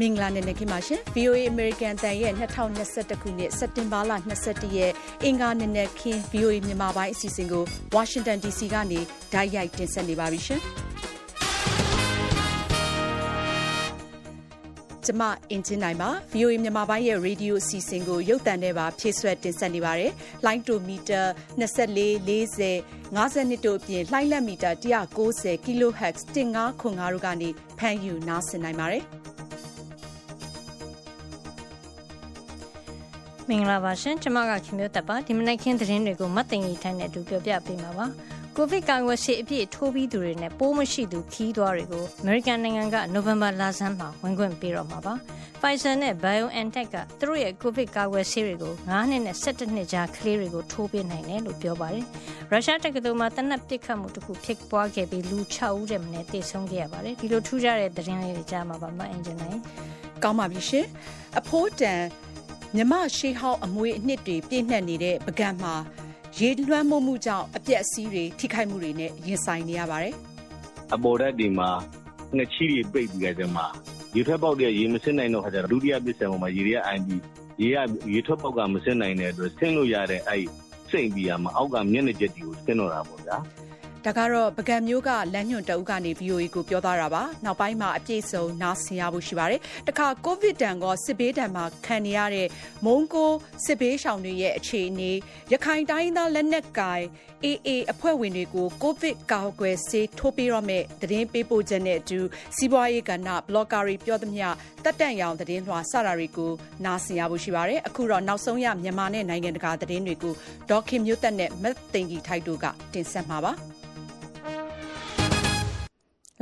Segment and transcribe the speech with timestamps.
[0.00, 4.12] မင်္ဂလာနေ့နေ့ခင်ပါရှင် VOA American တန်ရဲ့2021ခုနှစ်စက်တင်ဘာလ
[4.44, 4.92] 22ရက်
[5.24, 7.64] အင်္ဂါနေ့နေ့ခင် VOA မြန်မာပိုင်းအစီအစဉ်ကို
[7.96, 9.00] Washington DC ကနေ
[9.32, 10.60] ဓာတ်ရိုက်တင်ဆက်နေပါပြီရှင်
[15.06, 20.12] ကျမအင်ဂျင်နိုင်ပါ VOA မြန်မာပိုင်းရဲ့ Radio အစီအစဉ်ကိုရုပ်သံနဲ့ပါဖြည့်ဆွတ်တင်ဆက်နေပါတယ်။
[20.46, 21.24] line to meter
[21.60, 22.72] 24 40
[23.16, 27.48] 52တို့အပြင်လှိုင်းလက်မီတာ190 kHz 1505တို့ကနေ
[27.78, 29.04] ဖမ်းယူနားဆင်နိုင်ပါတယ်။
[33.50, 38.06] မင်္ဂလာပါရှင်ကျမကခင်မျိုးတက်ပါဒီမနက်ခင်းသတင်းတွေကိုမတ်တင်ကြီးထိုင်းနဲ့အတူပြောပြပေးမှာပါ
[38.56, 45.14] ကိုဗစ်ကာကွယ်ဆေးအပြည့်ထိုးပြီးသူတွေနဲ့ပိုးမရှိသူခီးသွားတွေကိုအမေရိကန်နိုင်ငံကနိုဝင်ဘာလဆန်းမှာဝင်ခွင့်ပေးတော့မှာပါ
[45.60, 52.04] Pfizer နဲ့ BioNTech ကသူတို့ရဲ့ကိုဗစ်ကာကွယ်ဆေးတွေကို9နှစ်နဲ့17နှစ်ကြားကလေးတွေကိုထိုးပေးနိုင်တယ်လို့ပြောပါတယ်
[52.50, 59.58] ရုရှားတက္ကသိုလ်မှာတနက်ပစ်ခတ်မှုတစ်ခုဖြစ်ပွားခဲ့ပြီးလူ6ဦးတဲ့မနေ့တေဆုံးခဲ့ရပါတယ်ဒီလိုထူးခြားတဲ့သတင်းလေးတွေကြားမှာပါမအင်ဂျင်နိုင်
[60.22, 60.86] ကောင်းပါပြီရှင်
[61.38, 62.00] အဖိုးတန်
[62.76, 65.74] မြမရှေးဟောင်းအမွေအနှစ်တွေပြည့်နှက်နေတဲ့ပကံမှာ
[66.38, 70.14] ရေလွှမ်းမိုးမှုကြောင့်အပြက်အစည်းတွေထိခိုက်မှုတွေနဲ့ရင်ဆိုင်နေရပါတယ်။
[70.94, 71.70] အပေါ်ဓာတ်ဒီမှာ
[72.36, 73.66] ငချီတွေပိတ်ပြီးကြတဲ့မှာ
[74.16, 77.20] ရေထွက်ပေါက်တွေရေမစစ်နိုင်တော့ခါကျတော့ဒုတိယပစ္စံပေါ်မှာရေတွေကအိုင်ပြီး
[77.62, 77.78] ရေက
[78.12, 80.44] ရေထွက်ပေါက်ကမစစ်နိုင်တဲ့အတွက်ဆင်းလို့ရတဲ့အဲ့
[80.90, 83.36] စိတ်ပြီးရမှာအောက်ကမျက်နှာကျက်တွေကိုဆင်းတော့တာပေါ့ဗျာ။
[84.06, 92.48] ဒါကတော့ပကံမျိုးကလမ်းညွှန်တအုပ်ကနေ VOA ကိုပြောသားတာပါနောက်ပိုင်းမှာအပြည့်စုံနားဆင်ရဖို့ရှိပါတယ်တခါကိုဗစ်တန်ကစစ်ဘေးတန်မှာခံနေရတဲ့
[92.84, 93.30] မုံကို
[93.64, 95.10] စစ်ဘေးရှောင်တွေရဲ့အခြေအနေ
[95.52, 97.04] ရခိုင်တိုင်းသားလက်နက်ကိုင်
[97.44, 102.20] AA အဖွဲ့ဝင်တွေကိုကိုဗစ်ကာကွယ်ဆေးထိုးပေးရမယ့်သတင်းပေးပို့ချက်နဲ့အတူ
[102.56, 104.46] စီးပွားရေးကဏ္ဍဘလော့ဂါတွေပြောသမျှ
[104.84, 106.52] တက်တန့်ရောင်သတင်းလွှာစတာတွေကို
[106.84, 110.34] နားဆင်ရဖို့ရှိပါတယ်အခုတော့နောက်ဆုံးရမြန်မာနဲ့နိုင်ငံတကာသတင်းတွေကို
[110.70, 113.54] ဒေါခင်မျိုးသက်နဲ့မတ်သိန်ကြီးထိုက်တို့ကတင်ဆက်မှာပါ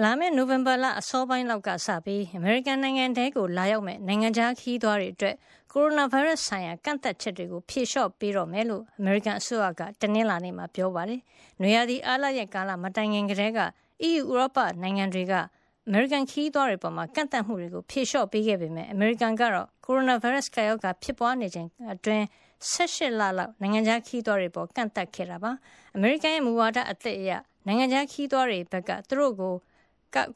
[0.00, 5.34] လာမယ့်နိုဝင်ဘာလအစောပိုင်းလောက်ကစပြီးအမေရိကန်နိုင်ငံထဲကိုလာရောက်မယ့်နိုင်ငံခြားခရီးသွားတွေအတွက်
[5.72, 11.20] ကိုရိုနာဗိုင်းရပ်စ်ဆိုင်ရာကန့်သတ်ချက်တွေကိုဖြေလျှော့ပေးတော့မယ်လို့အမေရိကန်အစိုးရကတနင်္လာနေ့မှာပြောပါတယ်။
[11.60, 13.60] နွေရာသီအားလပ်ရက်ကာလမတိုင်ခင်ကတည်းက
[14.08, 15.32] EU ဥရောပနိုင်ငံတွေက
[15.86, 22.24] အမေရိကန်ခရီးသွားတွေပေါ်ကန့်သတ်မှုတွေကိုဖြေလျှော့ပေးခဲ့ပေမယ့်အမေရိကန်ကတော့ကိုရိုနာဗိုင်းရပ်စ်ကပ်ရောဂါဖြစ်ပွားနေချိန်အတွင်း
[22.70, 25.52] ၁၈လလောက်နိုင်ငံခြားခရီးသွားတွေအပေါ်ကန့်သတ်ခဲ့တာပါ။
[25.96, 27.30] အမေရိကန်ရဲ့မူဝါဒအသစ်အရ
[27.66, 29.54] နိုင်ငံခြားခရီးသွားတွေဘက်ကသူတို့ကို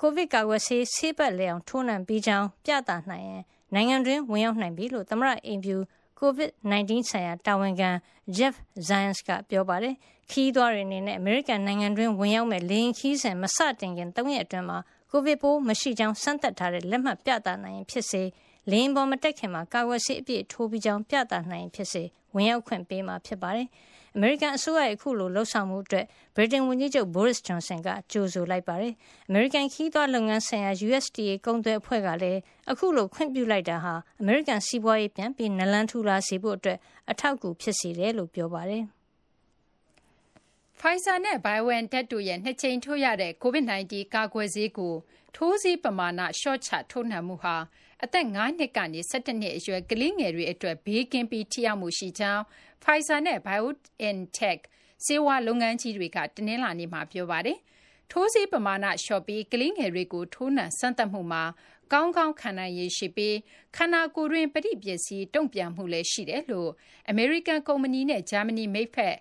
[0.01, 3.43] ကိုဗစ်ကာကွယ်ဆေးဆေးပတ်လည်အောင်ထိုးနှံပြီးကြောင်းပြသနိုင်ရင်
[3.75, 5.77] နိုင်ငံတွင်းဝင်ရောက်နိုင်ပြီလို့သမ္မတအိမ်ဖြူ
[6.21, 7.91] COVID-19 ဆိုင်ရာတာဝန်ခံ
[8.37, 8.55] Jeff
[8.89, 9.95] Zients ကပြောပါတယ်။
[10.31, 14.79] ခီးသွားတွေအနေနဲ့အမေရိကန်နိုင်ငံတွင်းဝင်ရောက်မဲ့လေရင်ခီးစဉ်မစတင်ခင်၃ရက်အတွင်းမှာ
[15.11, 18.23] ကိုဗစ်ပိုးမရှိကြောင်းစမ်းသပ်ထားတဲ့လက်မှတ်ပြသနိုင်ရင်ဖြစ်စေ
[18.71, 22.03] လေရင်ပေါ်မတက်ခင်မှာကာကွယ်ဆေးအပြည့်ထိုးပြီးကြောင်းပြသနိုင်ရင်ဖြစ်စေ
[22.35, 23.69] ဝင်ရောက်ခွင့်ပေးမှာဖြစ်ပါတယ်။
[24.19, 26.07] အမေရိကန်အစိုးရရဲ့အခုလိုလှုပ်ဆောင်မှုအတွက်
[26.37, 28.93] ဗြိတိန်ဝန်ကြီးချုပ် Boris Johnson ကကြိုဆိုလိုက်ပါတယ်။
[29.29, 32.41] အမေရိကန်ခီးသွွားလုပ်ငန်းဆိုင်ရာ USDA ကုန်သွယ်အဖွဲ့ကလည်း
[32.71, 36.79] အခုလိုခွင့်ပြုလိုက်တာဟာအမေရိကန်စီးပွားရေးပြန်ပြီးနလန်ထူလာစေဖို့အတွက်
[37.11, 38.85] အထောက်အကူဖြစ်စေတယ်လို့ပြောပါတယ်။
[40.79, 44.95] Pfizer နဲ့ BioNTech တို့ရဲ့နှစ်ကြိမ်ထိုးရတဲ့ COVID-19 ကာကွယ်ဆေးကို
[45.37, 47.57] ထိုးဆေးပမာဏလျှော့ချထိုးနှံမှုဟာ
[48.05, 52.43] အသက်၅နှစ်ကနေ၁၁နှစ်အရွယ်ကလေးငယ်တွေအတွက်ဘေးကင်းပြီးထိရောက်မှုရှိကြောင်း
[52.83, 54.61] Pfizer နဲ့ BioNTech
[55.05, 57.59] ဆေးဝါးလုပ်ငန်းကြီးတွေက တနင်္လာနေ့မှာ ပြောပါတယ်။
[58.11, 61.45] ထိုးဆေးပမာဏ လျှော့ပြီး ကလေးငယ်တွေကို ထိုးနှံစမ်းသပ်မှုမှာ
[61.93, 63.37] ကောင်းကောင်း ခံနိုင်ရည်ရှိပြီး
[63.77, 66.71] ခန္ဓာကိုယ်တွင်း ပဋိပစ္စည်းတုံ့ပြန်မှုလည်း ရှိတယ်လို့
[67.09, 69.17] အမေရိကန်ကုမ္ပဏီနဲ့ ဂျာမနီမိတ်ဖက်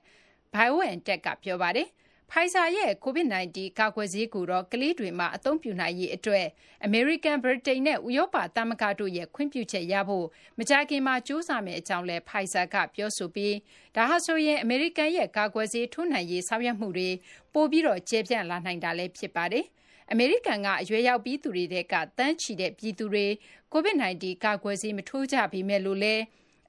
[0.53, 1.87] BioNTech က ပြောပါတယ်။
[2.31, 6.47] Pfizer ရဲ့ COVID-19 ကာကွယ်ဆေးကိုတော့ ကလေးတွေမှာ အသုံးပြုနိုင်ရေးအတွက်
[6.85, 10.25] အမေရိကန်၊ဗြိတိန်နဲ့ ဥရောပသမဂ္ဂတို့ရဲ့ ခွင့်ပြုချက်ရဖို့
[10.59, 13.55] မကြာခင်မှာ ကြိုးစားမယ့်အကြောင်းလည်း Pfizer က ပြောဆိုပြီး
[13.95, 17.09] ဒါဟာဆိုရင် အမေရိကန်ရဲ့ ကာကွယ်ဆေးထိုးနှံရေး ဆောင်ရွက်မှုတွေ
[17.53, 19.65] ပိုပြီး ကျယ်ပြန့်လာနိုင်တာလည်း ဖြစ်ပါတယ်။
[20.11, 23.25] အမေရိကန်က အရွယ်ရောက်ပြီးသူတွေထဲက သန်းချီတဲ့ ပြည်သူတွေ
[23.73, 26.23] COVID-19 ကာကွယ်ဆေး မထိုးကြပေမယ့်လို့လည်း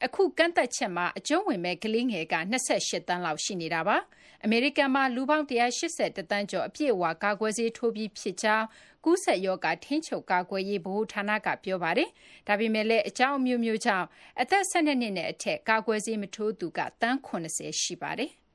[0.04, 2.54] အခု ကန့်သတ်ချက်မှာ အကျုံးဝင်မယ့် ကလေးငယ်က ၂
[2.90, 3.96] ၈ သန်းလောက် ရှိနေတာပါ။
[4.44, 8.66] အမေရိကန်မှာ လူပေါင်း ၁၈၁ သန်းကျော် အပြည့်အဝ ကာကွယ်ဆေးထိုးပြီးဖြစ်ကြောင်း
[9.04, 12.08] ကူးစက်ရောဂါ ထိန်းချုပ်ကာကွယ်ရေး ဗဟိုဌာနက ပြောပါတယ်။
[12.46, 14.06] ဒါပေမယ့်လည်း အကြောင်းအမျိုးမျိုးကြောင့်
[14.40, 18.30] အသက် ၁၂ နှစ်နဲ့ အထက် ကာကွယ်ဆေး မထိုးသူက သန်း ၇၀ ရှိပါတယ်။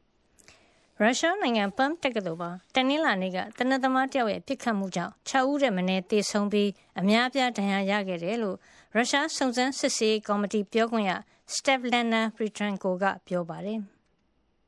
[0.99, 6.69] ရုရှားနိုင်ငံပမ်တက္ကသိုလ်မှာ တနင်္လာနေ့က သေနတ်သမားတယောက်ရဲ့ ပစ်ခတ်မှုကြောင့် ၆ ဦးထက်မနည်း သေဆုံးပြီး
[6.99, 8.57] အများအပြား ဒဏ်ရာရခဲ့တယ်လို့
[8.95, 11.11] ရုရှားစုံစမ်းစစ်ဆေးရေးကော်မတီ ပြောခွင့်ရ
[11.53, 13.81] Svetlana Petrenko က ပြောပါတယ်။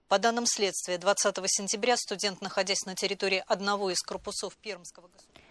[0.09, 5.49] По данным следствия, 20 сентября студент, находясь на территории одного из корпусов Пермского государства...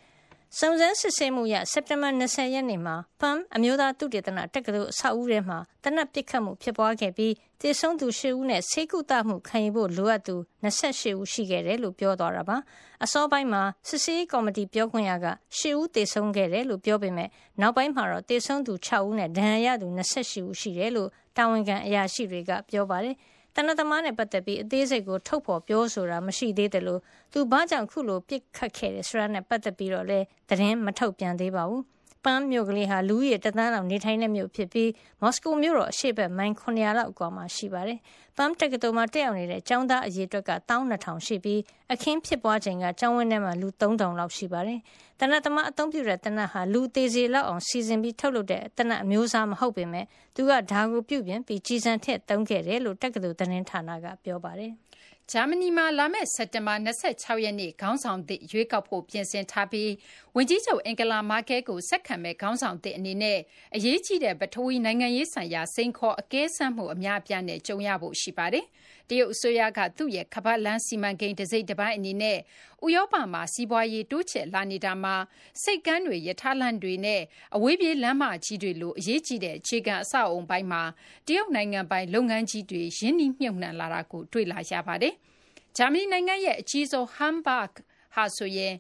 [0.50, 12.58] စုံစမ်းစစ်ဆေးမှုရစက်တင်ဘာ20ရက်နေ့မှာ PAM အမျိုးသားသုတေသနတက္ကသိုလ်အဆောက်အဦထဲမှာတနက်ပစ်ခတ်မှုဖြစ်ပွားခဲ့ပြီးတေဆုံးသူ၈ဦးနဲ့ဆေးကုသမှုခံယူဖို့လိုအပ်သူ28ဦးရှိခဲ့တယ်လို့ပြောသွားတာပါ
[13.04, 15.28] အစောပိုင်းမှာစစ်ဆေးကော်မတီပြောခွင့်ရက
[15.58, 17.30] ၈ဦးတေဆုံးခဲ့တယ်လို့ပြောပေမဲ့
[17.62, 23.16] နောက်ပိုင်းမှာတော့တေဆုံးသူ6ဦးနဲ့ဒဏ်ရာရသူ28ဦးရှိတယ်လို့တာဝန်ခံအရာရှိတွေကပြောပါတယ်
[23.57, 27.01] တနသမားနဲ့ပတ်သက်ပြီး အသေးစိတ်ကို ထုတ်ဖော်ပြောဆိုတာ မရှိသေးတယ်လို့
[27.33, 31.83] သူဘာကြောင့်ခုလိုပြစ်ခတ်ခဲ့တယ် ဆိုတာနဲ့ ပတ်သက်ပြီးတော့လည်း သတင်းမထုတ်ပြန်သေးပါဘူး
[32.25, 34.91] ပန်းမြို့ကလေးဟာ လူကြီးတသန်းလောက် နေထိုင်တဲ့မြို့ဖြစ်ပြီး
[35.23, 37.99] မော်စကိုမြို့တော် အရှေ့ဘက် မိုင်900လောက် အကွာမှာ ရှိပါတယ်။
[38.37, 41.61] ပန်းတက္ကသိုလ်မှာ တက်ရောက်နေတဲ့ ကျောင်းသား အရေအတွက်က12000ရှိပြီး
[41.93, 44.79] အခင်းဖြစ်ပွားချိန်က ကျောင်းဝင်းထဲမှာ လူ3000လောက် ရှိပါတယ်။
[45.21, 50.05] တနတ်သမား အသုံးပြုတဲ့တနတ်ဟာ လူသေးစီလောက်အောင် စီစဉ်ပြီး ထုတ်လုပ်တဲ့တနတ်အမျိုးအစား မဟုတ်ပေမဲ့
[50.37, 54.73] သူကဓာကို ပြုပြင်ပြီးကြီးစံထက်သုံးခဲ့တယ်လို့ တက္ကသိုလ်သတင်းဌာနက ပြောပါတယ်။
[55.35, 56.89] ဂျာမနီမှာ လာမယ့် စက်တင်ဘာ ၂
[57.25, 59.91] ၆ ရက်နေ့ ခေါင်းဆောင်သစ် ရွေးကောက်ဖို့ ပြင်ဆင်ထားပြီး
[60.37, 63.39] ဝန်ကြီးချုပ်အင်ဂလာမာကဲလ်ကို ဆက်ခံမယ့် ခေါင်းဆောင်သစ် အနေနဲ့
[63.75, 68.65] အရေးကြီးတဲ့ ပထဝီ နိုင်ငံရေးဆိုင်ရာ စိန်ခေါ် အကဲစမ်းမှု အများအပြားနဲ့ ကြုံရဖို့ ရှိပါတယ်။
[69.09, 72.39] တရုတ်အစိုးရက သူ့ရဲ့ ခါးပတ်လမ်းစီမံကိန်း တစိတ်တပိုင်းအနေနဲ့
[72.85, 75.15] ဥရောပမှာ စီးပွားရေး တိုးချဲ့လာနေတာမှာ
[75.63, 77.23] ဆိပ်ကမ်းတွေ၊ရထားလမ်းတွေနဲ့
[77.57, 80.83] အဝေးပြေးလမ်းမကြီးတွေလို အရေးကြီးတဲ့ အခြေခံအဆောက်အအုံပိုင်းမှာ
[81.27, 85.15] တရုတ်နိုင်ငံပိုင် လုပ်ငန်းကြီးတွေ ရင်းနှီးမြှုပ်နှံလာတာကို တွေ့လာရပါတယ်။
[85.77, 87.73] ဂျာမနီနိုင်ငံရဲ့ အကြီးဆုံး Hamburg
[88.15, 88.75] ဟာဆိုရင်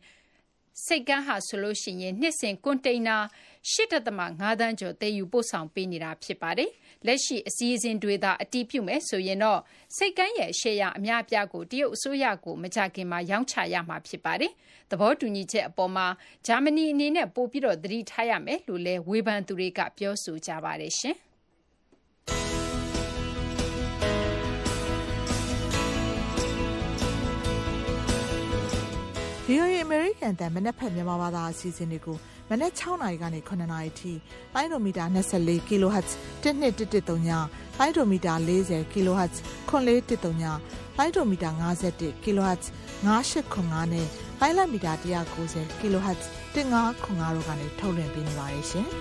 [0.87, 1.59] ဆိပ်ကမ်းဟာဆို
[2.01, 3.17] ရင် နှစ်စဉ် ကွန်တိန်နာ
[3.73, 3.77] ၈.
[4.49, 6.71] ၅ သန်းကျော် သယ်ယူပို့ဆောင်ပေးနေတာ ဖြစ်ပါတယ်။
[7.06, 9.60] လက်ရှိအစီအစဉ်တွေသာ အတည်ပြုမယ်ဆိုရင်တော့
[9.96, 14.52] ဆိပ်ကမ်းရဲ့ ရှယ်ယာအများအပြားကို တရုတ်အစိုးရကို မကြာခင်မှာ ရောင်းချရမှာ ဖြစ်ပါတယ်။
[14.90, 16.06] သဘောတူညီချက်အပေါ်မှာ
[16.46, 20.94] ဂျာမနီအနေနဲ့ ပိုပြီး သတိထားရမယ်လို့လည်း ဝေဖန်သူတွေက ပြောဆိုကြပါတယ်။
[29.52, 32.16] VOA အမေရိကန်တန်မနက်ဖက်မြန်မာဘာသာအစီအစဉ်တွေကို
[32.50, 34.12] မနက်6နာရီကနေ9နာရီထိ
[34.54, 36.08] လိုင်းဒိုမီတာ24 kHz
[36.44, 37.28] 1213ည
[37.78, 39.34] လိုင်းဒိုမီတာ40 kHz
[39.69, 40.44] 9413ည
[40.99, 42.64] လိုင်းဒိုမီတာ51 kHz
[43.06, 44.06] 9895နဲ့
[44.40, 44.93] လိုင်းလမီတာ
[45.37, 46.22] 190 kHz
[46.54, 48.87] 1505တို့ကနေထုတ်လွှင့်ပေးနေပါတယ်ရှင်။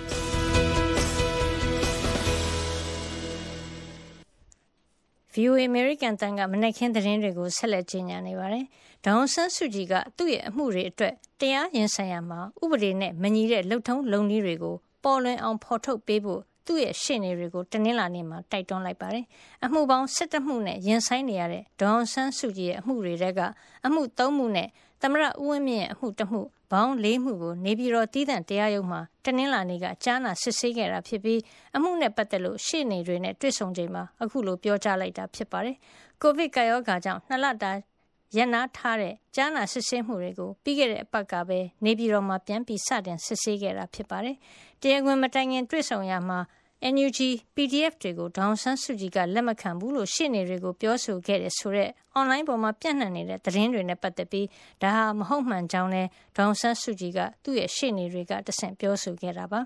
[5.36, 8.66] VOA American တန်ကမနက်ခင်းသတင်းတွေကိုဆက်လက်ကြီးညာနေပါတယ်။
[9.06, 19.26] ဒေါန်ဆန်းစုကြည်က သူ့ရဲ့အမှုတွေအတွက် တရားရင်ဆိုင်ရာမှာ ဥပဒေနဲ့မညီတဲ့လှုပ်ထုံးလုံနည်းတွေကို ပေါ်လွင်အောင် ဖော်ထုတ်ပေးဖို့ သူ့ရဲ့ရှေ့နေတွေကို တနင်္လာနေ့မှာ တိုက်တွန်းလိုက်ပါတယ်။
[19.66, 23.42] အမှုပေါင်း ၁၁ မှုနဲ့ ရင်ဆိုင်နေရတဲ့ ဒေါန်ဆန်းစုကြည်ရဲ့ အမှုတွေက
[23.86, 24.68] အမှု ၃ မှုနဲ့
[25.02, 31.40] သမရဦးဝင်းမြင့်ရဲ့ အမှုတစ်မှုဘောင်းလေးမှုကို နေပြည်တော်တည်တံ့တရားရုံးမှာ တနင်္လာနေ့က ကြားနာစစ်ဆေးခဲ့တာဖြစ်ပြီး
[31.76, 35.76] အမှုနဲ့ ပတ်သက်လို့ ရှေ့နေတွေနဲ့ တွေ့ဆုံချိန်မှာ အခုလို ပြောကြားလိုက်တာ ဖြစ်ပါတယ်။
[36.22, 37.72] ကိုဗစ်ကာရောဂါကြောင့်နှစ်လတာ
[38.36, 44.36] ရန်နာထားတဲ့ကြားနာစစ်ဆေးမှုတွေကိုပြီးခဲ့တဲ့အပတ်ကပဲနေပြည်တော်မှာပြန်ပြီးစတင်စစ်ဆေးခဲ့တာဖြစ်ပါတယ်။
[44.82, 46.40] တရားခွင်မတိုင်ခင်တွေ့ဆုံရမှာ
[46.94, 47.20] NUG
[47.56, 54.48] PDF တွေကိုဒေါန်ဆန်းစုကြည်ကလက်မခံဘူးလို့ရှေ့နေတွေကိုပြောဆိုခဲ့တယ်ဆိုတော့အွန်လိုင်းပေါ်မှာပြန့်နှံ့နေတဲ့သတင်းတွေနဲ့ပတ်သက်ပြီး
[54.82, 56.04] ဒါဟာမဟုတ်မှန်ကြောင်းလဲ
[56.38, 59.62] ဒေါန်ဆန်းစုကြည်ကသူ့ရဲ့ရှေ့နေတွေကတဆင့်ပြောဆိုခဲ့တာပါ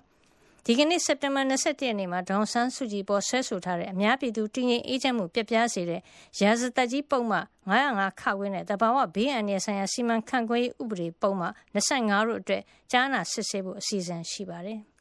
[0.67, 6.01] ဒီကနေ့စက်တင်ဘာ27ရက်နေ့မှာဒေါန်ဆန်းစုကြည်ပေါ်ဆွဲဆိုထားတဲ့အများပြည်သူတည်ငြိမ်အေးချမ်းမှုပြပြစေတဲ့
[6.41, 14.79] ရာဇသက်ကြီးပုံမှ905ခဝင်းနဲ့တဘာဝဘေးအန္တရာယ်ဆိုင်ရာစီမံခန့်ခွဲရေးဥပဒေပုံမှ25တို့အတွက်ကြားနာစစ်ဆေးဖို့အစီအစဉ်ရှိပါတယ်။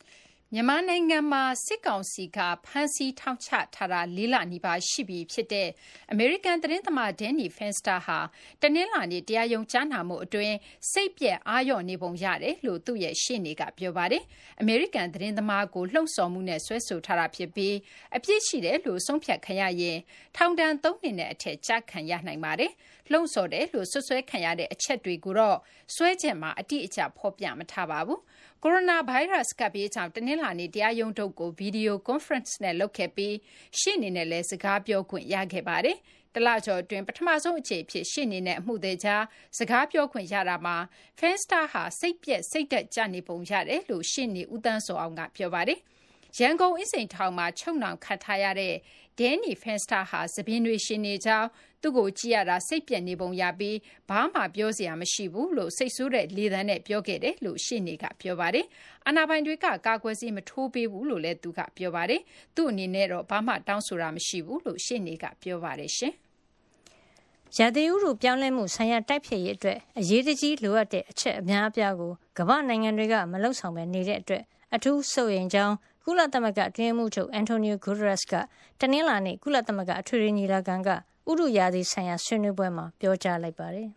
[0.52, 5.68] မြန်မာနိုင်ငံမှာ စစ်ကောင်စီက ဖမ်းဆီး ထောင်ချထားတာ ၄ လနီးပါး ရှိပြီဖြစ်တဲ့
[6.12, 8.18] အမေရိကန် သတင်းသမား Danny Fenster ဟာ
[8.62, 10.56] တနင်္လာနေ့ တရားရုံး ကြားနာမှုအတွင်း
[10.90, 14.22] စိတ်ပျက် အားလျော့နေပုံရတယ်လို့ သူ့ရဲ့ ရှေ့နေက ပြောပါတယ်။
[14.60, 17.74] အမေရိကန် သတင်းသမားကို လှုံ့ဆော်မှုနဲ့ စွဲဆိုထားတာ ဖြစ်ပြီး
[18.16, 19.98] အပြစ်ရှိတယ်လို့ ဆုံးဖြတ်ခံရရင်
[20.36, 22.72] ထောင်ဒဏ် ၃ နှစ်နဲ့ အထက် ကျခံရနိုင်ပါတယ်။
[23.10, 25.58] လှုံ့ဆော်တယ်လို့ စွပ်စွဲခံရတဲ့ အချက်တွေကိုတော့
[25.94, 28.20] စွဲချက်မှာ အတိအကျ ဖော်ပြမထားပါဘူး
[28.66, 33.34] ကိုရိုနာဗိုင်းရပ်စ် ကပ်ဘေးကြောင့် တနင်္လာနေ့ တရားရုံးထုတ်ကိုဗီဒီယိုကွန်ဖရင့်နဲ့ လုပ်ခဲ့ပြီး
[33.78, 35.96] ရှေ့နေနဲ့လည်း စကားပြောခွင့်ရခဲ့ပါတယ်။
[36.34, 39.24] တလကျော် အတွင်း ပထမဆုံး အကြိမ် အဖြစ် ရှေ့နေနဲ့ အမှုသည်ကြား
[39.58, 40.76] စကားပြောခွင့်ရတာမှာ
[41.18, 45.80] Fenster ဟာ စိတ်ပျက် စိတ်ဓာတ်ကျနေပုံရတယ်လို့ ရှေ့နေ ဦးသန်းစောအောင်က ပြောပါတယ်။
[46.38, 48.74] ရန်ကုန် အင်းစိန်ထောင်မှာ ချုပ်နှောင်ခံထားရတဲ့
[49.18, 51.48] Danny Fenster ဟာသပင်တွေ ရှင်နေကြောင်း
[51.84, 53.76] သူ့ကိုကြည့်ရတာ စိတ်ပျက်နေပုံရပြီး
[54.10, 58.66] ဘာမှပြောစရာမရှိဘူးလို့ စိတ်ဆိုးတဲ့လေသံနဲ့ ပြောခဲ့တယ်လို့ ရှေ့နေက ပြောပါတယ်။
[59.06, 62.20] အာဏာပိုင်တွေက ကာကွယ်ဆေး မထိုးပေးဘူးလို့လည်း သူက ပြောပါတယ်။
[62.56, 66.14] သူ့အနေနဲ့တော့ ဘာမှ တောင်းဆိုတာမရှိဘူးလို့ ရှေ့နေက ပြောပါတယ်ရှင်။
[67.58, 74.42] ရာသီဥတုပြောင်းလဲမှုဆိုင်ရာ တိုက်ဖျက်ရေးအတွက် အရေးတကြီးလိုအပ်တဲ့ အချက်အများအပြားကို ကမ္ဘာနိုင်ငံတွေက မလုံဆောင်ပဲနေတဲ့အတွက်
[74.74, 75.74] အထူးစိုးရိမ်ကြောင်း
[76.04, 78.34] ကုလသမဂ္ဂအတွင်းမှုချုပ်အန်တိုနီယိုဂူဒရက်စ်က
[78.80, 80.88] တနင်္လာနေ့ ကုလသမဂ္ဂ အထွေထွေညီလာခံက
[81.30, 83.88] ဥရုရာသီဆိုင်ရာဆွေးနွေးပွဲမှာ ပြောကြားလိုက်ပါတယ်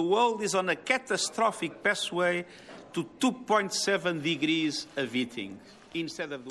[0.00, 2.36] The world is on a catastrophic pathway
[2.94, 5.52] to 2.7 degrees of heating.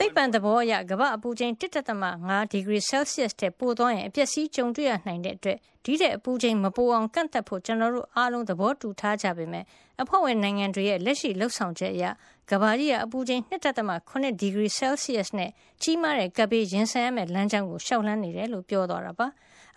[0.01, 1.53] သိပ္ပံသဘောအရ ကမ္ဘာအပူချိန်
[2.01, 9.65] 1.5ဒီဂရီ Celsius တဲ့ပိုသွားရင် အပျက်စီးကြုံတွေ့ရနိုင်တဲ့အတွက် ဒီတဲ့အပူချိန် မပိုအောင် ကန့်သက်ဖို့ ကျွန်တော်တို့အားလုံး သဘောတူထားကြပေမဲ့
[10.01, 12.05] အဖွဲ့ဝင်နိုင်ငံတွေရဲ့ လက်ရှိလှုပ်ဆောင်ချက်အရ
[12.51, 15.51] ကမ္ဘာကြီးကအပူချိန်2.8ဒီဂရီ Celsius နဲ့
[15.81, 19.27] ကြီးမားတဲ့ ကပ်ဘေး ရင်ဆိုင်ရမယ့် လမ်းကြောင်းကိုရှောက်လန်းနေတယ် လို့ ပြောသွားတာပါ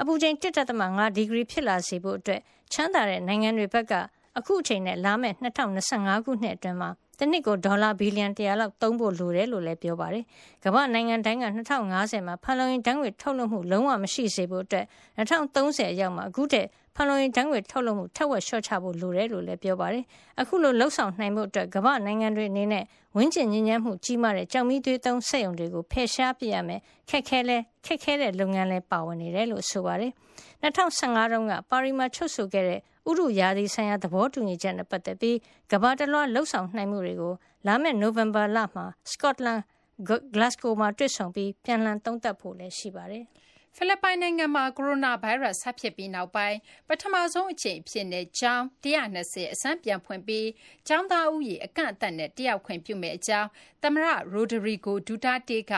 [0.00, 0.34] အပူချိန်
[0.80, 2.40] 1.5ဒီဂရီဖြစ်လာစေဖို့အတွက်
[2.72, 3.92] ချမ်းသာတဲ့နိုင်ငံတွေဘက်က
[4.38, 5.36] အခုအချိန်နဲ့လာမယ့်
[5.80, 10.24] 2025ခုနှစ်အတွင်းမှာ တနှစ်ကိုဒေါ်လာဘီလီယံ100လောက်သုံးဖို့လိုတယ်လို့လည်းပြောပါတယ်။
[10.64, 11.46] ကမ္ဘာနိုင်ငံတိုင်းက
[11.88, 14.86] 2050မှာဖန်လုံအိမ်ဓာတ်ငွေ့ထုတ်လွှတ်မှုလုံးဝမရှိစေဖို့အတွက်
[15.18, 20.04] 2030အရောက်မှာအခုတည်းဖန်လုံအိမ်ဓာတ်ငွေ့ထုတ်လွှတ်မှုထက်ဝက်လျှော့ချဖို့လိုတယ်လို့လည်းပြောပါတယ်။
[20.40, 22.84] အခုလိုလှုပ်ဆောင်နိုင်မှုအတွက်ကမ္ဘာနိုင်ငံတွေအနေနဲ့
[23.16, 30.12] ဝင်းကျင်ညဉ့်ညမ်းမှုကြီးမားတဲ့ကြောင်မီးသွေးသုံးစက်ရုံတွေကိုဖယ်ရှားပြရမယ်ခက်ခဲလဲခက်ခဲတဲ့လုပ်ငန်းလဲပါဝင်နေတယ်လို့ဆိုပါတယ်။
[30.62, 35.36] 2015တုန်းကပါရီမှာချုပ်ဆိုခဲ့တဲ့ ဥရုရာသီဆိုင်ရာသဘောတူညီချက်နဲ့ပတ်သက်ပြီး
[35.72, 37.34] ကမ္ဘာတလွှားလှုပ်ဆောင်နိုင်မှုတွေကို
[37.66, 39.60] လာမယ့်နိုဝင်ဘာလမှာစကော့တလန်
[40.08, 43.24] ဂလက်စကိုမှာတွေ့ဆုံပြီးပြန်လှန်သုံးသပ်ဖို့လည်းရှိပါတယ်။
[43.76, 46.56] ဖိလစ်ပိုင်နိုင်ငံမှာကိုရိုနာဗိုင်းရပ်စ်ဆဖြစ်ပြီးနောက်ပိုင်း
[46.88, 50.48] ပထမဆုံးအကြိမ်ဖြစ်တဲ့ကျောင်း120အစမ်းပြန်ဖွင့်ပြီး
[50.88, 53.48] ကျောင်းသားဦးရေအကန့်အသတ်နဲ့တယောက်ခွင့်ပြုမဲ့အကြောင်း
[53.82, 55.72] သမရရိုဒရီဂိုဒူတာတေက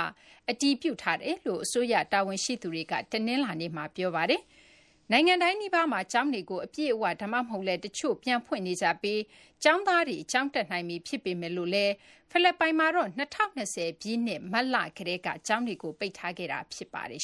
[0.50, 4.42] အတီးပြုတ်ထားတယ်လို့အစိုးရတာဝန်ရှိသူတွေကတနင်္လာနေ့မှာပြောပါတယ်။
[5.12, 9.20] နိုင်ငံတိုင်းနီးပါးမှာ ကျောင်းတွေကို အပြည့်အဝ ဒါမှမဟုတ်လည်း တချို့ ပြန်ဖွင့်နေကြပြီး
[9.62, 11.92] ကျောင်းသားတွေ ကျောင်းတက်နိုင်ပြီ ဖြစ်ပေမဲ့လို့လည်း
[12.30, 13.10] ဖိလစ်ပိုင်မှာတော့
[13.54, 17.22] 2020ပြည့်နှစ် မတ်လကတည်းက ကျောင်းတွေကို ပိတ်ထားခဲ့တာ ဖြစ်ပါတယ်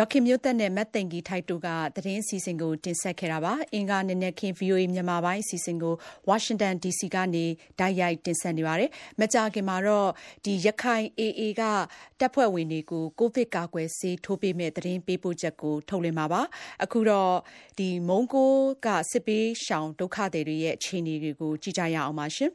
[0.00, 5.94] ဒေါခင်မျိုးသက်နဲ့မတ်သိန်ကြီးထိုက်တို့က သတင်းအစီအစဉ်ကို တင်ဆက်ခဲ့တာပါ အင်္ဂါနေ့နဲ့ခင် VOA မြန်မာပိုင်းအစီအစဉ်ကို
[6.28, 7.44] Washington DC ကနေ
[7.78, 8.90] ဓာတ်ရိုက်တင်ဆက်နေပါတယ်
[9.20, 10.08] မကြာခင်မှာတော့
[10.44, 11.62] ဒီရခိုင် AA က
[12.20, 16.42] တပ်ဖွဲ့ဝင်တွေကို ကိုဗစ်ကာကွယ်ဆေးထိုးပေးမဲ့သတင်းပေးပို့ချက်ကို ထုတ်လွှင့်ပါပါ
[16.84, 17.34] အခုတော့
[17.78, 18.52] ဒီမုံကို
[18.86, 22.50] ကစစ်ပေးရှောင်ဒုက္ခသည်တွေရဲ့ အခြေအနေတွေကို ကြည့်ကြရအောင်ပါရှင်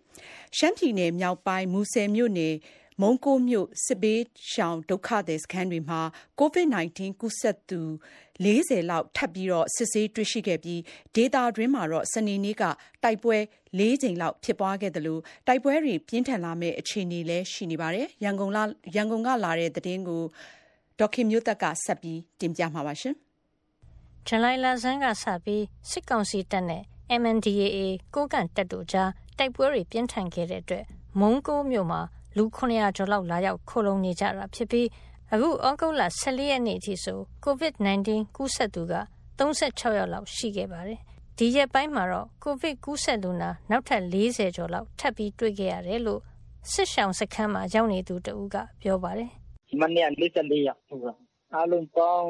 [0.57, 2.55] ရှမ်းပြည်နယ်မြောက်ပိုင်း မူဆယ်မြို့နယ်
[3.01, 4.21] မုံကိုမြို့စစ်ဘေး
[4.51, 6.01] ရှောင်ဒုက္ခသည်စခန်းတွေမှာ
[6.39, 7.81] COVID-19 ကူးစက်သူ
[8.43, 10.81] 40လောက်ထပ်ပြီးစစ်ဆေးတွေ့ရှိခဲ့ပြီး
[11.15, 12.63] ဒေသတွင်းမှာတော့စနေနေ့က
[13.03, 13.37] တိုက်ပွဲ
[13.79, 18.51] ၄ကြိမ်လောက်ဖြစ်ပွားခဲ့သလိုတိုက်ပွဲတွေပြင်းထန်လာမယ့်အခြေအနေလည်းရှိနေပါတယ်။ရန်ကုန်
[19.27, 20.23] ကလာတဲ့သတင်းကို
[20.99, 26.83] ဒေါ်ခင်မျိုးသက်ကဆက်ပြီးတင်ပြမှာပါ။ဇူလိုင်လဆန်းကစပြီးစစ်ကောင်စီတပ်နဲ့
[27.21, 27.77] MNDAA
[28.13, 30.85] ကိုးကန့်တပ်တို့ကြားတိုက်ပွဲတွေပြင်းထန်ခဲ့တဲ့အတွက်
[31.19, 32.01] မုံးကိုးမြို့မှာ
[32.37, 34.87] လူ 900ကျော်လောက်လာရောက်ခိုလုံနေကြတာဖြစ်ပြီး
[35.33, 38.95] အခုဩဂုတ်လ14ရက်နေ့အထိဆို COVID-19 ကူးစက်သူက
[39.39, 40.99] 36ယောက်လောက်ရှိခဲ့ပါတယ်။
[41.37, 46.21] ဒီရက်ပိုင်းမှာတော့ COVID ကူးစက်လူနာနောက်ထပ်40ကျော်လောက်ထပ်ပြီးတွေ့ခဲ့ရတယ်လို့
[46.71, 49.29] စစ်ဆောင်စခန်းမှာရောက်နေသူတဦးကပြောပါတယ်။
[49.69, 51.17] ဒီမနေ့44ယောက်ဟုတ်လား။
[51.53, 52.27] အားလုံးပေါင်း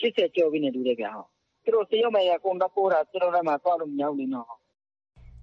[0.00, 1.12] 80ကျော်ပြီနေတူတယ်ဗျာ။
[1.64, 4.46] သူတို့စရုံးမဲ့ရကုန်တော့ပို့တာသူတို့လည်းမသွားလို့မရောက်နေတော့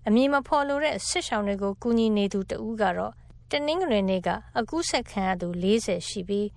[0.08, 3.14] အမည်မဖော်လိုတဲ့စစ်ဆောင်တွေကိုကူညီနေသူတဦးကတော့
[3.52, 6.48] တနင်္ဂနွေနေ့ကအကူးဆက်ခံရသူ40ရှိပြီး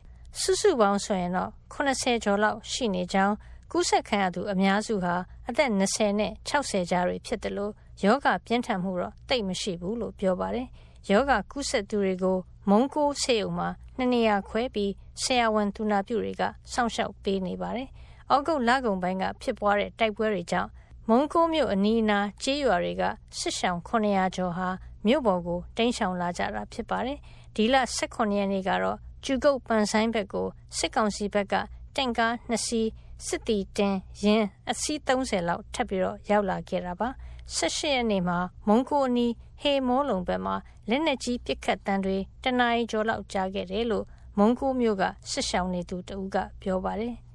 [0.41, 3.35] စုစုပေါင်းဆိုရင်တော့80ကျော်လောက်ရှိနေကြောင်း
[3.73, 5.15] ကူးဆက်ခံရသူအများစုဟာ
[5.49, 7.73] အသက်20နဲ့60ကြားတွေဖြစ်တယ်လို့
[8.05, 10.67] ယောဂပြင်းထန်မှုတော့တိတ်မရှိဘူးလို့ပြောပါတယ်။
[11.11, 12.39] ယောဂကူးဆက်သူတွေကို
[12.71, 17.89] မုံကိုဆေးရုံမှာနှစ်နေရာခွဲပြီးဆရာဝန်သူနာပြုတွေကစောင့်ရှောက်ပေးနေပါတယ်။
[18.31, 20.71] အောက်ကုတ်လကုံပိုင်းကဖြစ်ပွားတဲ့တိုက်ပွဲတွေကြောင့်
[21.11, 23.03] မုံကိုမြို့အနီးအနားကျေးရွာတွေက
[23.39, 24.69] စစ်ရှောင်900ကျော်ဟာ
[25.07, 27.19] မြို့ပေါ်ကိုတိမ်းရှောင်လာကြတာဖြစ်ပါတယ်။
[27.55, 30.47] ဒီလ18ရက်နေ့ကတော့ကျူကုတ်ပန်ဆိုင်ဘက်ကို
[30.79, 31.55] စစ်ကောင်စီဘက်က
[31.97, 32.89] တင့်ကား2စီး
[33.27, 37.09] စစ်တီတင်ရင်အစီး30လောက်ထပ်ပြီးတော့ရောက်လာခဲ့တာပါ။
[37.57, 40.55] 18ရက်နေ့မှာမုံကိုအနီးဟေမောလုံဘက်မှာ
[40.89, 44.05] လက်နက်ကြီးပစ်ခတ်တံတွေတနအီကျော်လောက်ကြားခဲ့တယ်လို့
[44.39, 47.15] မုံကိုမျိုးကစစ်ရှောင်နေသူတဦးကပြောပါတယ်။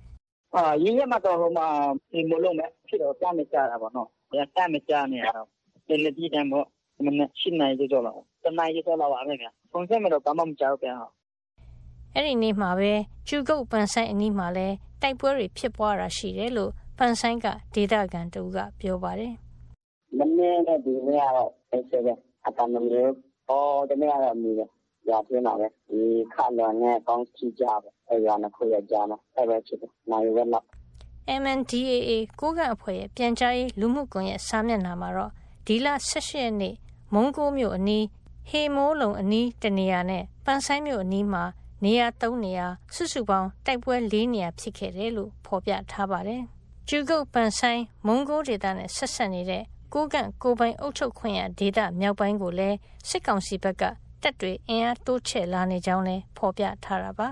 [0.56, 1.68] အာရင်းရမှတော့ဟိုမှာ
[2.12, 5.48] ဒီမလုံးမဲ့ဖြစ်တော့တမ်းမကြတာပေါ့နော်။အဲတမ်းမကြနေရတော့
[5.88, 6.68] ဒီလက်ကြီးတမ်းပေါ့
[7.06, 10.96] မနေ့၈နိုင်ကျော်လောက် တနိုင်ကျော်လောက်ပါပဲဗျာ။ဖုန်ဆက်မတော့ ဘာမှမကြောက်ဗျာ။
[12.16, 12.92] အဲ့ဒီနေ့မှာပဲ
[13.28, 14.68] ကျူကုတ်ပန်ဆိုင်အနီးမှာလဲ
[15.02, 19.34] တိုက်ပွဲတွေ ဖြစ်ပွားတာရှိတယ်လို့ပန်ဆိုင်ကဒေတာကန်တူကပြောပါတယ်။
[20.18, 22.14] မနေ့ကဒီနေ့ကတော့အဲ့ဆက်ပဲ
[22.46, 23.16] အတမမျိုး
[23.50, 24.70] အော်ဒီနေ့ကတော့ မြည်တယ်။
[25.10, 26.02] ရာပြင်းပါပဲဒီ
[26.34, 30.66] ခါလွန်နဲ့ကောင်းချီကြပဲအဲရွာနှစ်ခုရဲ့ကြားမှာအဲပဲဖြစ်တယ်နိုင်ဝက်လောက်
[31.42, 35.32] MNDAA ကိုကန့်အဖွဲ့ရဲ့ပြန်ကြားရေးလူမှုကွန်ရက်စာမျက်နှာမှာတော့
[35.68, 36.76] ဒီလ18ရက်နေ့
[37.14, 38.06] မုံကိုမြို့အနီး
[38.50, 41.44] ဟေမိုးလုံအနီးတနေရာနဲ့ပန်ဆိုင်မြို့အနီးမှာ
[41.84, 46.42] နေရာ3နေရာစုစုပေါင်းတိုက်ပွဲ4နေရာဖြစ်ခဲ့တယ်လို့ဖော်ပြထားပါတယ်။
[46.88, 52.78] ကျူကုတ်ပန်ဆိုင်မုံကိုဒေသနဲ့ဆက်ဆက်နေတဲ့ကိုကန့်ကိုပိုင်အုပ်ချုပ်ခွင့်ရဒေသမြောက်ပိုင်းကိုလည်း
[53.10, 53.84] စစ်ကောင်စီဘက်က
[54.24, 57.28] တပ်တွေအင်အားတိုးချဲ့လာနေကြောင်းလည်းဖော်ပြထားတာပါ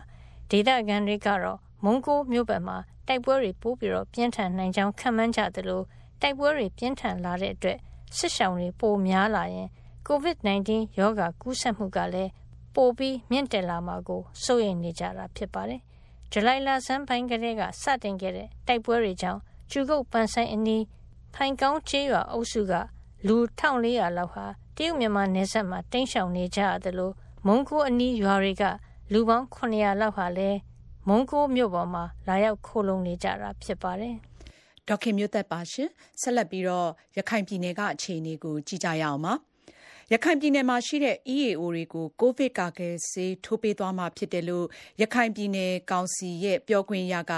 [0.49, 5.81] ဒေသခံတွေကတော့မုံကိုမြို့ဘက်မှာတိုက်ပွဲတွေပိုးပြီးတော့ပြင်းထန်နိုင်ကြောင်းခန့်မှန်းကြသလို
[6.21, 7.77] တိုက်ပွဲတွေပြင်းထန်လာတဲ့အတွက်
[8.17, 9.67] စစ်ရှောင်တွေပိုများလာရင်
[10.07, 10.69] COVID-19
[10.99, 12.31] ရောဂါကူးစက်မှုကလည်း
[12.75, 15.81] ပိုပြီးမြင့်တက်လာမှာကိုစိုးရိမ်နေကြတာဖြစ်ပါတယ်။
[16.31, 19.39] ဇူလိုင်လဆန်းပိုင်းကလေးကစတင်ခဲ့တဲ့တိုက်ပွဲတွေကြောင့်
[19.71, 20.83] ကျူကုတ်ပန်ဆိုင်အနီး
[21.35, 22.73] ဖိုင်ကောင်းကျေးရွာအုပ်စုက
[23.27, 24.45] လူ1400လောက်ဟာ
[24.75, 27.13] တရုတ်မြန်မာနယ်စပ်မှာတိမ်းရှောင်နေကြရတယ်လို့
[27.47, 28.63] မုံကိုအနီးရွာတွေက
[29.11, 30.59] လူပေါင်း900လောက်ဟာလည်း
[31.07, 34.15] မုံကိုမြို့ပေါ်မှာလာရောက်ခိုလုံနေကြတာဖြစ်ပါတယ်။
[34.87, 35.89] ဒေါခင်မျိုးသက်ပါရှင်
[36.21, 39.33] ဆက်လက်ပြီးတော့ရခိုင်ပြည်နယ်ကအခြေအနေကိုကြည့်ကြရအောင်ပါ။
[40.13, 44.65] ရခိုင်ပြည်နယ်မှာရှိတဲ့ EAO တွေကို ကိုဗစ်ကာကွယ်ဆေး ထိုးပေးသွားမှာဖြစ်တယ်လို့
[45.01, 47.33] ရခိုင်ပြည်နယ်ကောင်စီရဲ့ ပြောခွင့်ရက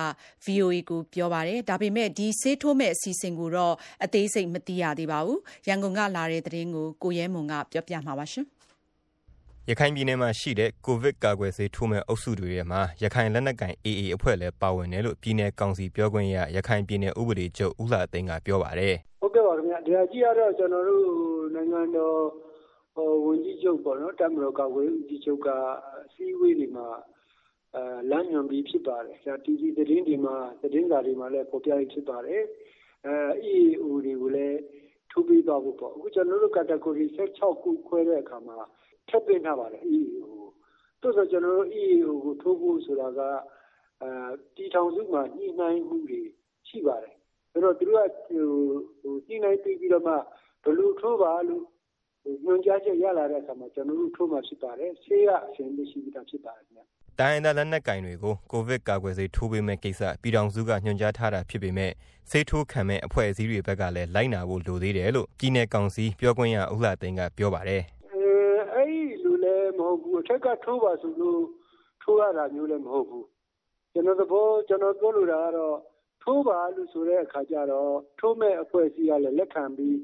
[0.46, 8.26] VOA ကို ပြောပါတယ်။ဒါပေမဲ့ဒီဆေးထိုးမဲ့အစီအစဉ်ကိုတော့ အသေးစိတ် မသိရသေးပါဘူး။ရန်ကုန်ကလာတဲ့သတင်းကို ကိုရဲမွန် ကပြောပြမှာပါ။
[9.70, 21.04] ရခိုင်ပြည်နယ်မှာရှိတဲ့ ကိုဗစ်ကာကွယ်ဆေးထိုးမဲ့အုပ်စုတွေထဲမှာ ရခိုင်လက်နက်ကိုင် AA အဖွဲ့လည်း ပါဝင်တယ်လို့ ပြည်နယ်ကောင်စီပြောခွင့်ရ ရခိုင်ပြည်နယ် ဥပဒေချုပ် ဦးလှသိန်းက ပြောပါတယ်။ဟုတ်ကဲ့ပါခင်ဗျ။ဒီဟာကြီးကတော့ ကျွန်တော်တို့
[21.56, 22.18] နိုင်ငံတော်
[22.96, 25.48] ဝန်ကြီးချုပ်ပေါ့နော် တပ်မတော်ကာကွယ်ရေးဦးစီးချုပ်က
[26.06, 26.88] အစည်းအဝေးတွေမှာ
[28.10, 32.42] လမ်းညွှန်ပြီးဖြစ်ပါတယ်။ TV သတင်းတွေမှာ သတင်းစာတွေမှာလည်း ဖော်ပြပြီးဖြစ်ပါတယ်။
[33.54, 34.60] EAO တွေကိုလည်း
[35.12, 38.58] ထိုးပေးသွားဖို့ပေါ့။အခုကျနော်တို့ category ၁၆ ခုခွဲတဲ့အခါမှာ
[39.10, 40.50] ထည့်သွင်းထားပါတယ် EAO ကို။
[41.02, 43.22] သို့သော် ကျနော်တို့ EAO ကိုထိုးဖို့ဆိုတာက
[44.56, 46.22] ပြည်ထောင်စုမှာ ညှိနှိုင်းမှုတွေ
[46.70, 47.16] ရှိပါတယ်။
[47.52, 48.30] ဆိုတော့ သူတို့က
[49.28, 50.14] ညှိနှိုင်းပေးပြီးတော့မှ
[50.64, 51.64] ဘယ်လိုထိုးပါလို့
[52.44, 56.82] ညွှန်ကြားချက်ရလာတဲ့အခါမှာကျနော်တို့ထိုးမှာဖြစ်ပါတယ်။ဆေးကအဆင်သင့်ရှိပြီးသားဖြစ်ပါတယ်ခင်ဗျ။”
[57.20, 61.92] တိုင်းရင်းသားလက်နက်ကိုင်တွေကိုကိုဗစ်ကာကွယ်ဆေးထိုးပေးမယ့်ကိစ္စပြည်ထောင်စုကညွှန်ကြားထားတာဖြစ်ပေမဲ့
[62.30, 67.82] ဆေးထိုးခံမယ့်အဖွဲ့အစည်းတွေဘက်ကလည်းလိုက်နာဖို့လိုသေးတယ်လို့ပြည်နယ်ကောင်စီပြောခွင့်ရဦးလှသိန်းကပြောပါတယ်။
[68.74, 71.42] အဲဒီလိုလည်းမဟုတ်ဘူး။အထက်ကထိုးပါဆိုလို့
[72.04, 73.26] ထိုးရတာမျိုးလည်းမဟုတ်ဘူး။
[73.94, 75.78] ကျနော်ပြောလိုတာကတော့
[76.24, 79.98] ထိုးပါလို့ဆိုတဲ့အခါကျတော့ထိုးမယ့်အဖွဲ့အစည်းကလည်းလက်ခံပြီး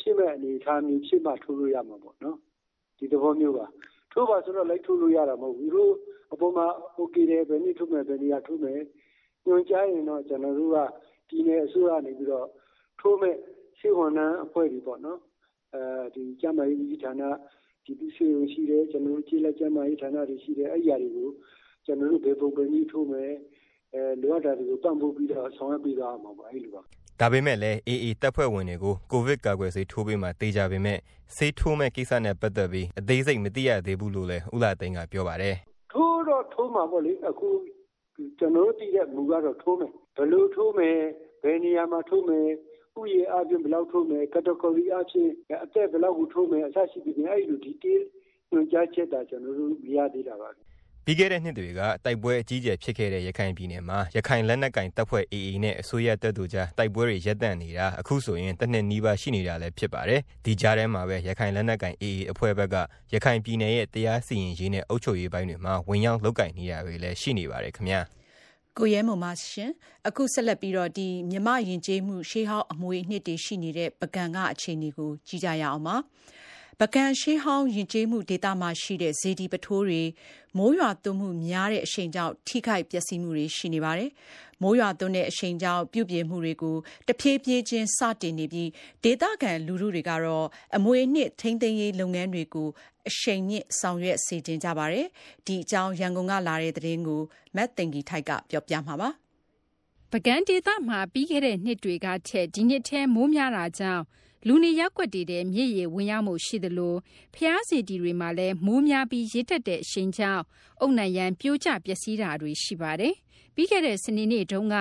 [0.00, 2.36] ဖြစ်မယ့်အနေအထားမျိုးဖြစ်မှထိုးလို့ရမှာပေါ့နော်။
[2.98, 3.66] ဒီသဘောမျိုးပါ။
[4.12, 5.92] ထိုးပါဆိုတော့လိုက်ထိုးလို့ရတာမဟုတ်ဘူး။သူတို့
[6.32, 6.66] အပေါ်မှာ
[6.96, 8.80] အိုကေတယ်ဘယ်နေ့ထိုးမယ်ဘယ်နေရာထိုးမယ်
[9.46, 10.76] ညွှန်ကြားရင်တော့ကျနော်တို့က
[11.28, 12.46] ပြည်နယ်အစိုးရကနေပြီးတော့
[13.00, 13.38] ထိုးမယ့်
[13.78, 15.18] ဆေးဝန်ထမ်းအဖွဲ့တွေပေါ့နော်။
[16.14, 17.22] ဒီကျန်းမာရေးဦးစီးဌာန
[17.84, 21.30] ပြည်သူ့ဆေးရုံရှိတယ်။ကျနော်တို့ကျေးလက်ကျန်းမာရေးဌာနတွေရှိတယ်။အဲဒီဟာတွေကို
[21.86, 23.32] ကျနော်တို့ဘယ်ပုံဘယ်နည်းထိုးမယ်
[24.22, 26.82] လိုအပ်တာတွေကိုပံ့ပိုးပြီးတော့ဆောင်ရွက်ပေးသွားရမှာပေါ့အဲဒီလိုပါ
[27.20, 30.98] ဒါပေမဲ့လည်း AA တပ်ဖွဲ့ဝင်တွေကို ကိုဗစ်ကာကွယ်ဆေးထိုးပေးမှာသေချာပေမဲ့
[31.36, 35.56] ဆေးထိုးမဲ့ကိစ္စနဲ့ပတ်သက်ပြီး အသေးစိတ်မသိရသေးဘူးလို့လည်း ဦးလာသိန်းကပြောပါတယ်။
[35.92, 37.48] ထိုးတော့ထိုးမှာပေါ့လေ အခု
[38.38, 40.98] ကျွန်တော်တို့သိတဲ့မူကတော့ ထိုးမယ် ဘယ်လိုထိုးမယ်
[41.42, 42.46] ဘယ်နေရာမှာထိုးမယ်
[42.98, 45.28] ဥယျာဉ်အပြင်ဘယ်လောက်ထိုးမယ် category အပြင်
[45.64, 48.02] အသက်ဘယ်လောက်ကို ထိုးမယ် အစရှိပြီးအဲ့လို detail
[48.50, 50.48] ညွှန်ကြားချက်တာကျွန်တော်တို့ မရသေးတာပါ
[51.10, 62.76] ပြီးခဲ့တဲ့နှစ်တွေကတိုက်ပွဲအကြီးအကျယ်ဖြစ်ခဲ့တဲ့ရခိုင်ပြည်နယ်မှာရခိုင်လက်နက်ကိုင်တပ်ဖွဲ့ AA နဲ့အစိုးရတပ်တို့ကြားတိုက်ပွဲတွေရပ်တန့်နေတာအခုဆိုရင်တစ်နှစ်နီးပါးရှိနေတာလည်းဖြစ်ပါတယ်။ဒီကြားထဲမှာပဲရခိုင်လက်နက်ကိုင် AA အဖွဲ့ဘက်က
[63.12, 68.00] ရခိုင်ပြည်နယ်ရဲ့တရားစီရင်ရေးနဲ့အုပ်ချုပ်ရေးပိုင်းတွေမှာဝင်ရောက်လုပ်ကင်နေတာတွေလည်းရှိနေပါတယ်ခင်ဗျာ။
[68.78, 69.70] ကိုရဲမုံမရှင်
[70.08, 75.96] အခုဆက်လက်ပြီးတော့ဒီမြမယဉ်ကျေးမှုရှေးဟောင်းအမွေအနှစ်တွေရှိနေတဲ့ပကံကအခြေအနေကိုကြည့်ကြရအောင်ပါ။
[76.82, 80.02] ပုဂံရှေးဟောင်းယဉ်ကျေးမှုဒေသမှာရှိတဲ့ စေတီပုထိုးတွေ
[80.56, 84.10] မိုးရွာသွန်းမှုများတဲ့အရှိန်ကြောင့် ထိခိုက်ပျက်စီးမှုတွေရှိနေပါတယ်။
[84.62, 86.76] မိုးရွာသွန်းတဲ့အရှိန်ကြောင့်ပြုပြင်မှုတွေကို
[87.08, 88.70] တဖြည်းဖြည်းချင်းစတင်နေပြီး
[89.04, 92.68] ဒေသခံလူထုတွေကတော့အမွေအနှစ်ထိန်းသိမ်းရေးလုပ်ငန်းတွေကို
[93.08, 95.06] အရှိန်မြင့်ဆောင်ရွက်စေချင်ကြပါတယ်။
[95.46, 97.22] ဒီအကြောင်းရန်ကုန်ကလာတဲ့သတင်းကို
[97.56, 99.10] မသိင်္ဂီထိုက်ကပြောပြမှာပါ။
[100.10, 104.04] ပုဂံဒေသမှာပြီးခဲ့တဲ့နှစ်တွေကထက်ဒီနှစ်ထဲမိုးများတာကြောင့်
[104.46, 106.94] လူနေရပ်ကွက်တွေထဲမြစ်ရေဝင်ရောက်မှုရှိသလို
[107.34, 110.42] ဘုရားစေတီတွေမှာလည်း မိုးများပြီး ရေတက်တဲ့အရှိန်ကြောင့်
[110.80, 113.14] အုတ်နံရံပြိုကျပျက်စီးတာတွေရှိပါတယ်။
[113.54, 114.76] ပြီးခဲ့တဲ့ စနေနေ့တုန်းက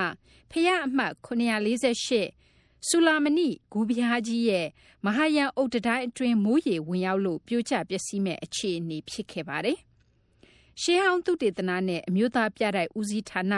[0.51, 4.67] ဘုရားအမှတ်748ဆူလာမဏိ ဂူဘုရားကြီးရဲ့
[5.05, 9.77] မဟာယံအုတ်တတိုင်းအတွင်း မိုးရေဝင်ရောက်လို့ ပြိုကျပျက်စီးမဲ့အခြေအနေ ဖြစ်ခဲ့ပါတယ်။
[10.81, 13.53] ရှေးဟောင်းသုတေသနနဲ့ အမျိုးသားပြတိုက်ဦးစီးဌာန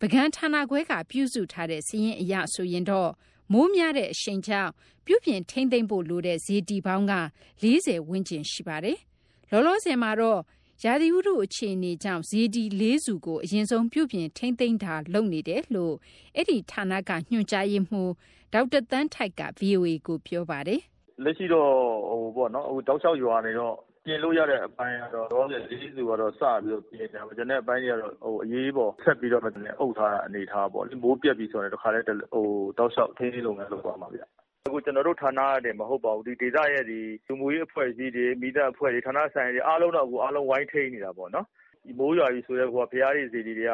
[0.00, 3.10] ပကံဌာနခွဲက ပြုစုထားတဲ့စည်ရင်အရဆိုရင်တော့
[3.52, 4.70] မိုးများတဲ့အရှိန်ကြောင့်
[5.06, 7.14] ပြုပြင်ထိန်းသိမ်းဖို့လိုတဲ့ဈေးတီပေါင်းက
[7.62, 8.98] 40ဝန်းကျင်ရှိပါတယ်။
[9.50, 10.40] လောလောဆယ်မှာတော့
[10.84, 15.94] ရာသီဥတုအခြေအနေကြောင့်ဈေးတီ၄စုကိုအရင်ဆုံးပြုပြင်ထိန်းသိမ်းတာလုပ်နေတယ်လို့
[16.36, 18.12] အဲ့ဒီဌာနကညွှန်ကြားရေးမှူး
[18.52, 20.80] ဒေါက်တာတန်းထိုက်က VOA ကိုပြောပါတယ်။
[21.24, 21.70] လက်ရှိတော့
[22.10, 23.74] ဟိုပေါ့နော်ဟိုတောက်လျှောက်ရွာနေတော့
[24.08, 29.42] ပြင်လို့ရတဲ့အပိုင်းကတော့တော့လေးစုကတော့ စပြီးတော့ ပြင်နေတာ။ကျန်တဲ့အပိုင်းတွေကတော့ဟိုအရေးပေါ် ဆက်ပြီးတော့
[29.80, 32.46] အုပ်ထားတာအနေထားပေါ့လေ။မိုးပြက်ပြီဆိုရင် တခါတည်းဟို
[32.78, 34.22] တောက်လျှောက် ထိန်းသိမ်းလုပ်ငန်း လုပ်သွားမှာဗျ
[34.66, 41.46] အခုကျွန်တော်တို့ဌာနရတယ်မဟုတ်ပါဘူးဒီဒေသရဲ့ဒီလူမှုရေးအဖွဲ့အစည်းတွေမိသားအဖွဲ့တွေ ဌာနဆိုင်တွေ အားလုံးတော့အခုအားလုံးဝိုင်းထိန်းနေတာပေါ့နော်
[41.84, 43.72] ဒီမိုးရွာပြီဆိုတဲ့ကွာဖရားတွေစီတွေက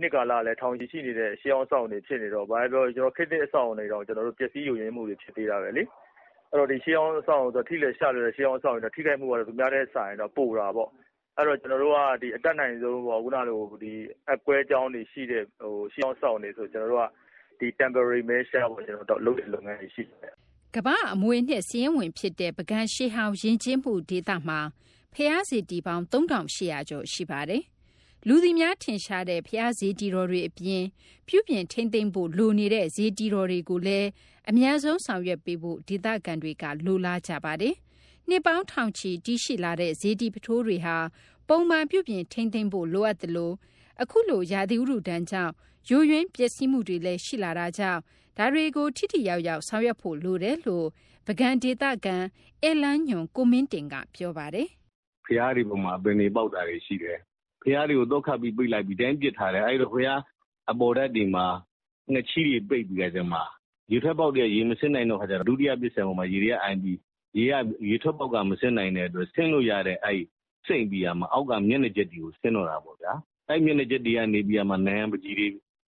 [0.00, 5.82] နှစ်ကာလလည်း ထောင်ချီရှိနေတဲ့ ရှေးအောင်ဆောင်တွေ ဖြစ်နေတော့ ဘာပြောကျွန်တော်ခစ်တဲ့အဆောင်တွေတော့ကျွန်တော်တို့ပျက်စီးယိုယွင်းမှုတွေ ဖြစ်သေးတာပဲလေ
[6.50, 10.90] အဲ့တော့ဒီရှေးအောင်ဆောင်ဆိုထိလက်ရှာလို့ရှေးအောင်ဆောင်တွေထိခိုက်မှုကတော့ သူများတဲ့ဆိုင်တော့ ပို့တာပေါ့
[11.36, 13.92] အဲ့တော့ ကျွန်တော်တို့ကဒီအတက်နိုင်ဆုံးပေါ့ခုနလိုဒီ
[14.32, 17.08] အကွဲကြောင်းတွေရှိတဲ့ဟိုရှေးအောင်ဆောင်တွေဆို ကျွန်တော်တို့က
[17.60, 20.34] ဒီ temporary measure ကိုကျွန်တော်တို့လုပ်တဲ့လုပ်ငန်းတွေ ရှိတယ်
[20.76, 24.60] ကမ္ဘာအမွေနှစ်စည်ရင်ဝင်ဖြစ်တဲ့ပကံရှေးဟောင်း ယဉ်ကျေးမှုဒေသမှာ
[25.14, 27.62] ဖျားစီတီပေါင်း3800ကျော် ရှိပါတယ်။
[28.26, 30.84] လူသည်များထင်ရှားတဲ့ဖျားစီတီတော်တွေအပြင်
[31.28, 34.08] ပြုပြင်ထိမ့်သိမ့်ဖို့ လိုနေတဲ့ဇီတီတော်တွေကိုလည်း
[34.48, 37.76] အများဆုံးဆောင်ရွက်ပေးဖို့ဒေသခံတွေကလိုလားကြပါတယ်။
[38.28, 40.96] နှစ်ပေါင်းထောင်ချီတည်ရှိလာတဲ့ဇီတီပထိုးတွေဟာ
[41.48, 43.54] ပုံမှန်ပြုပြင်ထိမ့်သိမ့်ဖို့လိုအပ်တယ်လို့
[44.02, 45.52] အခုလိုရာသီဥတုတန်းကြောင့်
[45.88, 48.00] ယိုယွင်းပျက်စီးမှုတွေလည်းရှိလာတာကြောင့်
[48.36, 50.86] ဒါတွေကိုထိထိရောက်ရောက်ဆောင်ရွက်ဖို့လိုတယ်လို့
[51.26, 52.16] ပကံဒေသခံ
[52.62, 54.68] အဲလန်းညွန်ကိုမင်းတင်ကပြောပါတယ်
[55.26, 57.18] ဖျားတွေပေါ်မှာပင်တွေပေါက်တာတွေရှိတယ်
[57.62, 60.20] ဖျားတွေကိုတော့ခတ်ပြီးပိတ်လိုက်ပြီးတိုင်းပစ်ထားတယ်အဲ့တော့ဖျား
[60.70, 61.46] အပေါ်ဓာတ်တွေမှာ
[62.14, 63.42] ငချီတွေပိတ်ပြီးကြမှာ
[63.92, 66.98] ရေထွက်ပေါက်တွေရေမစစ်နိုင်တော့ခါကျတော့ ဒုတိယပစ္စံပေါ်မှာ ရေတွေကအိုင်ပြီး
[67.36, 67.54] ရေက
[67.88, 70.22] ရေထွက်ပေါက်ကမစစ်နိုင်တဲ့အတွက် ဆင်းလို့ရတဲ့အဲ့
[70.66, 73.12] စိတ်ပြီးရမှာအောက်က မျက်နှာချက်တွေကို ဆင်းတော့တာပေါ့ဗျာ
[73.48, 75.48] အဲ့မျက်နှာချက်တွေကနေပြီးရမှာနန်းပကြီးတွေ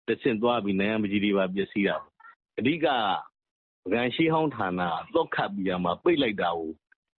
[0.07, 1.97] တစ်ဆင့်သွားပြီးနန်းပကြီးတွေပါ ပျက်စီးတာ
[2.59, 2.87] အဓိက
[3.85, 4.81] ဗကန်ရှိဟောင်းဌာန
[5.15, 6.71] တော့ခတ်ပြီးရမှာပိတ်လိုက်တာကို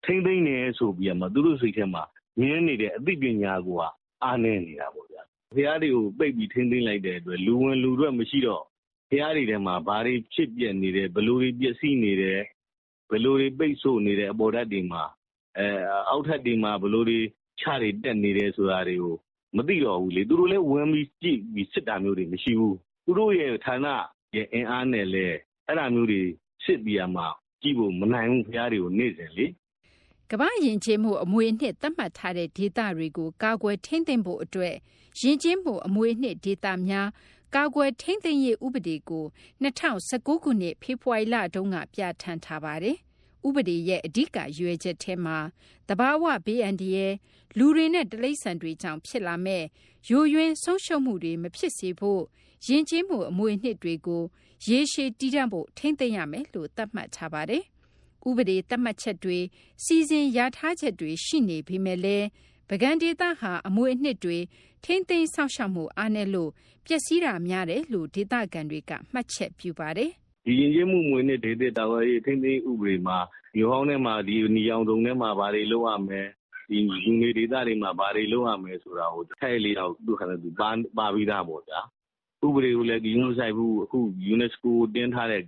[0.05, 2.03] ထိမ့်သိမ့်နေဆိုပြီးရမှာသူတို့စိတ်ထဲမှာ
[2.39, 3.77] မြင်နေတဲ့ အသိပညာကို
[4.23, 5.21] အားနေနေတာပေါ့ဗျာ
[5.55, 8.63] ဖះတွေကို ပိတ်ပြီးထိမ့်သိမ့်လိုက်တဲ့အတွက် လူဝင်လူရွက်မရှိတော့
[9.09, 12.39] ဖះတွေထဲမှာ ဘာတွေဖြစ်ပြနေတယ်ဘလို့တွေ ပျက်စီးနေတယ်
[13.11, 15.03] ဘလို့တွေ ပိတ်ဆို့နေတယ် အပေါ်ဓာတ်တွေမှာ
[15.57, 15.67] အဲ
[16.09, 17.19] အောက်ထပ်တွေမှာဘလို့တွေ
[17.59, 19.15] ခြားတွေတက်နေတယ်ဆိုတာတွေကို
[19.55, 23.87] မသိတော့ဘူးလေ သူတို့လည်း ဝင်ပြီးကြည့်ပြီး စစ်တာမျိုးတွေ မရှိဘူး သူတို့ရဲ့ဌာန
[24.35, 25.25] ရဲ့အင်အားနဲ့လဲ
[25.67, 26.21] အဲ့ဒါမျိုးတွေ
[26.65, 27.27] စစ်ပြရမှာ
[27.61, 29.45] ကြည့်ဖို့မနိုင်ဘူးဖရားတွေကို နေ့စဉ်လေ
[30.31, 34.75] ကမ္ဘာယဉ်ကျေးမှု အမွေအနှစ် သတ်မှတ်ထားတဲ့ ဒေသတွေကို ကာကွယ်ထိန်းသိမ်းဖို့အတွက်
[35.21, 37.07] ယဉ်ကျေးမှု အမွေအနှစ်ဒေသများ
[37.55, 39.25] ကာကွယ်ထိန်းသိမ်းရေးဥပဒေကို
[39.63, 42.97] 2019ခုနှစ်ဖေဖော်ဝါရီလတုန်းကပြဋ္ဌာန်းထားပါတယ်။
[43.47, 45.37] ဥပဒေရဲ့အဓိကရွေချက်ထဲမှာ
[45.89, 47.13] တဘာဝဘေးအန္တရာယ်
[47.57, 49.63] လူတွေနဲ့တလိษံတွေကြောင့်ဖြစ်လာမဲ့
[50.09, 52.21] ယိုယွင်းဆုံးရှုံးမှုတွေမဖြစ်စေဖို့
[52.67, 54.23] ယဉ်ကျေးမှုအမွေအနှစ်တွေကို
[54.67, 57.63] ရေရှည်တည်တံ့ဖို့ထိမ့်သိမ်းရမယ်လို့သတ်မှတ်ထားပါတယ်။
[58.27, 59.39] ဥပဒေသတ်မှတ်ချက်တွေ
[59.83, 62.27] စီစဉ်ရထားချက်တွေရှိနေပေမဲ့လည်း
[62.69, 64.37] ပကံဒေသဟာအမွေအနှစ်တွေ
[64.83, 66.51] ထိမ့်သိမ်းဆောက်ရှောက်မှုအားနည်းလို့
[66.85, 70.09] ပျက်စီးတာများတယ်လို့ဒေသခံတွေကမှတ်ချက်ပြုပါတယ်။
[70.45, 73.17] ဒီရင်ကျမှုမွေနဲ့ဒေသတာဝရေးထိမ့်သိမ်းဥပဒေမှာ
[73.55, 76.21] မြို့ဟောင်းထဲမှာဒီနီအောင်တုံထဲမှာဘာတွေလုပ်ရမလဲ
[76.69, 81.79] ဒီလူနေဒေသတွေမှာဘာတွေလုပ်ရမလဲဆိုတာကိုထိုက်လေးတော့သူခါနဲ့သူပါပါပြီးသားပေါ့ဗျာ
[82.45, 83.99] ဥပဒေကိုလည်းဂရုမစိုက်ဘူးအခု
[84.33, 85.43] UNESCO တင်းထားတဲ့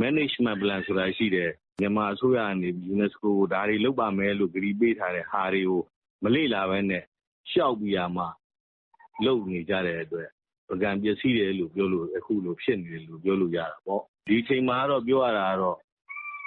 [0.00, 1.50] management plan ဆိုတာရှိတယ်
[1.80, 5.82] မြန်မာအစိုးရကနေ UNESCO ကိုဒါတွေလုပ်ပါမယ်လို့ကြေပေးထားတဲ့ဟာတွေကို
[6.22, 7.04] မလေ့လာဘဲနဲ့
[7.50, 8.24] ရှောက်ပြီးရမှ
[9.26, 10.28] လုပ်နေကြတဲ့အတွက်
[10.68, 15.76] ပကံပျက်စီးတယ်လို့ပြောလို့ အခုလိုဖြစ်နေတယ်လို့ ပြောလို့ရတာပေါ့ ဒီအချိန်မှာတော့ ပြောရတာကတော့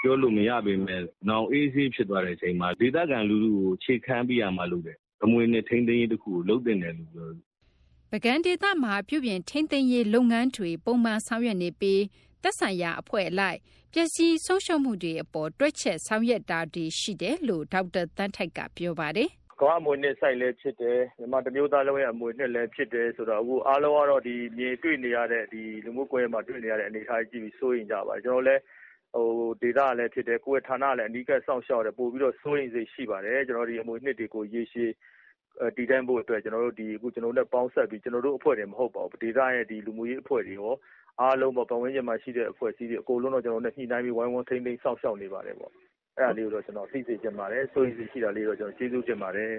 [0.01, 7.27] ပြောလို့မရပေမဲ့နောင်အေးဆေး ဖြစ်သွားတဲ့အချိန်မှာ ဒေသခံလူထုကို ခြေခံပြီးရမှလုပ်တယ်အမွေနဲ့ထိန်းသိမ်းရေးတစ်ခုကို လုပ်တင်တယ်လို့ပြော
[8.11, 12.01] ပကံဒေသမှာ ပြုပြင်ထိန်းသိမ်းရေး လုပ်ငန်းတွေ ပုံမှန် ဆောင်ရွက်နေပြီး
[12.41, 13.59] သက်ဆိုင်ရာ အဖွဲ့အလိုက်
[13.93, 19.29] ပျက်စီးဆုံးရှုံးမှုတွေ အပေါ် တွက်ချက် ဆောင်ရွက်တာတွေ ရှိတယ်လို့ ဒေါက်တာတန်းထိုက်က ပြောပါတယ်
[19.61, 28.61] ကမ္ဘာအမွေနှစ်ဆိုင်လည်း ဖြစ်တယ် မြန်မာတမျိုးသားလုံးရဲ့ အမွေနှစ်လည်း ဖြစ်တယ်ဆိုတော့ အခုအားလုံးကတော့ဒီမြေတွေ့နေရတဲ့ဒီလူမှုကွန်ရက်မှာ တွေ့နေရတဲ့ အနေအထားကြီးပြီး စိုးရင်ကြပါကျွန်တော်လည်း
[29.13, 29.27] ဟို
[29.61, 34.91] ဒေတာလည်းဖြစ်တယ် ကိုယ့်ရဲ့ဌာနလည်း အနီးကပ်စောင့်ရှောက်တယ် ပို့ပြီးတော့ စိုးရင်စိတ်ရှိပါတယ် ကျွန်တော်ဒီအမွေနှစ်တွေကို ရေရှည်
[35.75, 40.73] တည်တံ့ဖို့အတွက် ကျွန်တော်တို့ဒီအခု ကျွန်တော်တို့နဲ့ ပေါင်းဆက်ပြီး ကျွန်တော်တို့အဖွဲ့တွေမဟုတ်ပါဘူး ဒေသရဲ့ဒီလူမှုရေးအဖွဲ့တွေရော
[41.21, 45.71] အားလုံးပေါ့ ပတ်ဝန်းကျင်မှာရှိတဲ့ အဖွဲ့အစည်းတွေ အကုန်လုံးတော့ ကျွန်တော်တို့နဲ့ ညှိနှိုင်းပြီး ဝိုင်းဝန်းထိန်းသိမ်း စောင့်ရှောက်နေပါတယ်ပေါ့
[46.21, 49.53] အဲ့ဒါလေးကိုတော့ကျွန်တော်သိစေချင်ပါတယ်စိုးရိမ်စိတ်ရှိတာလေးတော့ကျွန်တော်ကျေးဇူးတင်ပါတယ်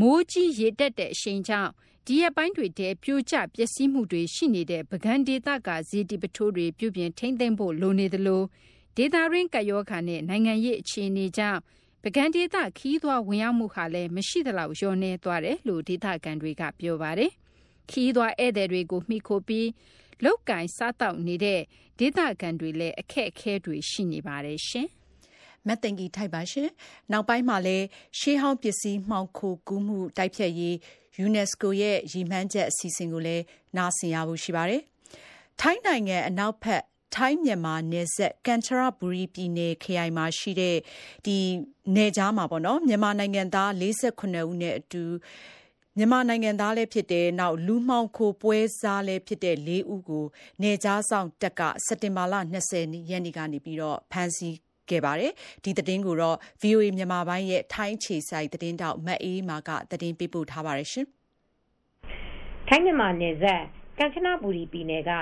[0.00, 1.70] မိုးကြီးရေတက်တဲ့အရှိန်ကြောင့်
[2.06, 8.42] ဒီရက်ပိုင်းတွေတည်းပြိုကျပျက်စီးမှုတွေရှိနေတဲ့ပကံဒေသကဇီတီပထိုးတွေပြုပြင်ထိမ့်သိမ့်ဖို့လိုနေသလို
[8.96, 11.60] ဒေတာရင်းကယောခါနဲ့နိုင်ငံရေးအခြေအနေကြောင့်
[12.02, 17.30] ပကံဒေသခီးသွားဝင်ရောက်မှုဟာလည်းမရှိသလောက်လျော့နေသွားတယ်လို့ဒေသခံတွေကပြောပါတယ်။
[17.90, 19.68] ခီးသွားဧည့်သည်တွေကိုမှီခိုပြီး
[20.24, 21.60] လောက်ကင်စားတောက်နေတဲ့
[21.98, 24.88] ဒေသခံတွေလည်းအခက်အခဲတွေရှိနေပါတယ်ရှင်။
[25.66, 26.68] မက်တင်ကီထိုက်ပါရှင်။
[27.12, 27.86] နောက်ပိုင်းမှာလည်း
[28.18, 30.74] ရှေးဟောင်းပစ္စည်းမှောင်ခိုကူးမှုတိုက်ဖျက်ရေး
[31.26, 33.44] UNESCO ရဲ့ရည်မှန်းချက်အစီအစဉ်ကိုလည်း
[33.76, 34.82] နားဆင်ရဖို့ရှိပါတယ်။
[35.60, 36.82] ထိုင်းနိုင်ငံအနောက်ဘက်
[37.14, 40.76] ထိုင်းမြန်မာနယ်စပ်ကန်ချရဘူရီပြည်နယ်ခရိုင်မှာရှိတဲ့
[41.26, 41.36] ဒီ
[41.96, 45.02] နယ်ကြားမှာပေါ့နော်မြန်မာနိုင်ငံသား48ဦးနဲ့အတူ
[45.98, 50.24] မြန်မာနိုင်ငံသားလည်းဖြစ်တယ်။နောက်လူမှောင်ခိုပွဲစားလည်းဖြစ်တဲ့၄ဦးကို
[50.62, 52.72] နယ်ခြားစောင့်တပ်ကစက်တင်ဘာလ၂၀
[53.10, 55.32] ရက်နေ့ကနေဖမ်းဆီး ခဲ့ပါတယ်။
[55.64, 56.14] ဒီသတင်းကို
[56.60, 60.88] ဗွီအိုအေမြန်မာပိုင်းရဲ့ထိုင်းအခြေစိုက်သတင်းထောက်မအေးအေးမာကသတင်းပေးပို့ထားပါတယ်။
[62.68, 63.62] ထိုင်း-မြန်မာနယ်စပ်
[63.98, 65.12] ကမ်ချနဘူရီပြည်နယ်က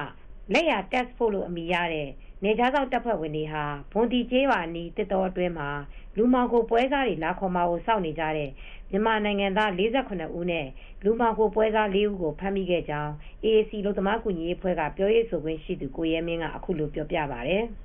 [0.53, 2.09] လက်ယာတက်စ်ဖို့လို့အမည်ရတဲ့
[2.43, 5.71] နယ်ခြားစောင့်တပ်ဖွဲ့ဝင်တွေဟာဘွန်တီကျေးရွာအနီးသစ်တောအတွင်းမှာ
[6.17, 8.51] လူမှောင်ခိုပွဲစားတွေလာခေါ်မှာကိုစောင့်နေကြတဲ့
[8.91, 10.67] မြန်မာနိုင်ငံသား၄၇ဦးနဲ့
[11.05, 13.13] လူမှောင်ခိုပွဲစား၄ဦးကိုဖမ်းမိခဲ့ကြောင်း
[13.45, 17.65] AAC အလုပ်သမားကူညီရေးအဖွဲ့ကပြောရေးဆိုခွင့်ရှိသူကိုရဲမင်းကအခုလိုပြောပြပါတယ်။“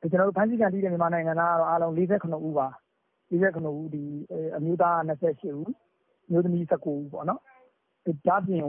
[0.00, 2.68] ကျနော်တို့ဖမ်းဆီးခံထိတဲ့မြန်မာနိုင်ငံသားကတော့အားလုံး၄၇ဦးပါ။
[3.32, 3.88] ၄၇ဦး
[4.56, 5.70] အမျိုးသားက၂၈ဦး
[6.26, 7.40] အမျိုးသမီး၁၉ဦးပေါ့နော်။
[8.26, 8.60] ဒါ့အပြင်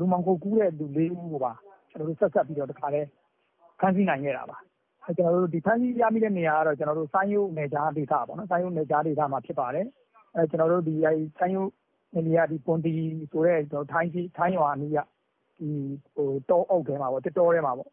[0.00, 1.52] လူမှောင်ခိုကူးတဲ့လူ၄ဦးကိုပါ
[1.90, 3.08] ဆက်စပ်ပြီးတော့တခါတည်း
[3.80, 4.56] ဖမ်းဆီးနိုင်ခဲ့တာပါ။
[5.04, 6.76] ဖမ်းဆီးရမိတဲ့နေရာကတော့
[7.12, 9.86] စိုင်းရိုးနယ်ခြားဒေသပေါ့နော်။စိုင်းရိုးနယ်ခြားဒေသမှာဖြစ်ပါတယ်။
[10.50, 10.84] စိုင်းရိုး
[12.14, 12.92] နယ်မြေကပွန်တီ
[13.30, 13.58] ဆိုတဲ့
[13.92, 14.98] ထိုင်းရွာအနီးက
[16.50, 17.86] တောအုပ်ထဲမှာသစ်တောထဲမှာပွဲ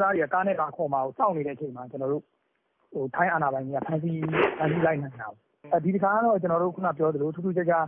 [0.00, 4.18] စားတွေကကားနဲ့လာခေါ်မှာကိုစောင့်နေတဲ့အချိန်မှာထိုင်းအာဏာပိုင်တွေကဖမ်းဆီး
[4.86, 7.86] လိုက်နိုင်တာပါ။ဒီတခါကတော့ခုနပြောသလိုထူးထူးခြားခြား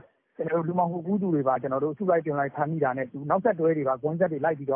[0.69, 4.69] လူမှောင်ခိုကူးသူတွေပါအစုလိုက်အပြုံလိုက်ဖမ်းမိတာနဲ့အတူနောက်ဆက်တွဲတွေပါကွင်းဆက်တွေလိုက်ပြီး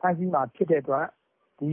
[0.00, 1.04] ဖမ်းဆီးမှာဖြစ်တဲ့အတွက်
[1.60, 1.72] ဒီ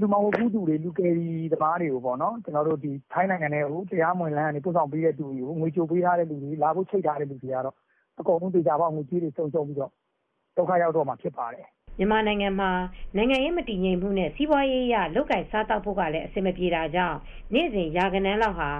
[0.00, 2.00] လူမှောင်ခိုကူးသူတွေလူကယ်ရီသမားတွေကို
[3.12, 7.76] ထိုင်းနိုင်ငံထဲကိုတရားမဝင်လမ်းကနေပို့ဆောင်ပေးတဲ့သူတွေကိုငွေကြိုပေးထားတဲ့သူတွေလာဖို့ချိတ်ထားတဲ့သူတွေကတော့
[8.20, 9.92] အကုန်လုံးသေချာပေါက်ငွေကြေးတွေဆုံးရှုံးပြီးတော့
[10.56, 11.66] ဒုက္ခရောက်တော့မှာဖြစ်ပါတယ်
[11.98, 12.70] မြန်မာနိုင်ငံမှာ
[13.16, 17.18] နိုင်ငံရေး မတည်ငြိမ်မှုနဲ့ စီးပွားရေးအရ လုပ်ကိုင်စားသောက်ဖို့ကလည်း အဆင်မပြေတာကြောင့်
[17.54, 18.70] နေ့စဉ် ရာဂဏန်းလောက်ဟာ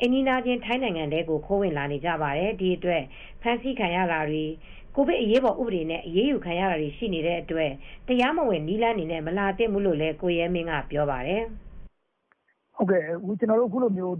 [0.00, 3.02] အိမ်နီးချင်း ထိုင်းနိုင်ငံထဲကို ခိုးဝင်လာနေကြပါတယ်။ဒီအတွက်
[3.42, 4.44] ဖမ်းဆီးခံရတာတွေ
[4.94, 7.70] ကိုဗစ်အရေးပေါ် ဥပဒေနဲ့ အရေးယူခံရတာတွေ ရှိနေတဲ့အတွက်
[8.08, 11.42] တရားမဝင် နည်းလမ်းတွေနဲ့ မလာသင့်ဘူးလို့လည်း ကိုရဲမင်းက ပြောပါတယ်။
[12.76, 13.00] “ဟုတ်ကဲ့
[13.40, 14.16] ကျနော်တို့ အခုလိုမျိုး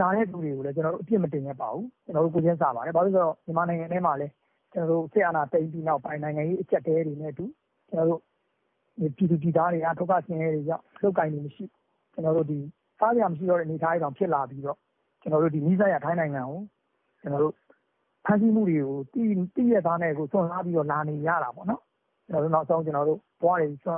[0.00, 4.32] လာတဲ့သူတွေကိုလည်း အပြစ်မတင်ပါဘူး။ကျနော်တို့ ကိုယ်ချင်းစာပါတယ်။ဘာဖြစ်လို့လဲဆိုတော့ မြန်မာနိုင်ငံထဲမှာလည်း
[4.72, 4.74] စ
[5.18, 7.44] စ်အာဏာသိမ်းပြီးနောက်ပိုင်း နိုင်ငံရေး အကျပ်အတည်းတွေနဲ့အတူ
[7.92, 11.64] ပြည်သူပြည်သားတွေကဒုက္ခဆင်းရဲတွေကြောင့်အလုပ်အကိုင်တွေမရှိ
[12.98, 14.78] စားစရာမရှိတော့တဲ့အနေအထားတွေတောင်ဖြစ်လာပြီးတော့
[15.66, 16.60] နီးစပ်ရာထိုင်းနိုင်ငံကို
[18.26, 18.98] ဖမ်းဆီးမှုတွေကို
[19.54, 21.82] သိရက်သားနဲ့စွန့်စားပြီးတော့လာနေကြတာပေါ့နော်။
[22.54, 23.14] နောက်ဆုံးဘဝတွေ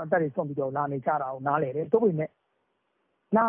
[0.05, 2.33] အသက်တွေစွန့်ပြီးတော့လာနေကြတာကိုနားလည်တယ်။သို့ပေမယ့်
[3.37, 3.47] လာ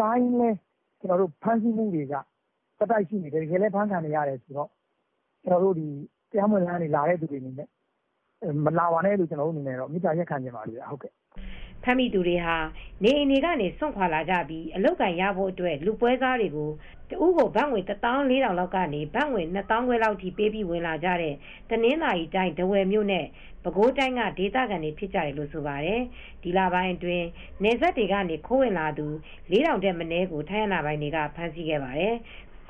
[0.00, 0.58] တိုင်းလည်း
[1.42, 2.14] ဖမ်းဆီးမှုတွေက
[2.78, 4.70] ဆက်တိုက်ရှိနေတယ်။တကယ်လည်းဖမ်းခံနေရတယ်ဆိုတော့
[5.44, 5.46] တ
[6.38, 7.68] ရားမဝင်လမ်းကနေလာတဲ့သူတွေအနေနဲ့
[8.64, 10.82] မလာပါနဲ့လို့ကျနော်တို့အနေနဲ့မေတ္တာရပ်ခံချင်ပါတယ်ဗျ။”
[11.84, 12.56] ဖမ်းမိသူတွေဟာ
[13.02, 16.70] နေအိမ်တွေကနေစွန့်ခွာလာကြပြီးအလုပ်အကိုင်ရဖို့အတွက်လူပွဲစားတွေကို
[17.10, 17.92] တဦးကိုဘတ်ငွေ၁
[18.30, 21.34] ၄,၀၀၀လောက်ကနေဘတ်ငွေ၂၅,၀၀၀လောက်ထိပေးပြီးဝင်လာကြတဲ့
[21.70, 23.26] တနင်္သာရီတိုင်းထားဝယ်မြို့နဲ့
[23.64, 26.00] ပဲခူးတိုင်းကဒေသခံတွေဖြစ်ကြတယ်လို့ဆိုပါတယ်။
[26.42, 27.26] ဒီလပိုင်းအတွင်း
[27.62, 29.06] နယ်စပ်တွေကနေခိုးဝင်လာသူ
[29.52, 32.14] ၄,၀၀၀ထက်မနည်းကိုထိုင်းအာဏာပိုင်တွေကဖမ်းဆီးခဲ့ပါတယ်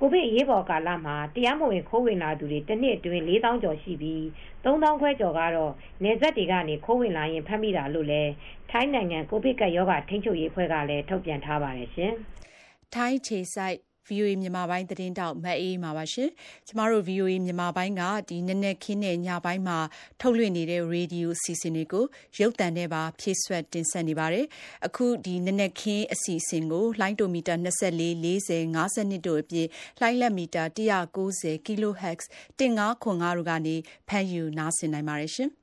[0.03, 4.23] ကိုဗစ်အရေးပေါ်ကာလမှာ တရားမဝင်ခိုးဝင်လာသူတွေ တနှစ်အတွင်း၄သောင်းကျော်ရှိပြီး
[4.63, 8.31] ၃သောင်းခွဲကျော်ကတော့ နယ်စပ်တွေကနေ ခိုးဝင်လာရင်ဖမ်းမိတာလို့လည်း
[8.71, 12.13] ထိုင်းနိုင်ငံ ကိုဗစ်ကပ်ရောဂါ ထိန်းချုပ်ရေးအဖွဲ့ကလည်း ထုတ်ပြန်ထားပါတယ်ရှင်။
[12.95, 16.31] ထိုင်းခြေစိုက် VOA မြန်မာပိုင်းသတင်းထောက်မအေးမာပါရှင်။
[16.67, 19.79] ကျမတို့ VOA မြန်မာပိုင်းကဒီနက်နက်ခင်းနဲ့ညပိုင်းမှာ
[20.21, 22.05] ထုတ်လွှင့်နေတဲ့ရေဒီယိုအစီအစဉ်တွေကို
[22.41, 24.47] ရုပ်သံနဲ့ပါဖြည့်ဆွတ်တင်ဆက်နေပါတယ်။
[24.87, 28.63] အခုဒီနက်နက်ခင်းအစီအစဉ်ကိုလိုင်းတိုမီတာ24 40
[28.95, 29.67] 52တို့အပြင်
[30.01, 32.25] လှိုင်းလက်မီတာ190 kHz
[32.59, 33.77] 1505တို့ကနေ
[34.09, 35.51] ဖမ်းယူနားဆင်နိုင်ပါတယ်ရှင်။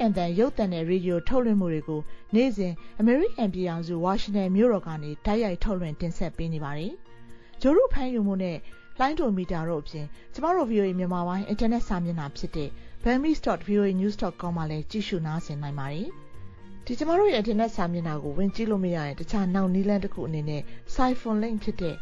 [0.00, 2.00] VOA American တန်ရုပ်သံနဲ့ရေဒီယိုထုတ်လွှင့်မှုတွေကို
[2.34, 6.92] နေ့စဉ်အမေရိကန်ပြည်ထောင်စုဝါရှင်တန်မြို့တော်ကနေတိုက်ရိုက်ထုတ်လွှင့်တင်ဆက်ပေးနေပါတယ်။
[7.60, 8.56] ဂျိုရုဖမ်းယူမှုနဲ့
[9.00, 12.68] လိုင်းဒိုမီတာတို့အပြင်ကျမတို့ VOA မြန်မာပိုင်းအင်တာနက်စာမျက်နှာဖြစ်တဲ့
[13.02, 16.08] burmese.voanews.com မှာလည်းကြည့်ရှုနားဆင်နိုင်ပါတယ်။
[16.84, 20.62] ဒီကျမတို့ရဲ့အင်တာနက်စာမျက်နှာကိုဝင်ကြည့်လို့မရရင်တခြားနောက်နည်းလမ်းတစ်ခုအနေနဲ့
[20.94, 21.96] Siphon link ဖြစ်တဲ့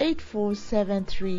[0.00, 1.38] 8473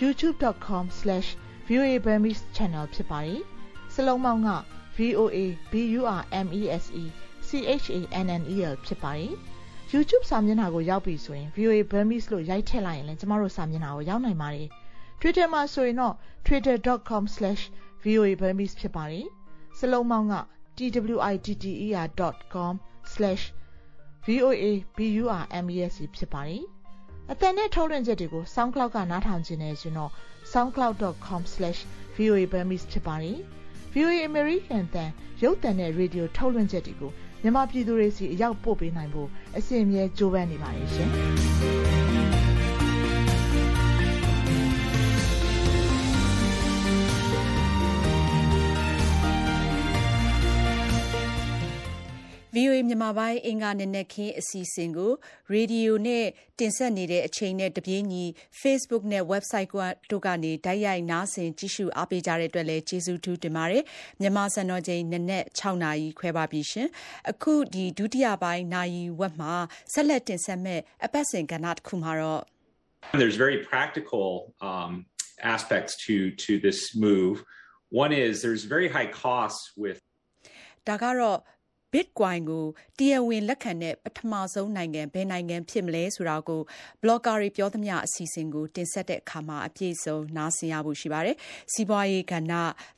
[0.00, 3.40] youtube.com/voaburmese channel ဖြစ်ပါတယ်။
[3.94, 4.50] စလုံးပေါင်းက
[4.96, 5.38] VOA
[5.72, 6.86] BURMESE
[7.46, 9.32] CHANNEL ဖြစ်ပါတယ်။
[9.92, 14.68] YouTube စာမျက်နှာကိုရောက်ပြီဆိုရင် VOA Burmese လို့ရိုက်ထည့်လိုက်ရင်လည်းကျမတို့စာမျက်နှာကိုရောက်နိုင်ပါတယ်။
[15.20, 16.14] Twitter မှာဆိုရင်တော့
[16.46, 19.26] twitter.com/voaburmese ဖြစ်ပါတယ်။
[19.78, 20.34] စလုံးပေါင်းက
[20.76, 22.74] twiter.com/
[24.26, 24.64] VOA
[24.96, 26.62] BURMES ဖြစ်ပါတယ်။
[27.30, 30.10] အတန်နဲ့ထုတ်လွှင့်ချက်တွေကို SoundCloud ကနားထောင်ခြင်းနဲ့ဆိုတော့
[30.52, 33.38] soundcloud.com/voaburmese ဖြစ်ပါတယ်။
[33.94, 35.10] VOA American တန်
[35.42, 41.10] ရုပ်သံနဲ့ရေဒီယိုထုတ်လွှင့်ချက်တွေကို မြန်မာပြည်သူတွေစီအရောက်ပို့ပေးနိုင်ဖို့အစီအမြဲကြိုးပမ်းနေပါတယ်ရှင်။
[52.54, 55.12] VOA မြန်မာပိုင်းအင်္ဂါနံနက်ခင်းအစီအစဉ်ကို
[55.52, 56.24] ရေဒီယိုနဲ့
[56.58, 58.24] တင်ဆက်နေတဲ့အချိန်နဲ့တပြေးညီ
[58.62, 59.70] Facebook နဲ့ Website
[60.10, 63.82] တို့ကနေတိုက်ရိုက်နားဆင်ကြည့်ရှုအားပေးကြတဲ့အတွက်လည်းကျေးဇူးထူးတင်ပါတယ်။
[64.20, 66.88] မြန်မာစံတော်ချိန်နနက်6နာရီခွဲပါပြီရှင်။
[67.30, 69.54] အခုဒီဒုတိယပိုင်းနာရီဝက်မှာ
[69.92, 72.42] ဆက်လက်တင်ဆက်မဲ့အပတ်စဉ်ကဏ္ဍတစ်ခုမှာတော့
[73.22, 74.26] There's very practical
[74.70, 74.92] um,
[75.54, 77.34] aspects to to this move.
[78.04, 79.98] One is there's very high costs with
[80.88, 81.38] ဒါကတော့
[81.92, 82.64] Bitcoin ကို
[82.98, 86.60] တရားဝင်လက်ခံတဲ့ ပထမဆုံးနိုင်ငံ ဘယ်နိုင်ငံဖြစ်မလဲဆိုတာကို
[87.02, 91.36] blogger တွေပြောသမျှ အစီအစဉ်ကို တင်ဆက်တဲ့အခါမှာ အပြည့်စုံ နားဆင်ရဖို့ရှိပါတယ်။
[91.72, 92.52] စီးပွားရေးကဏ္ဍ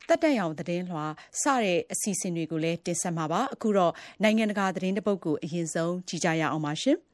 [0.07, 1.05] တက်တက်ရောင်သတင်းလွှာ
[1.41, 6.97] စတဲ့ အစီအစဉ်တွေကိုလည်း တင်ဆက်မှာပါ။အခုတော့ နိုင်ငံတကာသတင်းတစ်ပုဒ်ကို အရင်ဆုံး ကြည့်ကြရအောင်ပါရှင်။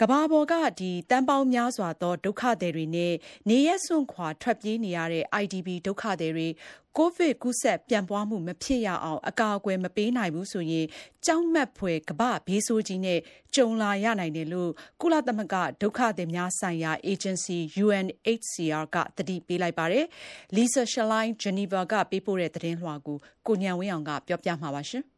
[0.00, 3.14] ကဘာပေါ်ကဒီတန်ပေါင်းများစွာသောဒုက္ခသည်တွေနဲ့
[3.48, 6.48] နေရက်စွန့်ခွာထွက်ပြေးနေရတဲ့ IDP ဒုက္ခသည်တွေ
[6.96, 10.86] ကိုဗစ်ကူးစက်ပြန့်ပွားမှုမဖြစ်ရအောင်အကာအကွယ်မပေးနိုင်ဘူးဆိုရင်
[11.26, 13.20] ကြောက်မက်ဖွယ်ကပဘေးဆိုးကြီးနဲ့
[13.54, 20.04] ကြုံလာရနိုင်တယ်လို့ကုလသမဂ္ဂဒုက္ခသည်များဆိုင်ရာ agency UNHCR ကတတိပေးလိုက်ပါတယ်။
[20.56, 25.04] Lisa Schlein Geneva ကပေးပို့တဲ့သတင်းလွှာကိုကိုညံဝင်းအောင်ကပြောပြမှာပါရှင်။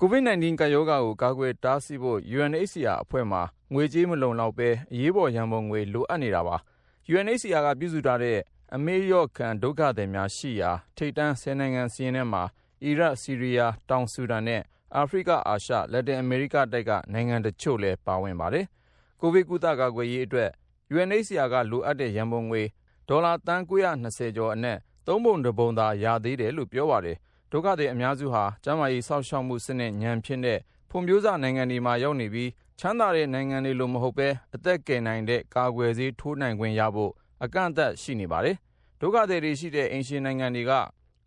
[0.00, 6.56] COVID-19 ကပ်ရောဂါကို ကာကွယ်တားဆီးဖို့ UNHCR အဖွဲ့မှာ ငွေကြေးမလုံလောက်ဘဲ အရေးပေါ်ရန်ပုံငွေ လိုအပ်နေတာပါ။
[7.12, 8.38] UNHCR က ပြုစုထားတဲ့
[8.74, 12.42] အမေးရော့ခံ ဒုက္ခသည်များရှိရာ ထိပ်တန်း10နိုင်ငံ စာရင်းထဲမှာ
[12.84, 14.62] အီရတ်၊ဆီးရီးယား၊တောင်ဆူဒန်နဲ့
[14.96, 18.66] အာဖရိက အာရှ လက်တင်အမေရိကတိုက်က နိုင်ငံတချို့လည်း ပါဝင်ပါတယ်။
[19.20, 20.50] ကိုဗစ်ကုသ ကာကွယ်ရေးအတွက်
[20.94, 22.62] UNHCR က လိုအပ်တဲ့ ရန်ပုံငွေ
[23.08, 27.18] ဒေါ်လာ သန်း920ကျော်အနက် သုံးပုံတစ်ပုံသာ ရသေးတယ်လို့ ပြောပါတယ်။
[27.50, 30.58] ဒုက္ခသည်အများစုဟာ ကျန်းမာရေးစောင့်ရှောက်မှုစနစ်ညံ့ဖျင်းတဲ့
[30.90, 37.12] ဖွံ့ဖြိုးစနိုင်ငံတွေမှာ ရောက်နေပြီး ချမ်းသာတဲ့နိုင်ငံတွေလို မဟုတ်ဘဲ အသက်ကယ်နိုင်တဲ့ ကာကွယ်ဆေးထိုးနိုင်ခွင့်ရဖို့
[37.44, 38.56] အကန့်အသတ် ရှိနေပါတယ်။
[39.00, 40.72] ဒုက္ခသည်တွေရှိတဲ့ အိမ်ရှင်နိုင်ငံတွေက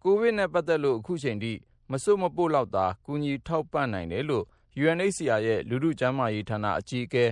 [0.04, 1.54] ကိုဗစ်နဲ့ပတ်သက်လို့အခုချိန်ထိ
[1.92, 4.46] မစွတ်မပို့လောက်သာ ကူညီထောက်ပံ့နိုင်တယ်လို့
[4.82, 7.26] UNHCR ရဲ့ လူထုကျန်းမာရေးဌာန အကြီးအကဲ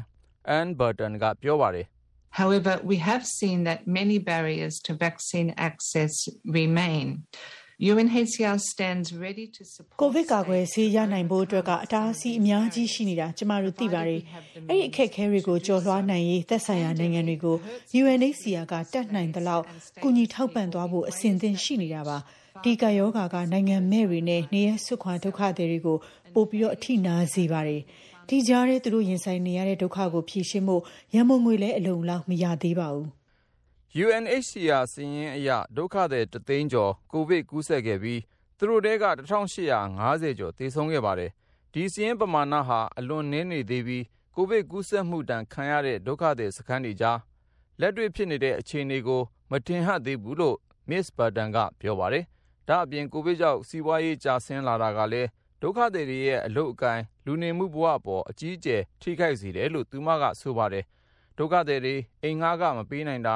[0.57, 1.87] Anne Burton က ပြောပါတယ်။
[2.41, 6.13] However, we have seen that many barriers to vaccine access
[6.59, 7.07] remain.
[7.79, 14.21] UNHCR stands ready to support ကိုဗစ်ကာကွယ်ဆေးရနိုင်ဖို့အတွက်ကအတားအဆီးအများကြီးရှိနေတာကျမတို့သိပါတယ်။
[14.69, 17.55] အဲ့ဒီအခက်အခဲတွေကိုကျော်လွှားနိုင်ရေးသက်ဆိုင်ရာနိုင်ငံတွေကို
[18.01, 19.63] UNHCR ကတတ်နိုင်သလောက်
[20.03, 22.17] ကူညီထောက်ပံ့သွားဖို့အစဉ်သင့်ရှိနေတာပါ။
[22.63, 25.97] ဒီကရောဂါကနိုင်ငံမဲ့တွေနဲ့နေရဆွခွာဒုက္ခသည်တွေကို
[26.33, 27.81] ပို့ပြီးတော့အထိနာစေပါတယ်။
[28.29, 30.81] ဒီကြားထဲသူတို့ရင်ဆိုင်နေရတဲ့ဒုက္ခကိုဖြေရှင်းဖို့
[31.13, 33.09] ရန်မုံငွေလည်းအလုံလောက်မရသေးပါဘူး။
[34.03, 38.21] UNHCR စာရင်းအရ ဒုက္ခသည်တသိန်းကျော် ကိုဗစ်ကူးစက်ခဲ့ပြီး
[38.57, 39.05] သူတို့ထဲက
[39.71, 41.31] 1850 ကျော် သေဆုံးခဲ့ပါတယ်။
[41.73, 44.03] ဒီစာရင်းပမာဏဟာ အလွန်နည်းနေသေးပြီး
[44.35, 47.19] ကိုဗစ်ကူးစက်မှုတန်ခံရတဲ့ ဒုက္ခသည်စခန်းတွေကြား
[47.79, 50.57] လက်တွေ့ဖြစ်နေတဲ့ အခြေအနေကို မထင်ဟပ်သေးဘူးလို့
[50.89, 51.07] Ms.
[51.17, 52.23] Burton က ပြောပါတယ်။
[52.67, 55.29] ဒါ့အပြင် ကိုဗစ်ကြောင့် စီးပွားရေး ကျဆင်းလာတာကလည်း
[55.61, 60.85] ဒုက္ခသည်တွေရဲ့ အလုပ်အကိုင် လူနေမှုဘဝအပေါ် အကြီးအကျယ် ထိခိုက်စေတယ်လို့ သူမက ဆိုပါတယ်။
[61.37, 63.35] ဒုက္ခသည်တွေ အိမ်ငှားကမပေးနိုင်တာ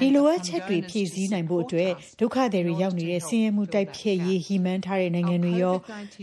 [0.00, 5.76] ဒီလိုအပ်ချက်တွေဖြည့်ဆည်းနိုင်ဖို့အတွက်ဒုက္ခသည်တွေရောက်နေတဲ့ဆင်းရဲမှုတိုက်ဖျက်ရေးရည်မှန်းထားတဲ့နိုင်ငံတွေရော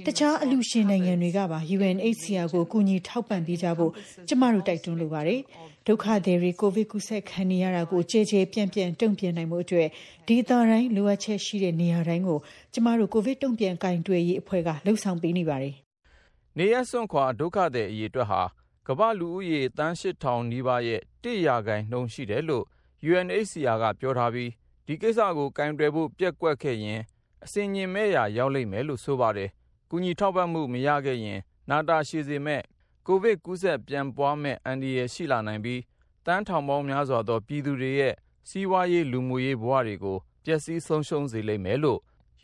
[0.05, 3.91] တခြားအလူရှင်နိုင်ငံတွေကပါ UNHCR ကိုကူညီထောက်ပံ့ပေးကြဖို့
[4.27, 5.39] ကျမတို့တိုက်တွန်းလိုပါတယ်။
[5.88, 9.88] ဒုက္ခသည်တွေကိုဗစ်ကူးစက်ခံနေရတာကိုကြဲကြဲပြန့်ပြန့်တုံ့ပြန်နိုင်မှုအတွက်
[10.27, 12.39] ဒေသတိုင်းလိုအပ်ချက်ရှိတဲ့နေရာတိုင်းကို
[12.73, 15.73] ကျမတို့ကိုဗစ်တုံ့ပြန်ကင်တွယ်ရေးအဖွဲ့ကလှုပ်ဆောင်ပေးနေပါတယ်။
[16.57, 18.41] နေရစွန့်ခွာဒုက္ခသည်အရေးအတွက်ဟာ
[18.88, 22.65] ကမ္ဘာလူဦးရေတန်း8000နီးပါးရဲ့1ရာခိုင်နှုန်းရှိတယ်လို့
[23.10, 24.52] UNHCR က ပြောထားပြီး
[24.86, 27.02] ဒီကိစ္စကိုကင်တွယ်ဖို့ပြက်ကွက်ခဲ့ရင်
[27.44, 29.50] အစင်ញင်မဲ့ရာ ရောက်လိမ့်မယ်လို့ ဆိုပါတယ်။
[29.89, 31.39] ကုညီထောက်ပံ့မှု မရခဲ့ရင်
[31.70, 32.62] နာတာရှည်စေမဲ့
[33.08, 35.82] ကိုဗစ်ကူးစက်ပြန်ပွားမဲ့အန္တရာယ် ရှိလာနိုင်ပြီး
[36.26, 38.13] တန်းထောင်ပေါင်းများစွာသော ပြည်သူတွေရဲ့
[38.50, 42.00] စီးပွားရေး လူမှုရေးဘဝတွေကို ပျက်စီးဆုံးရှုံးစေလိမ့်မယ်လို့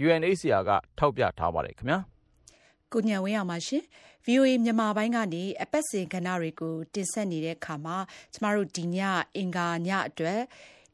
[0.05, 1.99] UNHCR က ထောက်ပြထားပါတယ်ခင်ဗျာ။
[2.91, 3.83] ကိုညံဝင်းအောင်ပါရှင်
[4.25, 7.97] VOA မြန်မာပိုင်းကနေ အပတ်စဉ်ကဏ္ဍတွေကို တင်ဆက်နေတဲ့အခါမှာ
[8.33, 8.97] ကျမတို့ဒီည
[9.37, 10.41] အင်္ဂါညအတွက်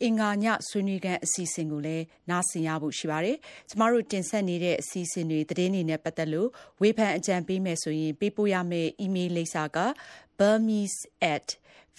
[0.03, 3.37] အင်္ဂါညဆွေးနွေးခန်းအစီအစဉ်ကိုလည်းနားဆင်ရဖို့ရှိပါတယ်။
[3.69, 6.49] ကျမတို့တင်ဆက်နေတဲ့အစီအစဉ်တွေသတင်းတွေနဲ့ပတ်သက်လို့
[6.81, 9.77] ဝေဖန်အကြံပေးမယ်ဆိုရင်ပေးပို့ရမယ့် email လိပ်စာက
[10.39, 10.97] burmese@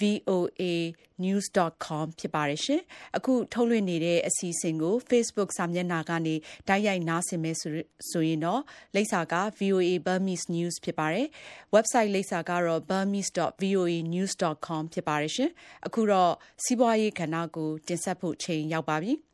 [0.00, 2.80] voanews.com ဖြစ်ပါတယ်ရှင်။
[3.16, 6.34] အခုထုတ်လွှင့်နေတဲ့အစီအစဉ်ကို Facebook စာမျက်နှာကနေ
[6.68, 7.56] တိုက်ရိုက်နားဆင်မယ်
[8.10, 8.62] ဆိုရင်တော့
[8.94, 11.26] လိပ်စာက VOA Burmese News ဖြစ်ပါတယ်။
[11.74, 15.50] website လိပ်စာကတော့ burmese.voanews.com ဖြစ်ပါတယ်ရှင်။
[15.86, 16.32] အခုတော့
[16.64, 19.14] စီးပွားရေးကဏ္ဍကိုတင်ဆက်ဖို့ချိန်ရောက်ပါပြီ။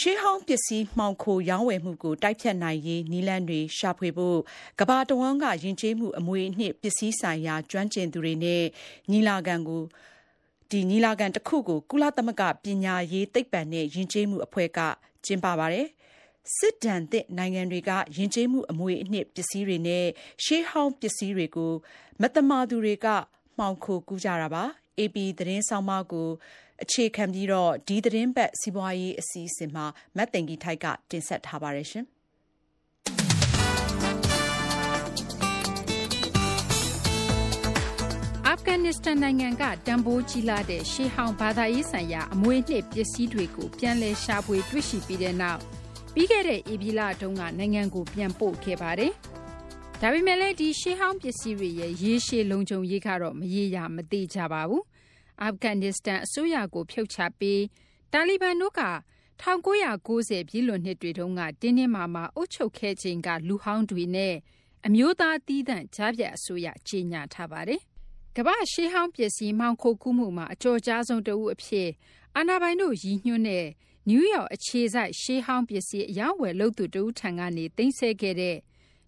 [0.00, 4.38] ရှေးဟောင်းပစ္စည်းမှောင်ခိုရောင်းဝယ်မှုကိုတိုက်ဖျက်နိုင်ရေးနည်းလမ်းတွေရှာဖွေဖို့
[4.80, 8.62] ကမ္ဘာတဝန်းကယဉ်ကျေးမှုအမွေအနှစ်ပစ္စည်းဆိုင်ရာကျွမ်းကျင်သူတွေနဲ့
[9.10, 9.82] ညီလာခံကို
[10.70, 14.78] ဒီညီလာခံတစ်ခုကိုကုလသမဂ္ဂပညာရေးသိပ္ပံနဲ့ယဉ်ကျေးမှုအဖွဲ့က
[15.24, 15.86] ကျင်းပပါတယ်။
[16.56, 20.06] စစ်ဒဏ်သင့်နိုင်ငံတွေကယဉ်ကျေးမှုအမွေအနှစ်ပစ္စည်းတွေနဲ့
[20.44, 21.72] ရှေးဟောင်းပစ္စည်းတွေကို
[22.20, 23.06] မသမာသူတွေက
[23.58, 24.64] မှောင်ခိုကူးကြတာပါ။
[24.98, 26.28] AP သတင်းဆောင်းပါးကို
[26.82, 32.06] အခြေခံပြီးတော့ ဒီသတင်းပတ် စီးပွားရေးအစီအစဉ်မှာမတ်တင်ကြီးထိုက်ကတင်ဆက်ထားပါတယ်ရှင်။
[38.46, 45.60] အာဖဂန်နစ္စတန်နိုင်ငံက တန်ဖိုးကြီးလာတဲ့ ရှေးဟောင်း ဘာသာရေးဆိုင်ရာ အမွေအနှစ် ပစ္စည်းတွေကို ပြန်လည် ရှာဖွေတွေ့ရှိပြီးတဲ့နောက်
[46.14, 49.12] ပြီးခဲ့တဲ့ ဧပြီလတုန်းက နိုင်ငံကို ပြန်ပို့ခဲ့ပါတယ်။
[50.00, 54.82] ဒါပေမဲ့လည်း ဒီ ရှေးဟောင်းပစ္စည်းတွေရဲ့ ရေရှည် လုံခြုံရေးကတော့ မရေရာ မသေးကြပါဘူး။
[55.42, 57.62] အာဖဂန်နစ္စတန်အစိုးရကို ဖြုတ်ချပြီး
[58.12, 58.82] တာလီဘန်တို့က
[59.42, 59.68] ၁၉
[60.06, 64.34] ၉၀ပြည့်လွန်နှစ်တွေတုန်းကတင်းတင်းမာမာအုပ်ချုပ်ခဲ့ချိန်ကလူဟောင်းတွေနဲ့
[64.86, 67.80] အမျိုးသားသီးသန့်ကြားဖြတ်အစိုးရကြေညာထားပါတယ်။
[68.36, 71.88] ကမ္ဘာ့ရှေးဟောင်းပစ္စည်းမှောင်ခိုကူးမှုမှာအကျော်ကြားဆုံးတဦးအဖြစ်
[72.36, 73.66] အာဏာပိုင်တို့ရည်ညွှန်းတဲ့
[74.08, 78.56] နယူးယောက်အခြေစိုက်ရှေးဟောင်းပစ္စည်းအရောင်းအဝယ်လုပ်သူတဦးထံကနေသိမ်းဆည်းခဲ့တဲ့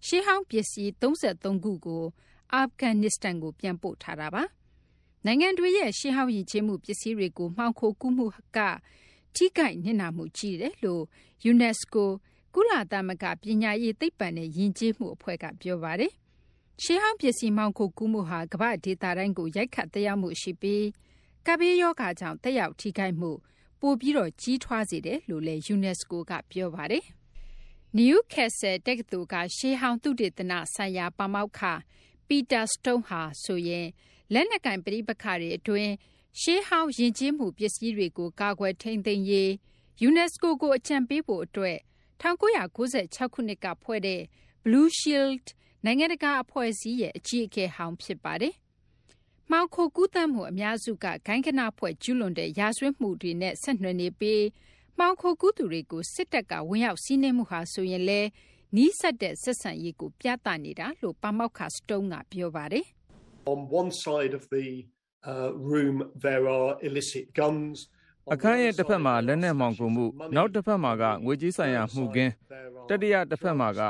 [0.05, 1.03] ရှေးဟောင်းပစ္စည်း၃
[1.43, 2.03] ၃ခုကို
[2.53, 4.43] အာဖဂန်နစ္စတန်ကိုပြန်ပို့ထားတာပါ
[5.25, 8.25] နိုင်ငံတွေရဲ့ ရှေးဟောင်းယဉ်ကျေးမှု ပစ္စည်းတွေကို မှောင်ခိုကူးမှု
[8.57, 8.59] က
[9.35, 11.03] ထိခိုက်နစ်နာမှု ကြီးတယ်လို့
[11.51, 12.03] UNESCO
[12.53, 16.11] ကုလသမဂ္ဂ ပညာရေး သိပ္ပံနဲ့ ယဉ်ကျေးမှု အဖွဲ့က ပြောပါတယ်။
[16.83, 20.85] ရှေးဟောင်း ပစ္စည်း မှောင်ခိုကူးမှုဟာ ကမ္ဘာ့ဒေသတိုင်းကို ရိုက်ခတ်သက်ရောက်မှု ရှိပြီး
[21.45, 23.31] ကပ်ဘေးရောဂါကြောင့် သက်ရောက် ထိခိုက်မှု
[23.81, 27.05] ပိုပြီး ကြီးထွားစေတယ်လို့လည်း UNESCO က ပြောပါတယ်။
[27.97, 31.61] Newcastle တက္ကသိုလ်က ရှေးဟောင်း သုတေသနဆိုင်ရာ ပါမောက္ခ
[32.27, 33.87] Peter Stone ဟာဆိုရင်
[34.33, 35.91] လက်နက်ကိုင်ပဋိပက္ခတွေအတွင်း
[36.39, 39.49] ရှေးဟောင်းယဉ်ကျေးမှုပစ္စည်းတွေကို ကာကွယ်ထိန်းသိမ်းရေး
[40.07, 41.77] UNESCO ကို အကြံပေးဖို့အတွက်
[42.21, 44.21] ၁၉၉၆ ခုနှစ်ကဖွဲ့တဲ့
[44.63, 45.45] Blue Shield
[45.85, 48.53] နိုင်ငံတကာအဖွဲ့အစည်းရဲ့ အကြီးအကဲဟောင်း ဖြစ်ပါတယ်။
[49.51, 54.43] မှောင်ခိုကူးသန်းမှု အများစုက ဂိုဏ်းဂဏဖွဲ့ ကျူးလွန်တဲ့ ရာဇဝတ်မှုတွေနဲ့ ဆက်နွယ်နေပြီး
[54.97, 58.29] မှောင်ခိုကူးသူတွေကို စစ်တပ်က ဝင်ရောက်စီးနင်းမှုဟာဆိုရင်လည်း
[58.75, 62.87] နီးစပ်တဲ့ ဆက်ဆံရေးကို ပြသနေတာလို့ ပါမောက္ခ Stone က ပြောပါတယ်။
[63.45, 64.85] On one side of the
[65.25, 67.77] uh, room there are illicit guns
[68.33, 72.33] အခန်းရဲ့တစ်ဖက်မှာလက်နက်မှောင်ကုန်မှုနောက်တစ်ဖက်မှာကငွေကြေးဆိုင်ရာမှုကင်း
[72.89, 73.81] တတိယတစ်ဖက်မှာက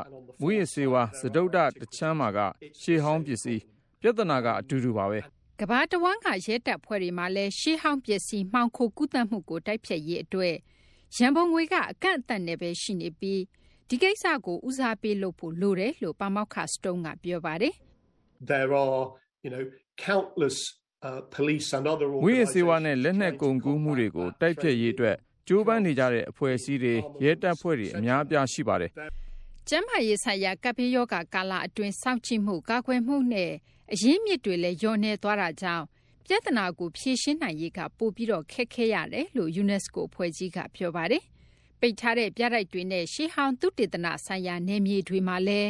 [0.42, 2.40] မူရစေဝါစတုဒ္ဒတချမ်းမှာက
[2.82, 3.62] ရှေးဟောင်းပစ္စည်း
[4.02, 5.20] ပြဿနာကအတူတူပါပဲ
[5.60, 10.56] ကဘာတဝမ်းကရဲတပ်ဖွဲ့တွေမှာလည်းရှေးဟောင်းပစ္စည်းမှောင်ခိုကူးသတ်မှုကိုတိုက်ဖျက်ရေးအတွက်
[11.18, 13.42] ရန်ပုံငွေကအကန့်အသတ်နဲ့ပဲရှိနေပြီး
[13.90, 17.74] ဒီကိစ္စကိုဦးစားပေးလုပ်ဖို့လိုတယ်လို့ပါမောက္ခစတုံးကပြောပါတယ်
[18.50, 19.02] There are
[19.44, 19.66] you know
[19.98, 20.58] countless
[21.08, 25.16] uh, police and other ဝိရစေဝါနဲ့လက်နက်ကုန်ကူးမှုတွေကိုတိုက်ဖျက်ရေးအတွက်
[25.48, 28.92] ကြိုးပမ်းနေကြတဲ့အဖွဲ့အစည်းတွေရဲတပ်ဖွဲ့တွေအများအပြားရှိပါတယ်
[29.68, 33.52] ကျန်းမာရေးဆိုင်ရာကပ်ဘေးရောဂါကာလအတွင်းစောင့်ကြည့်မှုကာကွယ်မှုနဲ့
[33.94, 35.86] အရင်းမြစ်တွေလည်းလျော့နေသွားတာကြောင့်
[36.26, 41.24] ပြဿနာကိုဖြေရှင်းနိုင်ရေးကပိုပြီးတော့ခက်ခဲရတယ်လို့ UNESCO အဖွဲ့ကြီးကပြောပါတယ်။
[41.80, 45.70] ပိတ်ထားတဲ့ပြတိုက်တွေနဲ့ရှေးဟောင်းသုတေသနဆိုင်ရာနယ်မြေတွေမှာလည်း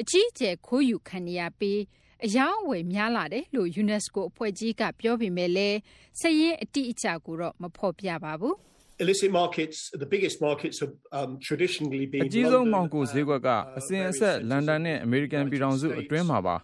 [0.00, 1.80] အကြီးအကျယ်ခိုးယူခံနေရပြီး
[2.26, 5.78] အယောင်းအဝယ်များလာတယ်လို့ UNESCO အဖွဲ့ကြီးက ပြောပေမဲ့လည်း
[6.20, 8.54] စည်ရင်အတိအကျကိုတော့ မဖော်ပြပါဘူး။
[9.02, 13.48] illicit markets the biggest markets have um traditionally been အကြီးဆုံးမောင်ကိုဈေးကွက်က
[13.78, 16.56] အစဉ်အဆက်လန်ဒန်နဲ့အမေရိကန်ပြည်ထောင်စုအတွင်းမှာပါ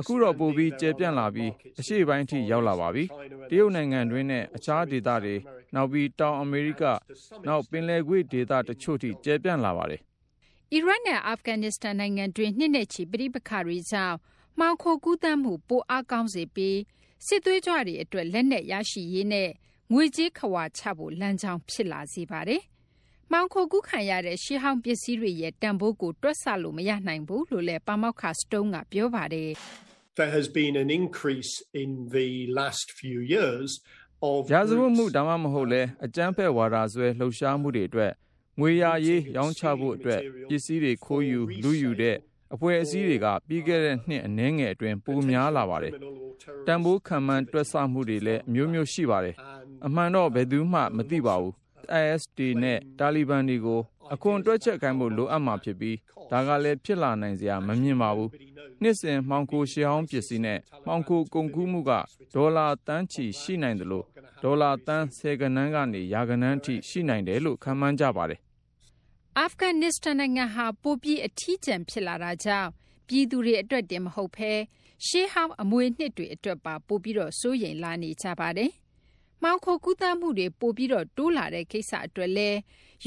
[0.00, 3.04] အခုတော့ပိုပြီးကျယ်ပြန့်လာပြီးအရှေ့ပိုင်းထိရောက်လာပါပြီ
[3.50, 5.36] တရုတ်နိုင်ငံတွင်းနဲ့အခြားဒေသတွေ
[5.74, 6.82] နောက်ပြီးတောင်အမေရိက
[7.46, 10.00] နောက်ပင်လယ်ကွေ့ဒေသတချို့ထိကျယ်ပြန့်လာပါတယ်
[10.72, 14.16] အီရတ်နဲ့အာဖဂန်နစ္စတန်နိုင်ငံတွင်းနှစ်နဲ့ချီပြိပခါတွေကြောင့်
[14.58, 16.78] မှောင်ခိုကူးသန်းမှု ပိုအားကောင်းစေပြီး
[17.26, 19.50] စစ်သွေးကြွတွေအတွက် လက်နက်ရရှိရေးနဲ့
[19.92, 22.62] ငွေကြေးခဝါချဖို့ လမ်းကြောင်း ဖြစ်လာစေပါတယ်။
[23.30, 29.50] မှောင်ခိုကူးခံရတဲ့ ရှေးဟောင်းပစ္စည်းတွေရဲ့ တန်ဖိုးကို တွက်ဆလို့ မရနိုင်ဘူးလို့လည်း ပါမောက္ခစတုံးကပြောပါတယ်။
[30.18, 31.52] There has been an increase
[31.82, 32.28] in the
[32.58, 33.70] last few years
[34.28, 38.12] of ရာဇဝတ်မှု ဒါမှမဟုတ်လဲအကြမ်းဖက်ဝါဒဆွဲ လှုပ်ရှားမှုတွေအတွက်
[38.60, 42.16] ငွေရရေး ရောင်းချဖို့အတွက် ပစ္စည်းတွေ ခိုးယူလူယူတဲ့
[42.54, 45.92] အဖွဲ့အစည်းတွေက ပြီးခဲ့တဲ့နှစ်အနည်းငယ်အတွင်း ပိုများလာပါတယ်။
[46.66, 49.36] တန်ဖိုးခံမှန်း တွက်ဆမှုတွေလည်း အမျိုးမျိုး ရှိပါတယ်။
[49.86, 51.52] အမှန်တော့ ဘယ်သူမှ မသိပါဘူး။
[52.02, 53.80] IS တွေနဲ့ တာလီဘန်တွေကို
[54.12, 55.96] အခွန်တွက်ချက်ခိုင်းဖို့ လိုအပ်မှာဖြစ်ပြီး
[56.30, 58.30] ဒါကလည်း ဖြစ်လာနိုင်စရာ မမြင်ပါဘူး။
[58.82, 61.92] နှစ်စဉ် မှောင်ခိုရှေးဟောင်းပစ္စည်းနဲ့ မှောင်ခိုကုန်ကူးမှုက
[62.34, 64.06] ဒေါ်လာတန်းချီ ရှိနိုင်တယ်လို့
[64.42, 68.40] ဒေါ်လာတန်း ဆယ်ကနန်းကနေ ရာကနန်းထိ ရှိနိုင်တယ်လို့ ခန့်မှန်းကြပါတယ်။
[69.40, 72.70] အာဖဂန်နစ္စတန်နိုင်ငံဟာ ပိုပြီး အထီးကျန် ဖြစ်လာတာကြောင့်
[73.08, 74.52] ပြည်သူတွေ အတွက်တင် မဟုတ်ဘဲ
[75.06, 78.70] ရှေးဟောင်း အမွေနှစ်တွေ အတွက်ပါ ပိုပြီးတော့စိုးရိမ်လာနေကြပါတယ်။
[79.42, 82.50] မှောင်ခိုကူးသန်းမှုတွေ ပိုပြီးတော့တိုးလာတဲ့ ကိစ္စ အတွက်လဲ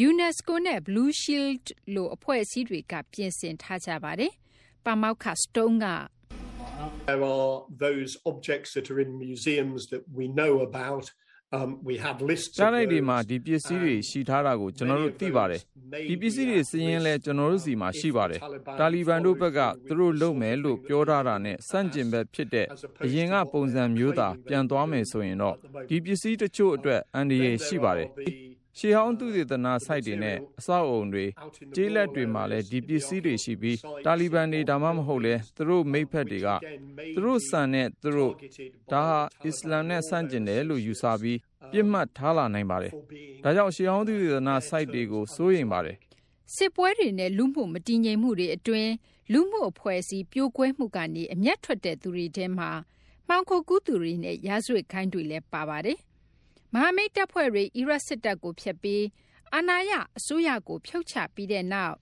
[0.10, 4.32] UNESCO နဲ့ Blue Shield လို အဖွဲ့အစည်းတွေက ပြင်ဆင်ထားကြပါတယ်။
[4.86, 5.88] ပါမောက္ခ Stone က
[7.08, 7.54] There are
[7.86, 8.12] those
[11.54, 15.62] objects that are in museums that we know about um we have lists ကြားလိုက်ဒီမှာဒီပစ္စည်းတွေရှိထားတာကိုကျွန်တော်တို့သိပါတယ်
[16.10, 18.40] ဒီပစ္စည်းတွေစည်ရင်လဲကျွန်တော်တို့စီမှာရှိပါတယ်
[18.80, 22.68] တာလီဘန်တို့ဘက်ကသူတို့လုပ်မယ်လို့ပြောထားတာနဲ့စန့်ကျင်ဘက်ဖြစ်တဲ့
[23.04, 25.56] အရင်ကပုံစံမျိုးသာပြန်သွားမယ်ဆိုရင်တော့
[25.90, 28.10] ဒီပစ္စည်းတချို့အတွက်အန္တရာယ်ရှိပါတယ်
[28.80, 31.26] ရှေးဟောင်းသူတေသနာဆိုက်တွေနဲ့အဆောက်အုံတွေ
[31.76, 36.48] ကျေးလက်တွေမှာလည်းဒီပစ္စည်းတွေရှိပြီးတာလီဘန်တွေဒါမှမဟုတ်လဲသူတို့မိဖက်တွေက
[37.16, 38.34] သူတို့စံနဲ့သူတို့
[38.92, 41.40] ဒါဟာအစ္စလာမ်နဲ့ဆန့်ကျင်တယ်လို့ယူဆပြီး
[41.72, 42.92] ပြစ်မှတ်ထားလာနိုင်ပါတယ်။
[43.44, 45.98] ဒါကြောင့်ရှေးဟောင်းသူတေသနာဆိုက်တွေကိုစိုးရိမ်ပါတယ်။
[46.56, 48.92] စစ်ပွဲတွေနဲ့လူမှုမတည်ငြိမ်မှုတွေအတွင်း
[49.34, 52.70] လူမှုအဖွဲ့အစည်းပြိုကွဲမှုကနေအမျက်ထွက်တဲ့သူတွေထဲမှာ
[53.28, 55.98] မှောင်ခိုကူးသူတွေနဲ့ရာဇဝတ်ခိုင်းတွေလည်းပါပါတယ်
[56.74, 59.04] မဟာမိတ်တပ်ဖွဲ့တွေ အီရတ်စစ်တပ်ကို ဖျက်ပြီး
[59.54, 61.96] အာဏာရအစိုးရကို ဖြုတ်ချပြီးတဲ့နောက်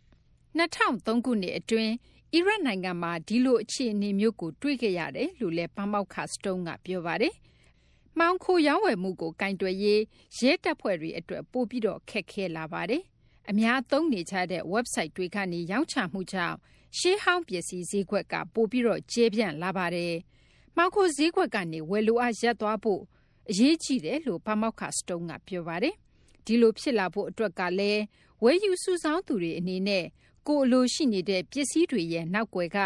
[0.58, 1.94] ၂၀၀၃ ခုနှစ်အတွင်း
[2.34, 7.34] အီရတ်နိုင်ငံမှာ ဒီလို အခြေအနေမျိုးကို တွေ့ခဲ့ရတယ်လို့လည်း ပါမောက္ခ Stone က ပြောပါတယ်။
[8.18, 10.02] မှောင်ခိုရောင်းဝယ်မှုကို ကိုင်တွယ်ရေး
[10.40, 13.04] ရဲတပ်ဖွဲ့တွေအတွက် ပိုပြီး ခက်ခဲလာပါတယ်။
[13.50, 16.58] အများသုံးနေကြတဲ့ Website တွေကနေ ရောင်းချမှုကြောင့်
[16.98, 20.14] ရှေးဟောင်းပစ္စည်း ဈေးကွက်က ပိုပြီး ကျယ်ပြန့်လာပါတယ်။
[20.76, 23.02] မှောင်ခိုဈေးကွက်ကနေ ဝယ်လိုအား ရပ်သွားဖို့
[23.50, 25.96] အရေးကြီးတယ်လို့ ပါမောက္ခ Stone က ပြောပါတယ်။
[26.46, 28.02] ဒီလို ဖြစ်လာဖို့ အတွက်ကလည်း
[28.44, 30.06] ဝယ်ယူစုဆောင်းသူတွေ အနေနဲ့
[30.48, 32.80] ကိုယ်အလိုရှိနေတဲ့ ပစ္စည်းတွေရဲ့ နောက်ကွယ်က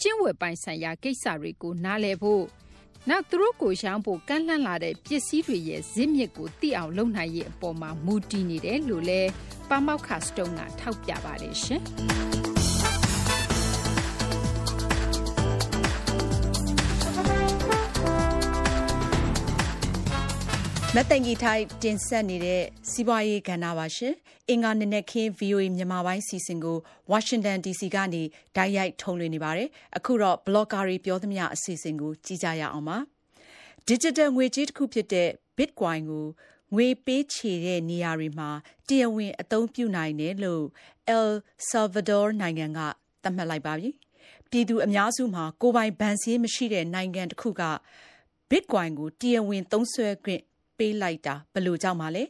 [0.00, 2.42] ကျင့်ဝတ်ပိုင်းဆိုင်ရာ ကိစ္စတွေကို နားလည်ဖို့၊
[3.08, 9.30] နောက် သူတို့ကို ရောင်းဖို့ ကမ်းလှမ်းလာတဲ့ ပစ္စည်းတွေရဲ့ ဇစ်မြစ်ကို သိအောင် လုပ်နိုင်ရေး အပေါ်မှာ မူတည်နေတယ်လို့လည်း
[9.68, 11.54] ပါမောက္ခ Stone က ထောက်ပြပါတယ်
[20.96, 24.14] မက်သိင်ကြီးထိုက်တင်ဆက်နေတဲ့စီးပွားရေးကဏ္ဍပါရှင်။
[24.48, 26.78] အင်္ဂါနနက်ခင်း VOA မြန်မာပိုင်းစီစဉ်ကို
[27.10, 28.22] ဝါရှင်တန် DC ကနေ
[28.56, 32.96] ဓာတ်ရိုက်ထုတ်လွှင့်နေပါတယ်။အခုတော့ blogger တွေပြောသမျှအစီအစဉ်ကိုကြည့်ကြရအောင်ပါ။
[33.88, 35.28] Digital ငွေကြေးတစ်ခုဖြစ်တဲ့
[35.58, 36.26] Bitcoin ကို
[36.74, 38.48] ငွေပေးချေတဲ့နေရာတွေမှာ
[38.88, 40.64] တရားဝင်အသုံးပြုနိုင်တယ်လို့
[41.18, 41.28] El
[41.70, 42.80] Salvador နိုင်ငံက
[43.22, 43.88] သတ်မှတ်လိုက်ပါပြီ။
[44.50, 47.62] ပြည်သူအများစုမှာကိုယ်ပိုင်ဘဏ်စာရင်းမရှိတဲ့နိုင်ငံတစ်ခုက
[48.50, 50.42] Bitcoin ကိုတရားဝင်သုံးစွဲခွင့်
[50.78, 52.22] ပေးလိုက်တာဘယ်လိုကြောင့်ပါလဲ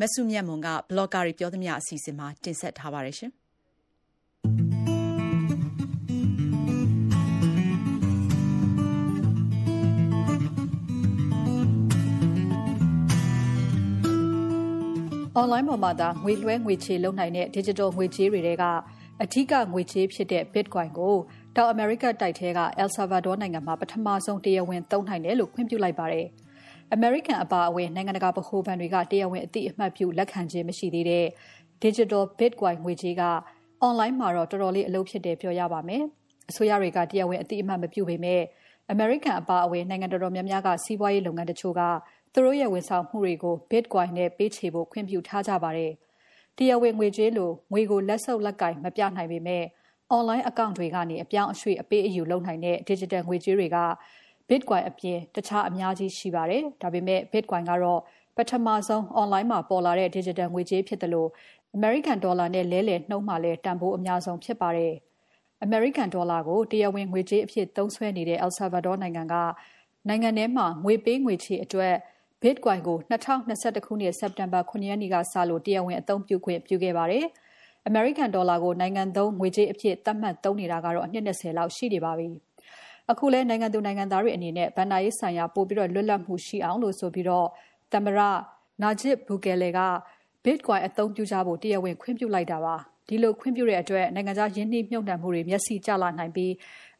[0.00, 3.32] မဆုမြတ်မွန်ကဘလော့ဂါတွေပြောသမျှအစီအစဉ်မှာတင်ဆက်ထားပါတယ်ရှင်
[15.36, 18.64] အွန်လိုင်းပေါ်မှာသာငွေလွှဲငွေချေလုပ်နိုင်တဲ့ digital ငွေကြေးတွေထဲက
[19.22, 21.14] အထူးကငွေကြေးဖြစ်တဲ့ Bitcoin ကို
[21.56, 26.26] တောင်အမေရိကတိုက်ထဲက El Salvador နိုင်ငံမှာပထမဆုံးတရားဝင်သုံးနိုင်တယ်လို့ခွင့်ပြုလိုက်ပါတယ်။
[26.94, 31.26] အမေရိကန်အပါအဝင် နိုင်ငံတကာဗဟိုဘဏ်တွေက တရားဝင်အသိအမှတ်ပြု လက်ခံခြင်း မရှိသေးတဲ့
[31.82, 33.22] Digital Bitcoin ငွေကြေးက
[33.80, 36.02] အွန်လိုင်းမှာတော့ တော်တော်လေးအလုပ်ဖြစ်တယ်ပြောရပါမယ်။
[36.50, 38.42] အစိုးရတွေက တရားဝင်အသိအမှတ် မပြုပေမဲ့
[38.90, 41.82] အမေရိကန်အပါအဝင် နိုင်ငံတော်တော်များများက စီးပွားရေးလုပ်ငန်းတချို့က
[42.32, 45.92] သူတို့ရဲ့ဝန်ဆောင်မှုတွေကို Bitcoin နဲ့ပေးချေဖို့ ခွင့်ပြုထားကြပါတယ်။
[46.56, 49.64] တရားဝင်ငွေကြေးလို ငွေကို လက်ဆုပ်လက်ကင် မပြနိုင်ပေမဲ့
[50.16, 53.78] online account တွေကနေ အပြောင်းအရွှေ့ အပေးအယူလုပ်နိုင်တဲ့ digital ငွေကြေးတွေက
[54.52, 58.00] Bitcoin အပြင်တခြားအများကြီးရှိပါတယ်။ဒါပေမဲ့ Bitcoin ကတော့
[58.36, 61.28] ပထမဆုံး online မှာပေါ်လာတဲ့ digital ငွေကြေးဖြစ်တယ်လို့
[61.76, 64.94] American Dollar နဲ့လဲလှယ်နှုန်းမှာလည်းတန်ဖိုးအများဆုံးဖြစ်ပါတယ်။
[65.66, 69.34] American Dollar ကိုတရားဝင်ငွေကြေးအဖြစ်သုံးစွဲနေတဲ့ El Salvador နိုင်ငံက
[70.08, 71.94] နိုင်ငံထဲမှာငွေပေးငွေချေအတွက်
[72.42, 77.24] Bitcoin ကို2021ခုနှစ်စက်တင်ဘာ9ရက်နေ့ကစလို့တရားဝင်အသုံးပြုခွင့်ပြုခဲ့ပါတယ်။
[77.90, 82.30] American Dollar ကိုနိုင်ငံသုံးငွေကြေးအဖြစ်သတ်မှတ်သုံးနေတာကတော့အနှစ်20လောက်ရှိနေပါပြီ။
[83.10, 87.46] အခုလဲနိုင်ငံသူနိုင်ငံသားတွေအနေနဲ့ဘဏ္ဍာရေးဆိုင်ရာပိုပြီးတော့လွတ်လပ်မှုရှိအောင်လို့ဆိုပြီးတော့
[87.92, 88.18] သမရ
[88.82, 89.80] နာဂျစ်ဘူကယ်လေက
[90.44, 92.76] Bitcoin အသုံးပြုကြဖို့တရားဝင်ခွင့်ပြုလိုက်တာပါ
[93.08, 96.52] ဒီလိုခွင့်ပြုတဲ့အတွက်နိုင်ငံခြားယင်းနှိမ့်မြုပ်နှံမှုတွေမျက်စိကျလာနိုင်ပြီး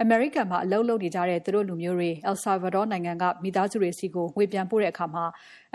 [0.03, 5.25] အမေရိကန်မှာအလုပ်လုပ်နေကြတဲ့သူတို့လူမျိုးတွေ El Salvador နိုင်ငံကမိသားစုတွေစီကိုငွေပြန်ပို့တဲ့အခါမှာ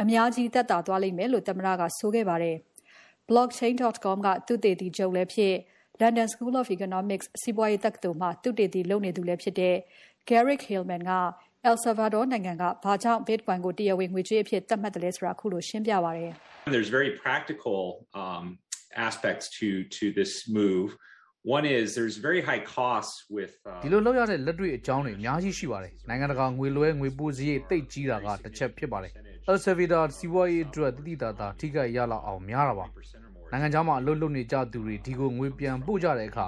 [0.02, 2.56] အများကြီးသက်သာသွားလိမ့်မယ်လို့သမရကဆိုခဲ့ပါတယ်။
[3.30, 5.56] blockchain.com ကသူတေတီချုပ်လည်းဖြစ်
[6.02, 9.76] London School of Economics စီးပွားရေးတက္ကသိုလ်မှာသူတေတီလုပ်နေသူလည်းဖြစ်တဲ့
[10.30, 11.14] Garrick Hillman က
[11.70, 16.32] El Salvador နိုင်ငံက ဘာကြောင့် Bitcoin ကို တရားဝင်ငွေကြေးအဖြစ် သတ်မှတ်တယ်လဲဆိုတာအခုလိုရှင်းပြပါတယ်။
[16.76, 17.80] There's very practical
[18.24, 18.46] um
[19.08, 19.68] aspects to
[19.98, 20.88] to this move.
[21.58, 23.52] One is there's very high costs with
[23.84, 29.12] ဒီလိုလောက်ရတဲ့လက်တွေ့အကြောင်းတွေအများကြီးရှိပါတယ်။နိုင်ငံတကာငွေလွှဲငွေပို့စရိတ်တိတ်ကြီးတာကတစ်ချက်ဖြစ်ပါတယ်။
[29.50, 32.86] El Salvador စီးပွားရေးအတွက်တတိတာတာထိခိုက်ရလောက်အောင်များတာပါ။
[33.52, 36.48] နိုင်ငံခြားမှာအလုပ်လုပ်နေကြသူတွေဒီကိုငွေပြန်ပို့ကြတဲ့အခါ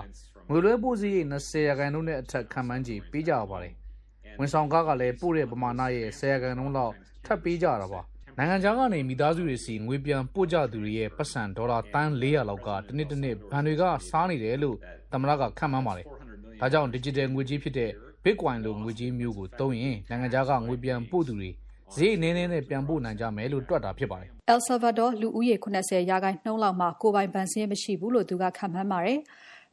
[0.51, 3.73] ငွေလွှဲပို့စရိတ်20ရာခိုင်နှုန်းနဲ့အထက်ခံမှန်းချေပေးကြရပါတယ်။
[4.39, 6.93] ဝန်ဆောင်ကားကလည်းပို့တဲ့ပမာဏရဲ့10ရာခိုင်နှုန်းလောက်
[7.25, 8.01] ထပ်ပေးကြတာပါ။
[8.37, 14.75] နိုင်ငံခြားကနေမိသားစုတွေစီငွေပြန်ပို့ကြသူတွေရဲ့ပတ်စံဒေါ်လာတန်း400လောက်ကတစ်နှစ်တစ်နှစ်ဘဏ်တွေကစားနေတယ်လို့
[15.11, 16.05] သမ္မတကခန့်မှန်းပါတယ်။
[16.59, 17.91] ဒါကြောင့် digital ငွေကြေးဖြစ်တဲ့
[18.23, 21.49] Bitcoin လိုငွေကြေးမျိုးကိုသုံးရင်နိုင်ငံခြားကငွေပြန်ပို့သူတွေ
[21.95, 29.19] ဈေးနည်းနည်းနဲ့ပြန်ပို့နိုင်ကြမယ်လို့တွက်တာဖြစ်ပါတယ်။ El Salvador လူဦးရေ80ရာခိုင်နှုန်းလောက်မှာကိုယ်ပိုင်ဘဏ်စည်းမရှိဘူးလို့သူကခန့်မှန်းပါတယ်။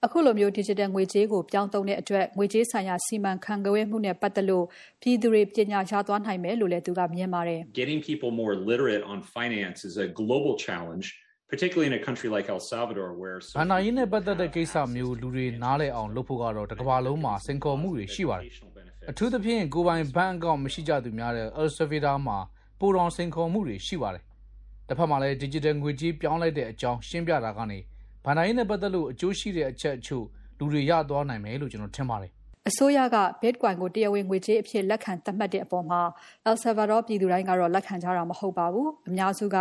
[0.07, 4.65] အခုလိုမျိုး digital ငွေကြေးကို ပြောင်းသုံးတဲ့အတွက် ငွေကြေးဆိုင်ရာ စီမံခန့်ခွဲမှုနဲ့ပတ်သက်လို့
[5.03, 11.07] ပြည်သူတွေ ပညာရသွားနိုင်မယ်လို့လည်း သူကမြင်ပါတယ်။ Getting people more literate on finance is a global challenge.
[11.49, 18.51] particularly in a country like El Salvador where ဘဏ္ဍာရေးနဲ့ပတ်သက်တဲ့ကိစ္စမျိုး လူတွေနားလည်အောင်လုပ်ဖို့ကတော့တစ်ကမ္ဘာလုံးမှာစင်ခေါ်မှုတွေရှိပါတယ်။
[19.11, 22.39] အထူးသဖြင့် ကိုပိုင်ဘဏ်အကောင့် မရှိကြသူများတဲ့ El Salvador မှာ
[22.81, 24.25] ပိုတော်စင်ခေါ်မှုတွေရှိပါတယ်။
[24.89, 27.79] တစ်ဖက်မှာလည်း digital ငွေကြေးပြောင်းလဲတဲ့အကြောင်း ရှင်းပြတာကနေ
[28.27, 30.25] ဘဏ္ဍာရေးနဲ့ပတ်သက်လို့အကျိုးရှိတဲ့အချက်အချို့
[30.59, 32.33] လူတွေရသွားနိုင်မယ်လို့ကျွန်တော်ထင်ပါတယ်
[32.69, 36.01] အစိုးရက Bitcoin ကိုတရားဝင်ငွေကြေးအဖြစ်လက်ခံသတ်မှတ်တဲ့အပေါ်မှာ
[36.49, 39.57] El Salvador ပြည်သူတိုင်းကတော့လက်ခံကြတာမဟုတ်ပါဘူး။အများစုက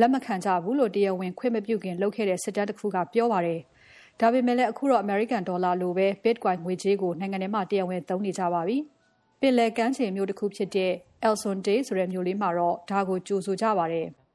[0.00, 3.60] လက်မခံကြဘူးလို့တရားဝင်ခွင့်မပြုခင်လုပ်ခဲ့တဲ့စစ်တမ်းတစ်ခုကပြောပါတယ်။
[4.20, 8.76] ဒါပေမဲ့လည်းအခုတော့ American Dollar လိုပဲ Bitcoin ငွေကြေးကိုနိုင်ငံထဲမှာတရားဝင်သုံးနေကြပါပြီ။
[9.40, 10.92] ပင်လယ်ကမ်းခြေမြို့တစ်ခုဖြစ်တဲ့
[11.26, 14.06] El Zonte ဆိုတဲ့မြို့လေးမှာတော့ဒါကိုကြိုဆိုကြပါတယ်။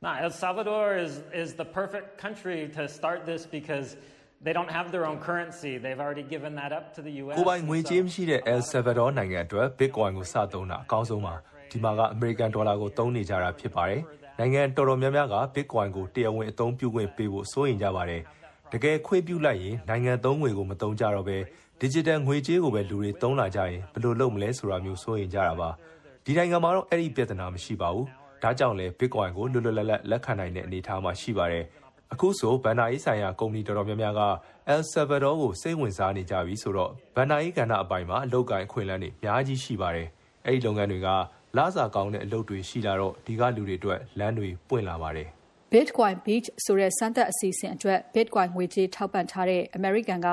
[0.00, 3.96] Now, El Salvador is is the perfect country to start this because
[4.40, 5.78] They don't have their own currency.
[5.78, 7.34] They've already given that up to the US.
[7.38, 11.34] ကိုပိုင်ငွေကြေးမရှိတဲ့ El Salvador နိုင်ငံအတွက် Bitcoin ကိုစသုံးတာအကောင်းဆုံးပါ။
[11.70, 14.02] ဒီမှာက American Dollar ကိုသုံးနေကြတာဖြစ်ပါတယ်။
[14.38, 18.22] နိုင်ငံတော်တော်များများက Bitcoin ကိုတရားဝင်အသုံးပြုခွင့်ပေးဖို့စိုးရိမ်ကြပါတယ်။
[18.72, 21.38] တကယ်ခွင့်ပြုလိုက်ရင်နိုင်ငံသုံးငွေကိုမသုံးကြတော့ဘဲ
[21.82, 25.68] digital ငွေကြေးကိုပဲလူတွေသုံးလာကြရင်ဘယ်လိုလုပ်မလဲဆိုတာမျိုးစိုးရိမ်ကြတာပါ။
[26.24, 28.06] ဒီနိုင်ငံမှာတော့အဲ့ဒီပြဿနာမရှိပါဘူး။
[28.42, 31.64] ဒါကြောင့်လဲ Bitcoin ကိုလွတ်လွတ်လပ်လပ်လက်ခံနိုင်တဲ့အနေအထားမှာရှိပါတယ်။
[32.12, 34.22] အခုဆိုဘန်နာရေးဆိုင်ရာ ကုမ္ပဏီတော်တော်များများက
[34.72, 40.08] El Salvador ကို စိတ်ဝင်စားနေကြပြီဆိုတော့ဘန်နာရေးကဏ္ဍအပိုင်းမှာ အလုပ်ကိုင်အခွင့်အလမ်းတွေ အများကြီးရှိပါတယ်။
[40.46, 41.08] အဲ့ဒီလုပ်ငန်းတွေက
[41.56, 45.28] လစာကောင်းတဲ့အလုပ်တွေရှိလာတော့ ဒီကလူတွေအတွက် လမ်းတွေပွင့်လာပါတယ်။
[45.72, 50.28] Bitcoin Beach ဆိုတဲ့ စမ်းသပ်အစီအစဉ်အတွက် Bitcoin ငွေကြေးထောက်ပံ့ထားတဲ့ American က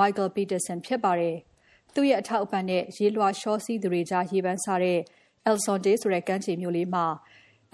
[0.00, 1.36] Michael Peterson ဖြစ်ပါတယ်။
[1.94, 4.98] သူ့ရဲ့အထောက်အပံ့နဲ့ ရေလွှာရှောစီးသူတွေကြား ရေပန်းစားတဲ့
[5.48, 7.04] El Zonte ဆိုတဲ့ ကမ်းခြေမြို့လေးမှာ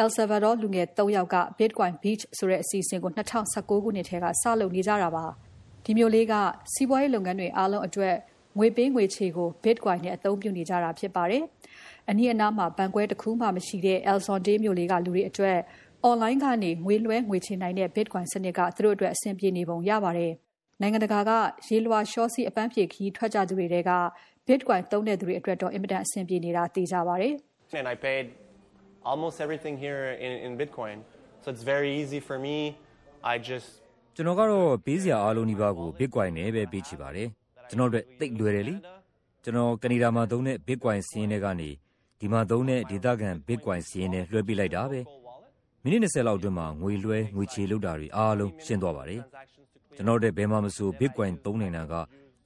[0.02, 5.24] El Salvador လူငယ် ၃ ယောက်က Bitcoin Beach ဆိုတဲ့အစီအစဉ်ကို2019ခုနှစ်ထဲက စလုပ်နေကြတာပါ။
[5.84, 6.34] ဒီမျိုးလေးက
[6.72, 8.14] စီးပွားရေးလုပ်ငန်းတွေအားလုံးအတွက်
[8.58, 11.42] ငွေပေးငွေချေကို Bitcoin နဲ့ အသုံးပြုနေကြတာဖြစ်ပါတယ်။
[12.08, 15.58] အနည်းအနားမှာ ဘဏ်ကွဲတစ်ခုမှမရှိတဲ့ El Zonte မြို့လေးက လူတွေအတွက်
[16.08, 20.32] online ကနေ ငွေလွှဲငွေချေနိုင်တဲ့ Bitcoin စနစ်က သူတို့အတွက် အဆင်ပြေနေပုံရပါတယ်။
[20.80, 21.30] နိုင်ငံတကာက
[21.66, 23.92] ရေလွှာရှောစီအပန်းဖြေခီးထွက်ကြသူတွေက
[24.46, 27.34] Bitcoin သုံးတဲ့သူတွေအတွက်တော့ အင်မတန် အဆင်ပြေနေတာသိကြပါတယ်။
[27.78, 28.47] And I paid
[29.04, 31.02] almost everything here in, in Bitcoin.
[31.42, 32.76] So it's very easy for me.
[33.22, 33.68] I just
[34.14, 37.28] ကျွန်တော်ကတော့ပေးစရာအားလုံးဒီပါကို Bitcoin နဲ့ပဲပေးချင်ပါတယ်။
[37.68, 38.74] ကျွန်တော်တို့သိလွယ်တယ်လေ။
[39.44, 41.70] ကျွန်တော်ကနေဒါမှာသုံးတဲ့ Bitcoin စီးရင်တွေကနေ
[42.20, 45.00] ဒီမှာသုံးတဲ့ဒေသခံ Bitcoin စီးရင်တွေလွှဲပေးလိုက်တာပဲ။
[45.82, 49.20] မိနစ်20လောက်အတွင်းမှာငွေလွှဲငွေချေလုပ်တာတွေအားလုံးရှင်းသွားပါတယ်။
[49.96, 51.94] ကျွန်တော်တို့ဘယ်မှာမဆို Bitcoin သုံးနေတာက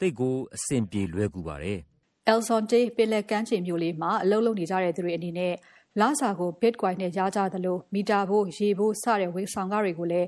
[0.00, 1.78] တိတ်ကိုအဆင်ပြေလွယ်ကူပါတယ်။
[2.32, 5.52] El Zonte ပင်လယ်ကမ်းခြေမြို့လေးမှာအလုပ်လုပ်နေကြတဲ့သူတွေအနေနဲ့
[6.00, 10.26] လစာကို Bitcoin နဲ့ရကြသလို မီတာဖို့ရေဖို့စတဲ့ ဝန်ဆောင်ခတွေကိုလည်း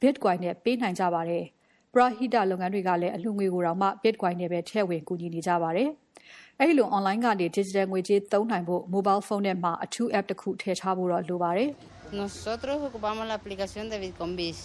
[0.00, 1.44] Bitcoin နဲ့ပေးနိုင်ကြပါတယ်။
[1.92, 5.88] ပရဟိတလုပ်ငန်းတွေကလည်း အလှူငွေကိုတော့မှ Bitcoin နဲ့ပဲ ထည့်ဝင်ကူညီနေကြပါတယ်။
[6.60, 11.68] အဲဒီလို online ကနေ digital ငွေကြေးသုံးနိုင်ဖို့ mobile phone ထဲမှာ အထူး app တစ်ခု ထည့်ထားဖို့တော့ လိုပါတယ်။
[12.20, 14.60] Nosotros ocupamos la aplicación de Bitcoin Beach.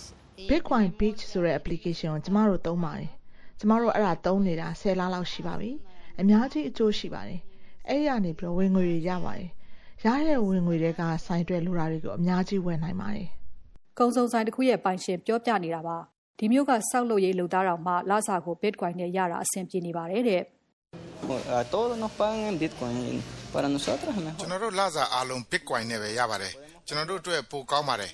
[0.52, 3.10] Bitcoin Beach ဆိုတဲ့ application ကို ကျမတို့ သုံးပါတယ်။
[3.60, 5.72] ကျမတို့ အဲ့ဒါသုံးနေတာ10လလောက်ရှိပါပြီ။
[6.20, 7.40] အများကြီး အကျိုးရှိပါတယ်။
[7.88, 9.50] အဲ့ဒီကနေပြီးဝင်ငွေတွေ ရပါတယ်။
[10.06, 13.28] ရတဲ့ဝင်ငွေတွေကဆိုင်တွဲလိုတာတွေကိုအများကြီးဝယ်နိုင်ပါတယ်။
[14.00, 15.98] ကုံစုံဆိုင်တစ်ခုရဲ့ပိုင်ရှင်ပြောပြနေတာပါ။
[16.38, 20.42] ဒီမျိုးကစောက်လို့ရေးလုပ်သားတော်မှလစာကို Bitcoin နဲ့ရတာအဆင်ပြေနေပါတယ်တဲ့။
[21.74, 22.96] todos nos pagan en Bitcoin
[23.54, 26.54] para nosotros es mejor ကျွန်တော်တို့လစာအားလုံး Bitcoin နဲ့ပဲရပါတယ်
[26.88, 28.12] ကျွန်တော်တို့အတွက်ပိုကောင်းပါတယ်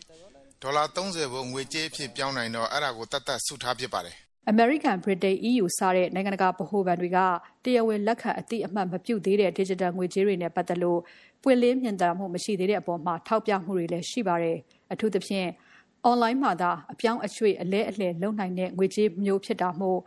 [0.62, 4.16] ဒေါ်လာ30ဘုံငွေကြေးအဖြစ်ပြောင်းနိုင်တော့အဲ့ဒါကိုတတ်တတ်စုထားဖြစ်ပါတယ်
[4.52, 7.18] American, Britain, EU စတဲ့ နိုင်ငံတကာဗဟိုဘဏ်တွေက
[7.64, 11.00] တရားဝင်လက်ခံအသိအမှတ်မပြုသေးတဲ့ digital ငွေကြေးတွေနဲ့ပတ်သက်လို့
[11.43, 14.58] ပွင့်လင်းမြင်သာမှု မရှိသေးတဲ့အပေါ်မှာထောက်ပြမှုတွေလည်း ရှိပါတယ်။
[14.93, 15.50] အထူးသဖြင့်
[16.10, 20.00] online မှာသာ အပြောင်းအရွှေ့ အလဲအလှယ်လုပ်နိုင်တဲ့ ငွေကြေးမျိုးဖြစ်တာမို့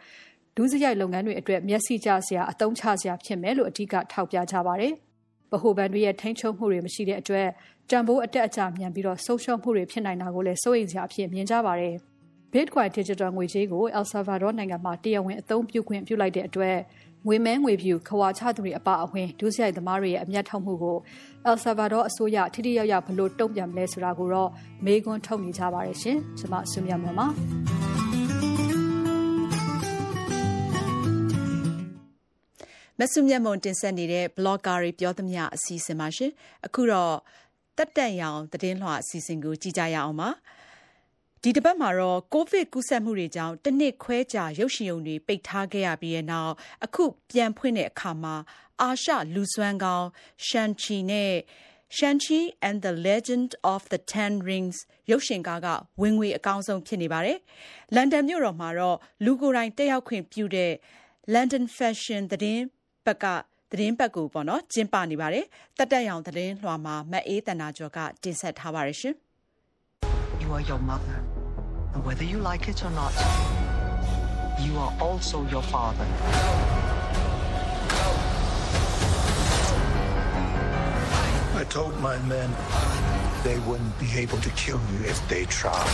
[0.56, 4.92] ဒုစရိုက်လုပ်ငန်းတွေအတွက် မျက်စိကျစရာ အသုံးချစရာဖြစ်မယ်လို့ အဓိက ထောက်ပြကြပါတယ်။
[5.52, 7.48] ဗဟိုဘဏ်တွေရဲ့ ထိန်းချုပ်မှုတွေ မရှိတဲ့အတွက်
[7.90, 11.96] တန်ဖိုးအတက်အကျမြန်ပြီးတော့ဆုံးရှုံးမှုတွေဖြစ်နိုင်တာကိုလည်း စိုးရိမ်စရာအဖြစ်မြင်ကြပါတယ်။
[12.52, 16.76] Bitcoin digital ငွေကြေးကို El Salvador နိုင်ငံမှာတရားဝင်အသုံးပြုခွင့်ပြုလိုက်တဲ့အတွက်
[17.26, 20.96] ငွေမဲငွေဖြူခဝါချသူတွေအပါအဝင်ဒုစရိုက်သမားတွေရဲ့အမျက်ထုတ်မှုကို
[21.48, 24.50] El Salvador အစိုးရထိထိရောက်ရောက်ဘယ်လိုတုံ့ပြန်မလဲဆိုတာကိုတော့
[24.84, 27.10] မေးခွန်းထုတ်နေကြပါတယ်ရှင်။ကျွန်မဆုမြတ်ပါ
[32.98, 36.30] မဆုမြတ်မွန်တင်ဆက်နေတဲ့ blogger တွေပြောသမျှအစီအစဉ်ပါရှင်။
[36.66, 37.14] အခုတော့
[37.76, 40.30] တက်တန့်ရောင်သတင်းလွှာအစီအစဉ်ကိုကြည့်ကြရအောင်ပါ။
[41.44, 46.52] ဒီတပတ်မှာတော့ ကိုဗစ်ကူးစက်မှုတွေကြောင့် တနှစ်ခွဲကြာ ရုပ်ရှင်ရုံတွေ ပိတ်ထားခဲ့ရပြီးတဲ့နောက်
[46.84, 48.34] အခုပြန်ဖွင့်တဲ့အခါမှာ
[48.82, 50.08] အာရှလူစွမ်းကောင်း
[50.46, 51.32] ရှန်ချီနဲ့
[51.96, 54.78] Shang-Chi and the Legend of the Ten Rings
[55.10, 55.68] ရုပ်ရှင်ကားက
[56.00, 57.38] ဝင်ငွေအကောင်းဆုံးဖြစ်နေပါတယ်။
[57.94, 60.72] လန်ဒန်မြို့တော်မှာတော့လူကိုယ်တိုင်တက်ရောက်ခွင့်ပြုတဲ့
[61.34, 62.64] London Fashion သတင်း
[63.06, 63.24] ပတ်က
[63.72, 65.44] သတင်းပတ်ကိုပေါ့နော်ကျင်းပနေပါတယ်။
[65.78, 69.16] တက်တက်ရောင်သတင်းလွှာမှာမအေးတနာကျော်ကတင်ဆက်ထားပါတယ်ရှင်။
[70.40, 71.29] You are your mother.
[71.94, 73.12] And whether you like it or not,
[74.60, 76.06] you are also your father.
[81.56, 82.50] I told my men
[83.44, 85.88] they wouldn't be able to kill you if they tried.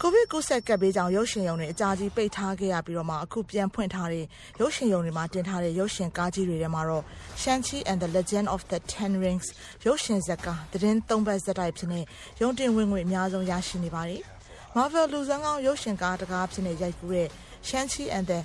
[0.00, 4.24] ကိုဗစ်ကူးစက်ကပ်ဘေးကြောင့်ရုပ်ရှင်ရုံတွေအကြာကြီးပိတ်ထားခဲ့ရပြီးတော့မှအခုပြန်ဖွင့်ထားတဲ့
[4.60, 7.04] ရုပ်ရှင်ရုံတွေမှာတင်ထားတဲ့ရုပ်ရှင်ကားကြီးတွေထဲမှာတော့
[7.42, 9.46] Shang-Chi and the Legend of the Ten Rings
[9.86, 12.00] ရုပ်ရှင်ဇာတ်ကားသတင်းသုံးပတ်ဇာတ်တိုက်ဖြစ်နေ
[12.40, 14.22] ရုံတင်ဝင်ငွေအများဆုံးရရှိနေပါတယ်။
[14.76, 17.28] Marvel လူစမ်းကောင်းရုပ်ရှင်ကားတကားဖြစ်နေရိုက်ကူးတဲ့
[17.68, 18.40] Shang-Chi and the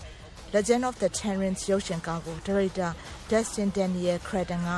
[0.55, 2.87] Legend of the Ten Rings ရုပ်ရှင်ကားကိုဒါရိုက်တာ
[3.29, 4.71] Destin Daniel Cretton က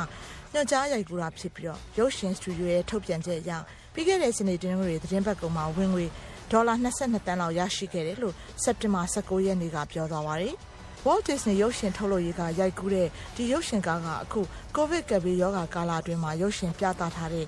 [0.53, 3.51] ညွှန်ကြားရိုက်ကူးတာဖြစ်ပြီးတော့ရုပ်ရှင်စတူဒီယိုရဲ့ထုတ်ပြန်ချက်အရ
[3.93, 6.05] ပြီးခဲ့တဲ့စနေတင်းတွေသတင်းပတ်ကောင်မှာဝင်ငွေ
[6.51, 10.55] ဒေါ်လာ22တန်းလောက်ရရှိခဲ့တယ်လို့စက်တင်ဘာ16ရက်နေ့ကပြောသွားပါတယ်။
[11.05, 14.41] Walt Disney ရုပ်ရှင်ထုတ်လုပ်ရေးကရိုက်ကူးတဲ့ဒီရုပ်ရှင်ကားကအခု
[14.75, 17.45] ကိုဗစ်ကပ်ဘေးရောဂါကာလအတွင်းမှာရုပ်ရှင်ပြသထားတဲ့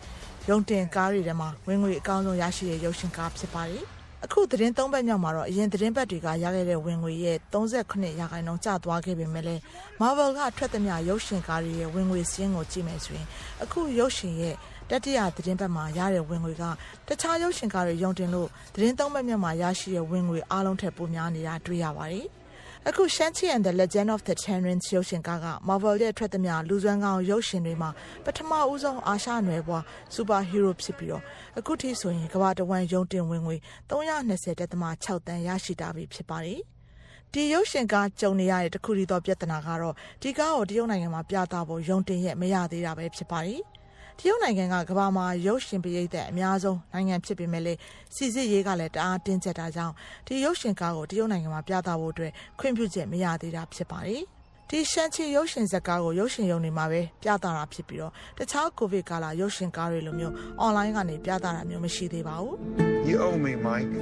[0.49, 3.85] ရုံတင်ကားတွေထဲမှာဝင်ငွေအကောင်းဆုံးရရှိတဲ့ရုပ်ရှင်ကားဖြစ်ပါတယ်။
[4.25, 9.61] အခုသတင်းသုံးပတ်မြောက်မှာတော့အရင်သတင်းပတ်တွေကရခဲ့တဲ့ဝင်ငွေရဲ့38ရာခိုင်နှုန်းကျသွားခဲ့ပေမဲ့လည်း
[10.01, 13.27] Marvel ကထွက်သမျှရုပ်ရှင်ကားတွေရဲ့ဝင်ငွေစင်းကိုကြည့်မယ်ဆိုရင်
[13.63, 14.55] အခုရုပ်ရှင်ရဲ့
[14.91, 16.63] တတိယသတင်းပတ်မှာရတဲ့ဝင်ငွေက
[17.07, 22.27] တခြားရုပ်ရှင်ကားတွေယုံတင်လို့သတင်းသုံးပတ်မြတ်မှာရရှိတဲ့ဝင်ငွေအားလုံးထက်ပိုများနေတာတွေ့ရပါတယ်။
[22.87, 27.89] အခု Shang-Chi and the Legend of the Ten Rings ရုပ်ရှင်ကားက Marvel ရဲ့ထွက်သမျှလူစွမ်းကောင်းရုပ်ရှင်တွေမှာ
[28.25, 29.83] ပထမဦးဆုံးအာရှနယ်ဘွား
[30.15, 31.23] Superhero ဖြစ်ပြီးတော့
[31.57, 33.55] အခုထိဆိုရင်ကမ္ဘာတဝန်းယုံတင်ဝင်ငွေ
[33.89, 36.59] 320.6တန်းရရှိတာပြီဖြစ်ပါတယ်။
[37.33, 43.61] ဒီရုပ်ရှင်ကားကြုံနေရတဲ့တခုတည်းသောပြဿနာကတော့ဒီကားကိုတရုတ်နိုင်ငံမှာပြသဖို့ယုံတင်ရဲ့မရသေးတာပဲဖြစ်ပါတယ်။
[44.19, 47.79] တရုတ်နိုင်ငံကကမ္ဘာမှာရုပ်ရှင်ပရိသတ်အများဆုံးနိုင်ငံဖြစ်ပေမဲ့လည်း
[48.15, 49.93] စီစစ်ရေးကလည်းတအားတင်းကျပ်တာကြောင့်
[50.27, 54.21] ဒီရုပ်ရှင်ကားကိုတရုတ်နိုင်ငံမှာပြသဖို့အတွက်ခွင့်ပြုချက်မရသေးတာဖြစ်ပါတယ်။
[54.69, 62.55] ဒီရှန်ချီရုပ်ရှင်ဇာတ်ကားကိုရုပ်ရှင်ရုံတွေမှာပဲပြသတာဖြစ်ပြီးတော့တခြားကိုဗစ်ကာလရုပ်ရှင်ကားတွေလိုမျိုးအွန်လိုင်းကနေပြသတာမျိုးမရှိသေးပါဘူး။
[63.09, 63.93] You owe me, Mike.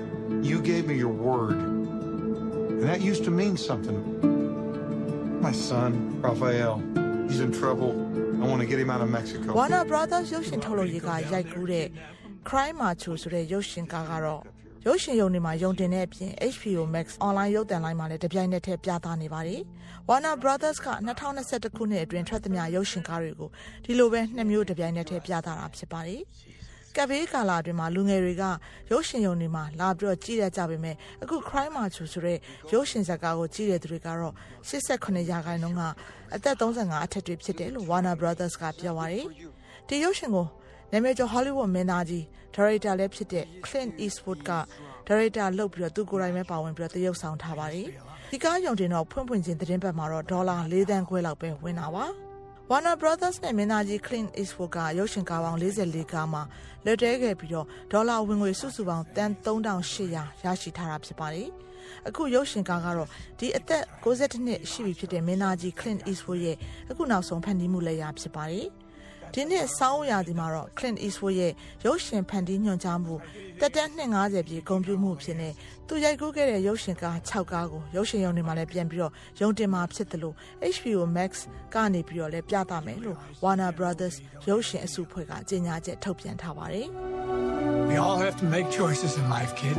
[0.49, 1.57] You gave me your word.
[2.79, 3.99] And that used to mean something.
[5.45, 5.89] My son,
[6.27, 6.75] Raphael,
[7.27, 7.91] he's in trouble.
[8.41, 9.47] I want to get him out of Mexico.
[9.59, 11.87] Warner Brothers ရုပ်ရှင်ထုတ်လုပ်ရေးကရိုက်ကူးတဲ့
[12.49, 14.43] Crime Macho ဆိုတဲ့ရုပ်ရှင်ကားကတော့
[14.87, 19.61] ရုပ်ရှင်ရုံတွေမှာယုံတင်တဲ့အပြင် HBO Max online ရုပ်သံလိုင်းမှာလည်းတပြိုင်နက်တည်းပြသနေပါတယ်။
[20.09, 20.89] Warner Brothers က
[21.29, 23.49] 2021ခုနှစ်အတွင်းထွက်သမျှရုပ်ရှင်ကားတွေကို
[23.85, 26.21] ဒီလိုပဲနှစ်မျိုးတပြိုင်နက်တည်းပြသတာဖြစ်ပါတယ်။
[26.95, 28.43] ကပ်ဘေးကာလအတွင်းမှာလူငယ်တွေက
[28.91, 32.37] ရုပ်ရှင်ရုံတွေမှာလာပြီးတော့ကြည့်ရကြပေမဲ့အခု Crime Macho ဆိုတဲ့
[32.73, 34.33] ရုပ်ရှင်ဇာတ်ကားကိုကြည့်တဲ့သူတွေကတော့
[34.69, 35.81] 88ရာခိုင်နှုန်းက
[36.35, 39.25] အသက်35အထက်တွေဖြစ်တယ်လို့ Warner Brothers ကပြောပါတယ်။
[39.87, 40.47] ဒီရုပ်ရှင်ကို
[40.91, 42.25] နာမည်ကျော် Hollywood မင်းသားကြီး
[42.55, 44.51] ဒါရိုက်တာလည်းဖြစ်တဲ့ Clint Eastwood က
[45.07, 47.87] ဒါရိုက်တာလုပ်ပြီးတော့သူကိုယ်တိုင်ပဲပါဝင်ပြီးတော့သရုပ်ဆောင်ထားပါတယ်။
[48.31, 52.05] ဒီကားရုံတင်တော့ဖွင့်ဖွင့်ချင်းသတင်းပတ်မှာတော့ဒေါ်လာ၄သန်းခွဲလောက်ပဲဝင်တာပါ။
[52.69, 56.41] Warner Brothers နဲ့မင်းသားကြီး Clint Eastwood ကရုပ်ရှင်ကားပေါင်း44ကားမှာ
[56.85, 61.49] လက်တဲခဲ့ပြီးတော့ဒေါ်လာဝင်ငွေစုစုပေါင်းတန်3800ရရှိထားတာဖြစ်ပါတယ်။
[62.07, 63.09] အခုရုပ်ရှင်ကားကတော့
[63.39, 66.57] ဒီအသက်62နှစ်ရှိပြီဖြစ်တဲ့မင်းသားကြီး Clint Eastwood ရဲ့
[66.89, 68.67] အခုနောက်ဆုံးဖန်တီးမှုလက်ရာဖြစ်ပါတယ်
[69.35, 71.53] ဒီနှစ်စောင်းရာဒီမှာတော့ Clint Eastwood ရဲ့
[71.85, 73.13] ရုပ်ရှင်ဖန်တီးညွှန်ကြားမှု
[73.59, 75.49] တက်တန်း250ပြည့်ဂုဏ်ပြုမှုဖြစ်နေ
[75.87, 80.35] သူရိုက်ကူးခဲ့တဲ့ရုပ်ရှင်ကား6ကားကိုရုပ်ရှင်ရုံတွေမှာလည်းပြန်ပြီးတော့ရုံတင်မှာဖြစ်တယ်လို့
[80.75, 81.31] HBO Max
[81.73, 84.15] ကနေပြီးတော့လည်းပြသမယ်လို့ Warner Brothers
[84.49, 86.87] ရုပ်ရှင်အစုအဖွဲ့ကကြေညာချက်ထုတ်ပြန်ထားပါတယ်
[87.89, 89.77] We all have to make choices in life, kid.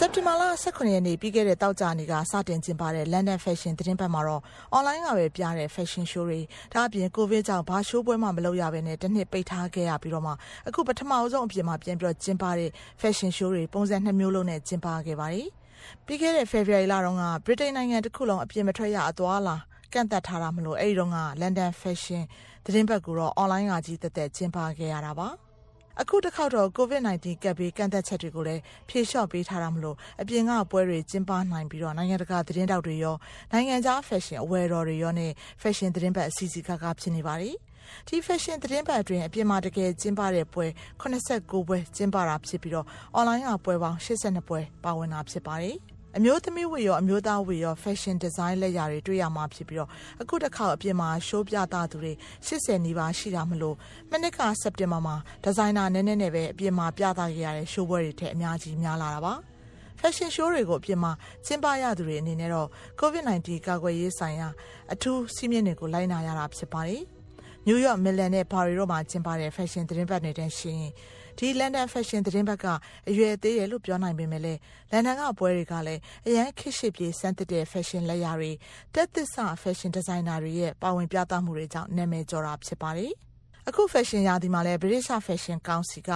[0.00, 4.42] စက်တင်ဘာလ18ရက်နေ့ပြီးခဲ့တဲ့တောက်ကြနေ့ကစတင်ကျင်းပတဲ့ London Fashion သတင်းပတ်မှာတော့
[4.76, 6.40] online ကပဲပြတဲ့ fashion show တွေ
[6.72, 10.32] ဒါအပြင်ကိုဗစ်ကြောင့်ဘာ show ပွဲမှမလုပ်ရဘဲနဲ့တစ်နှစ်ပိတ်ထားခဲ့ရပြီးတော့မှ
[10.68, 12.70] အခုပထမအဆုံးအပြင်မှာပြန်ပြီးတော့ကျင်းပတဲ့
[13.00, 15.48] fashion show တွေပုံစံနှစ်မျိုးလုံးနဲ့ကျင်းပခဲ့ပါတယ်။
[16.06, 19.60] ပြီးခဲ့တဲ့ February လတုန်းက Britain နိုင်ငံတစ်ခုလုံးအပြင်မထွက်ရအသွားလား
[19.92, 22.24] ကန့်သတ်ထားတာမလို့အဲ့ဒီတော့ကလန်ဒန်ဖက်ရှင်
[22.64, 25.28] သတင်းပတ်ကိုတော့အွန်လိုင်းကကြီးတက်တက်ကျင်းပခဲ့ရတာပါ
[26.00, 33.16] အခုတစ်ခေါက်တော့ COVID-19 ကပ်ဘေးကန့်သက်ချက်တွေကိုလည်းဖြေလျှော့ပေးထားတာမလို့အပြင်ကပွဲတွေကျင်းပနိုင်ပြီးတော့နိုင်ငံတကာသတင်းတောက်တွေရော
[33.52, 37.56] နိုင်ငံခြားဖက်ရှင်အဝယ်တော်တွေရောနဲ့ဖက်ရှင်သတင်းပတ်အစီအစီကကဖြစ်နေပါတယ်
[38.08, 40.66] ဒီ fashion သတင်းပတ်အတွင်းအပြင်မှာတကယ်ကျင်းပတဲ့ပွဲ
[41.02, 42.86] 89ပွဲကျင်းပတာဖြစ်ပြီးတော့
[43.18, 45.76] online ကပွဲပေါင်း82ပွဲပါဝင်တာဖြစ်ပါတယ်
[46.18, 49.90] အမျိုးသမီးဝေရောအမျိုးသားဝေရော fashion design လက်ရာတွေတွေ့ရမှာဖြစ်ပြီးတော့
[50.22, 52.12] အခုတစ်ခါအပြင်မှာ show ပြသသူတွေ
[52.46, 53.76] 80နီးပါးရှိတာမလို့
[54.10, 59.34] မနစ်ကစက်တင်ဘာမှာဒီဇိုင်နာနည်းနည်းနဲ့ပဲအပြင်မှာပြသခဲ့ရတဲ့ show ပွဲတွေထက်အများကြီးများလာတာပါ
[60.00, 61.12] fashion show တွေကိုအပြင်မှာ
[61.46, 62.68] ကျင်းပရသူတွေအနေနဲ့တော့
[63.00, 64.48] COVID-19 ကာကွယ်ရေးဆိုင်ရာ
[64.92, 67.02] အထူးစီးမြင်တွေကိုလိုက်နာရတာဖြစ်ပါတယ်။
[67.66, 70.82] နယူးယောက်မီလန်နဲ့ပါရီတို့မှာကျင်းပတဲ့ fashion သတင်းပတ်နေတဲ့ရှင်
[71.38, 72.66] ဒီ London Fashion သတင်းပတ်က
[73.08, 74.60] အရွယ်သေးတယ်လို့ပြောနိုင်ပေမဲ့လည်း
[74.90, 78.52] လန်ဒန်ကပွဲတွေကလည်းအရန်ခစ်ရှိပြေစမ်းသစ်တဲ့ fashion လက်ရာတွေ
[78.94, 83.12] တက်သစ်ဆ fashion designer တွေရဲ့ပါဝင်ပြသမှုတွေကြောင့်နာမည်ကျော်တာဖြစ်ပါတယ်။
[83.68, 86.12] အခု fashion ရာသီမှာလည်း British Fashion Council က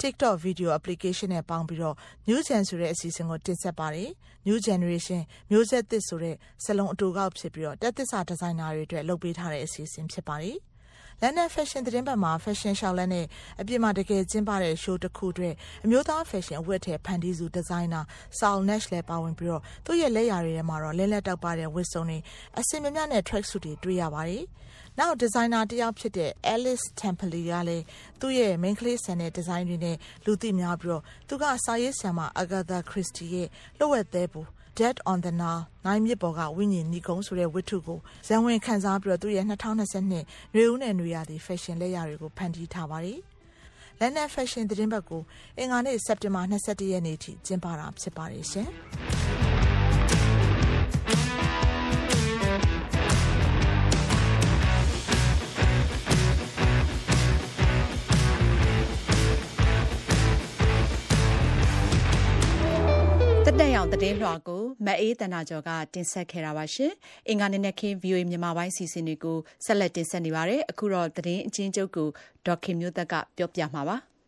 [0.00, 1.96] TikTok video application နဲ့ပေါင်းပြီးတော့
[2.28, 4.08] New Gen ဆိုတဲ့အစီအစဉ်ကိုတင်ဆက်ပါတယ်။
[4.46, 10.56] New Generation မျိုးဆက်သစ်ဆိုတဲ့စလုံးအတူကောက်ဖြစ်ပြီးတော့တက်သစ်စာဒီဇိုင်နာတွေအတွက်လုပ်ပေးထားတဲ့အစီအစဉ်ဖြစ်ပါတယ်။
[11.22, 13.26] လန်ဒန်ဖက်ရှင်သတင်းပတ်မှာဖက်ရှင်ရှောက်လန်းနဲ့
[13.60, 15.54] အပြင်မှာတကယ်ကျင်းပတဲ့ရှိုးတစ်ခုအတွက်
[15.84, 18.00] အမျိုးသားဖက်ရှင်အဝတ်ထဲဖန်တီးစုဒီဇိုင်နာ
[18.38, 22.18] ဆာလ်နက်လည်းပါဝင်ပြီးတော့သူ့ရဲ့လက်ရာတွေထဲမှာတော့လဲလက်တောက်ပါတဲ့ဝတ်စုံတွေ
[22.58, 24.44] အစင်မြမြနဲ့ track suit တွေတွေ့ရပါတယ်။
[24.98, 27.84] နောက်ဒီဇိုင်နာတယောက်ဖြစ်တဲ့ Alice Temple ကလည်း
[28.20, 33.48] သူ့ရဲ့ main ကလေးဆန်တဲ့ဒီဇိုင်းတွေနဲ့လူသိများပြီးတော့သူကစာရေးဆရာမ Agatha Christie ရဲ့
[33.78, 34.42] လှုပ်ဝက်သေးပူ
[34.78, 37.98] Dead on the Nile နိုင်မြစ်ပေါ်ကဝိညာဉ်နီကုံဆိုတဲ့ဝတ္ထုကို
[38.28, 43.18] ဇံဝင်ခန်းစားပြီးတော့သူ့ရဲ့2022နွေဦးနဲ့နွေရာသီ fashion လက်ရာတွေကိုဖန်တီးထားပါတယ်။
[44.00, 45.22] လန်ဒန် fashion သတင်းပတ်ကို
[45.58, 48.68] အင်္ဂါနေ့စက်တင်ဘာ22ရက်နေ့ထိကျင်းပတာဖြစ်ပါတယ်ရှင်။
[63.60, 66.92] တက်ရောက်သတင်းလွှာကို မအေးတနာကျော်ကတင်ဆက်ခဲ့တာပါရှင်။
[67.28, 72.08] အင်္ဂါနေ့နဲ့ခင်း VOA မြန်မာပိုင်းစီစဉ်တွေကိုဆက်လက်တင်ဆက်နေပါတယ်။အခုတော့သတင်းအချင်းချုပ်ကို
[72.46, 73.96] ဒေါက်ခင်မျိုးသက်ကပြောပြမှာပါ။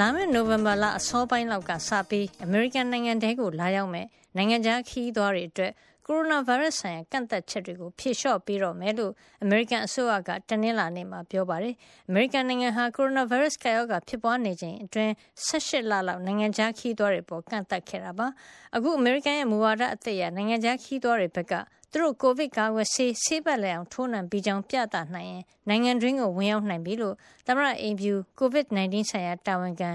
[0.00, 4.06] လာမယ့်နိုဝင်ဘာလအစောပိုင်းလောက်ကစပြီးအမေရိကန်နိုင်ငံတဲကိုလာရောက်မဲ့
[4.36, 5.72] နိုင်ငံခြားခီးသွားတွေအတွက်
[6.06, 11.74] ကိုရိုနာဗိုင်းရပ်စ်ဆိုင်ရာကန့်သတ်ချက်တွေကိုဖြေလျှော့ပေးတော့မယ်လို့အမေရိကန်အစိုးရကတနင်္လာနေ့မှာပြောပါတယ်။
[12.08, 15.12] အမေရိကန်နိုင်ငံဟာကိုရိုနာဗိုင်းရပ်စ်ကပ်ရောဂါဖြစ်ပွားနေချိန်အတွင်း
[15.46, 18.26] ၁၈လလောက်နိုင်ငံခြားခရီးသွားတွေအပေါ်ကန့်သတ်ခဲ့တာပါ။
[18.76, 21.52] အခုအမေရိကန်ရဲ့မူဝါဒအသစ်အရနိုင်ငံခြားခရီးသွားတွေဘက်က
[21.92, 27.14] သူတို့ကိုဗစ်ကာကွယ်ဆေးဆေးပတ်လည်အောင်ထိုးနှံပြီးကြောင်းပြသနိုင်ရင်နိုင်ငံတွင်းကိုဝင်ရောက်နိုင်ပြီလို့
[27.46, 29.90] သမ္မတအိမ်ဖြူ COVID-19 ဆိုင်ရာတာဝန်ခံ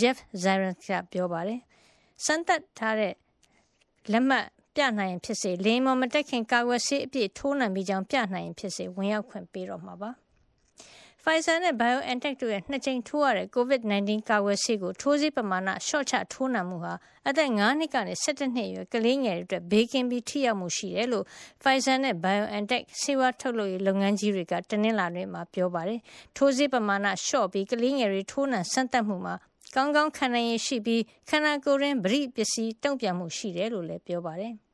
[0.00, 1.60] Jeff Zients ကပြောပါတယ်။
[2.24, 3.14] စမ်းသပ်ထားတဲ့
[4.12, 4.46] လက်မှတ်
[4.78, 10.10] ပြနိုင်ရင်ဖြစ်စေလေယာဉ်ပေါ်မတက်ခင်ကာကွယ်ဆေးအပြည့်ထိုးနှံပြီးကြောင်းပြနိုင်ရင်ဖြစ်စေဝင်ရောက်ခွင့်ပေးတော့မှာပါ။
[11.22, 16.94] Pfizer နဲ့ BioNTech တို့ရဲ့နှစ်ကြိမ်ထိုးရတဲ့ COVID-19 ကာကွယ်ဆေးကိုထိုးဆေးပမာဏရှော့ချထိုးနှံမှုဟာ
[17.28, 21.24] အသက်9နှစ်ကနေ17နှစ်အရွယ်ကလေးငယ်တွေအတွက်ဘေးကင်းပြီးထိရောက်မှုရှိတယ်လို့
[21.62, 26.00] Pfizer နဲ့ BioNTech ဆေးဝါးထုတ်လုပ်ရေးလုပ်ငန်းကြီးတွေကတနင်္လာနေ့မှာပြောပါတယ်။
[26.36, 29.34] ထိုးဆေးပမာဏရှော့ပြီးကလေးငယ်တွေထိုးနှံစမ်းသပ်မှုမှာ
[29.74, 34.54] ကောင်းကောင်းခံနိုင်ရရှိပြီးခန္ဓာကိုယ်ရင်းပရိပစ္စည်းတုံ့ပြန်မှုရှိတယ်လို့လည်းပြောပါတယ်။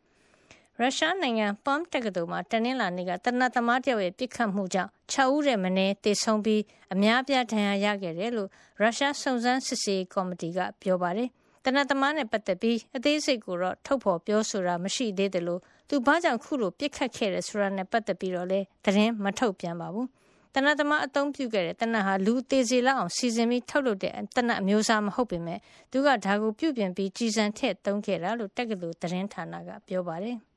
[0.80, 6.62] ရုရှားနိုင်ငံပမ်တက္ကသိုလ်မှာ တနင်္လာနေ့ကတနတ်သမားတယောက်ရဲ့ ပစ်ခတ်မှုကြောင့်6ဦးရဲ့မင်းတေဆုံးပြီး
[6.94, 8.50] အများပြား ဒဏ်ရာရခဲ့တယ်လို့
[8.80, 11.28] ရုရှားစုံစမ်းစစ်ဆေးကော်မတီက ပြောပါတယ်။
[11.64, 20.06] တနတ်သမားနဲ့ ပတ်သက်ပြီး အသေးစိတ်ကိုတော့ ထုတ်ဖော်ပြောဆိုတာ မရှိသေးတယ်လို့သူဘာကြောင့်ခုလိုပြစ်ခတ်ခဲ့တယ် ဆိုတာနဲ့ ပတ်သက်ပြီးတော့လည်း သတင်းမထုတ်ပြန်ပါဘူး။
[20.54, 25.58] တနတ်သမား အသုံးပြုခဲ့တဲ့တနတ်ဟာ လူသေးစေလောက်အောင် စီစဉ်ပြီး ထုတ်လုပ်တဲ့တနတ်အမျိုးအစား မဟုတ်ပေမဲ့
[25.92, 30.38] သူက ဒါကို ပြုပြင်ပြီးကြီးစံထည့်သုံးခဲ့တာလို့ တက္ကသိုလ်သတင်းဌာနက ပြောပါတယ်။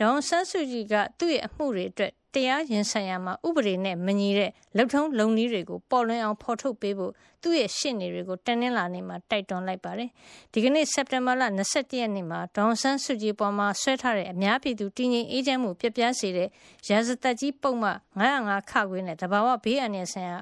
[0.00, 10.08] ဒေါန်ဆန်းစုကြည်ကသူ့ရဲ့အမှုတွေအတွက်တရားရင်ဆိုင်ရာမှာဥပဒေနဲ့မညီတဲ့လုံထုံးလုံနည်းတွေကိုပေါ်လွင်အောင်ဖော်ထုတ်ပေးဖို့သူ့ရဲ့ရှင့်နေတွေကိုတနင်္လာနေ့မှာတိုက်တွန်းလိုက်ပါတယ်။
[10.52, 11.42] ဒီကနေ့စက်တင်ဘာလ
[11.72, 16.48] 22ရက်နေ့မှာဒေါန်ဆန်းစုကြည်ပေါ်မှာဆွဲထားတဲ့အများပြည်သူတည်ငြိမ်အေးချမ်းမှုပြပြစေတဲ့
[16.88, 17.90] ရာဇသက်ကြီးပုံမှ
[18.20, 20.38] 905ခခွေးနဲ့တဘာဝဘေးအန္တရာယ်ဆိုင်ရာ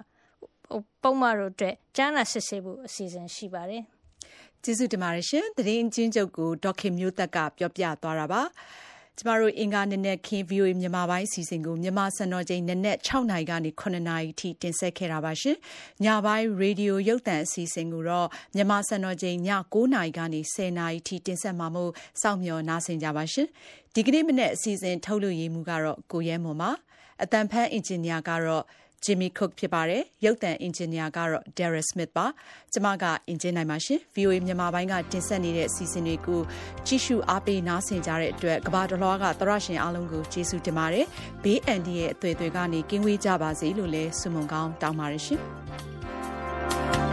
[1.03, 3.83] ပုံမှန်တို့အတွက်ကြားနာစစ်ဆေးဖို့အစီအစဉ်ရှိပါတယ်။
[4.63, 8.84] ကျေးဇူးတင်ပါတယ်ရှင်။သတင်းချင်းချုပ်ကိုဒေါက်ခင်မျိုးသက်ကပြောပြသွားတာပါ။ကျမတို့
[9.17, 15.57] အင်္ဂါနနက်ခင်း VOA မြန်မာပိုင်းစီစဉ်ကို မြန်မာစံတော်ချိန်နနက်6နာရီကနေ9နာရီထိ တင်ဆက်ခဲ့တာပါရှင်။
[16.05, 19.39] ညပိုင်း ရေဒီယိုရုပ်သံအစီအစဉ်ကိုတော့ မြန်မာစံတော်ချိန်ည
[19.75, 21.93] 9နာရီကနေ10နာရီထိ တင်ဆက်မှာမို့
[22.23, 23.47] စောင့်မျှော်နားဆင်ကြပါရှင်။
[23.95, 26.71] ဒီကနေ့မနေ့အစီအစဉ်ထုတ်လွှင့်ရေးမှုကတော့ ကိုရဲမွန်ပါ။
[27.23, 28.65] အတန်ဖန်အင်ဂျင်နီယာကတော့
[29.05, 32.27] Jimmy Cook ဖြစ်ပါတယ်။ရုပ်သံအင်ဂျင်နီယာကတော့ Darren Smith ပါ။
[32.73, 36.41] ကျမကအင်ဂျင်နိုင်ပါရှင်။ VOA မြန်မာပိုင်းကတင်ဆက်နေတဲ့အစီအစဉ်တွေကို
[36.87, 41.07] ကြည့်ရှုအားပေးနားဆင်ကြတဲ့အတွက်ကဘာတလွှားကသရရှင်အားလုံးကိုကျေးဇူးတင်ပါတယ်။
[41.45, 45.43] ဘေးအန်ဒီရဲ့အသွေးအသွေးကနေကင်းဝေးကြပါစေလို့လည်းဆုမွန်ကောင်းတောင်းပါတယ်ရှင်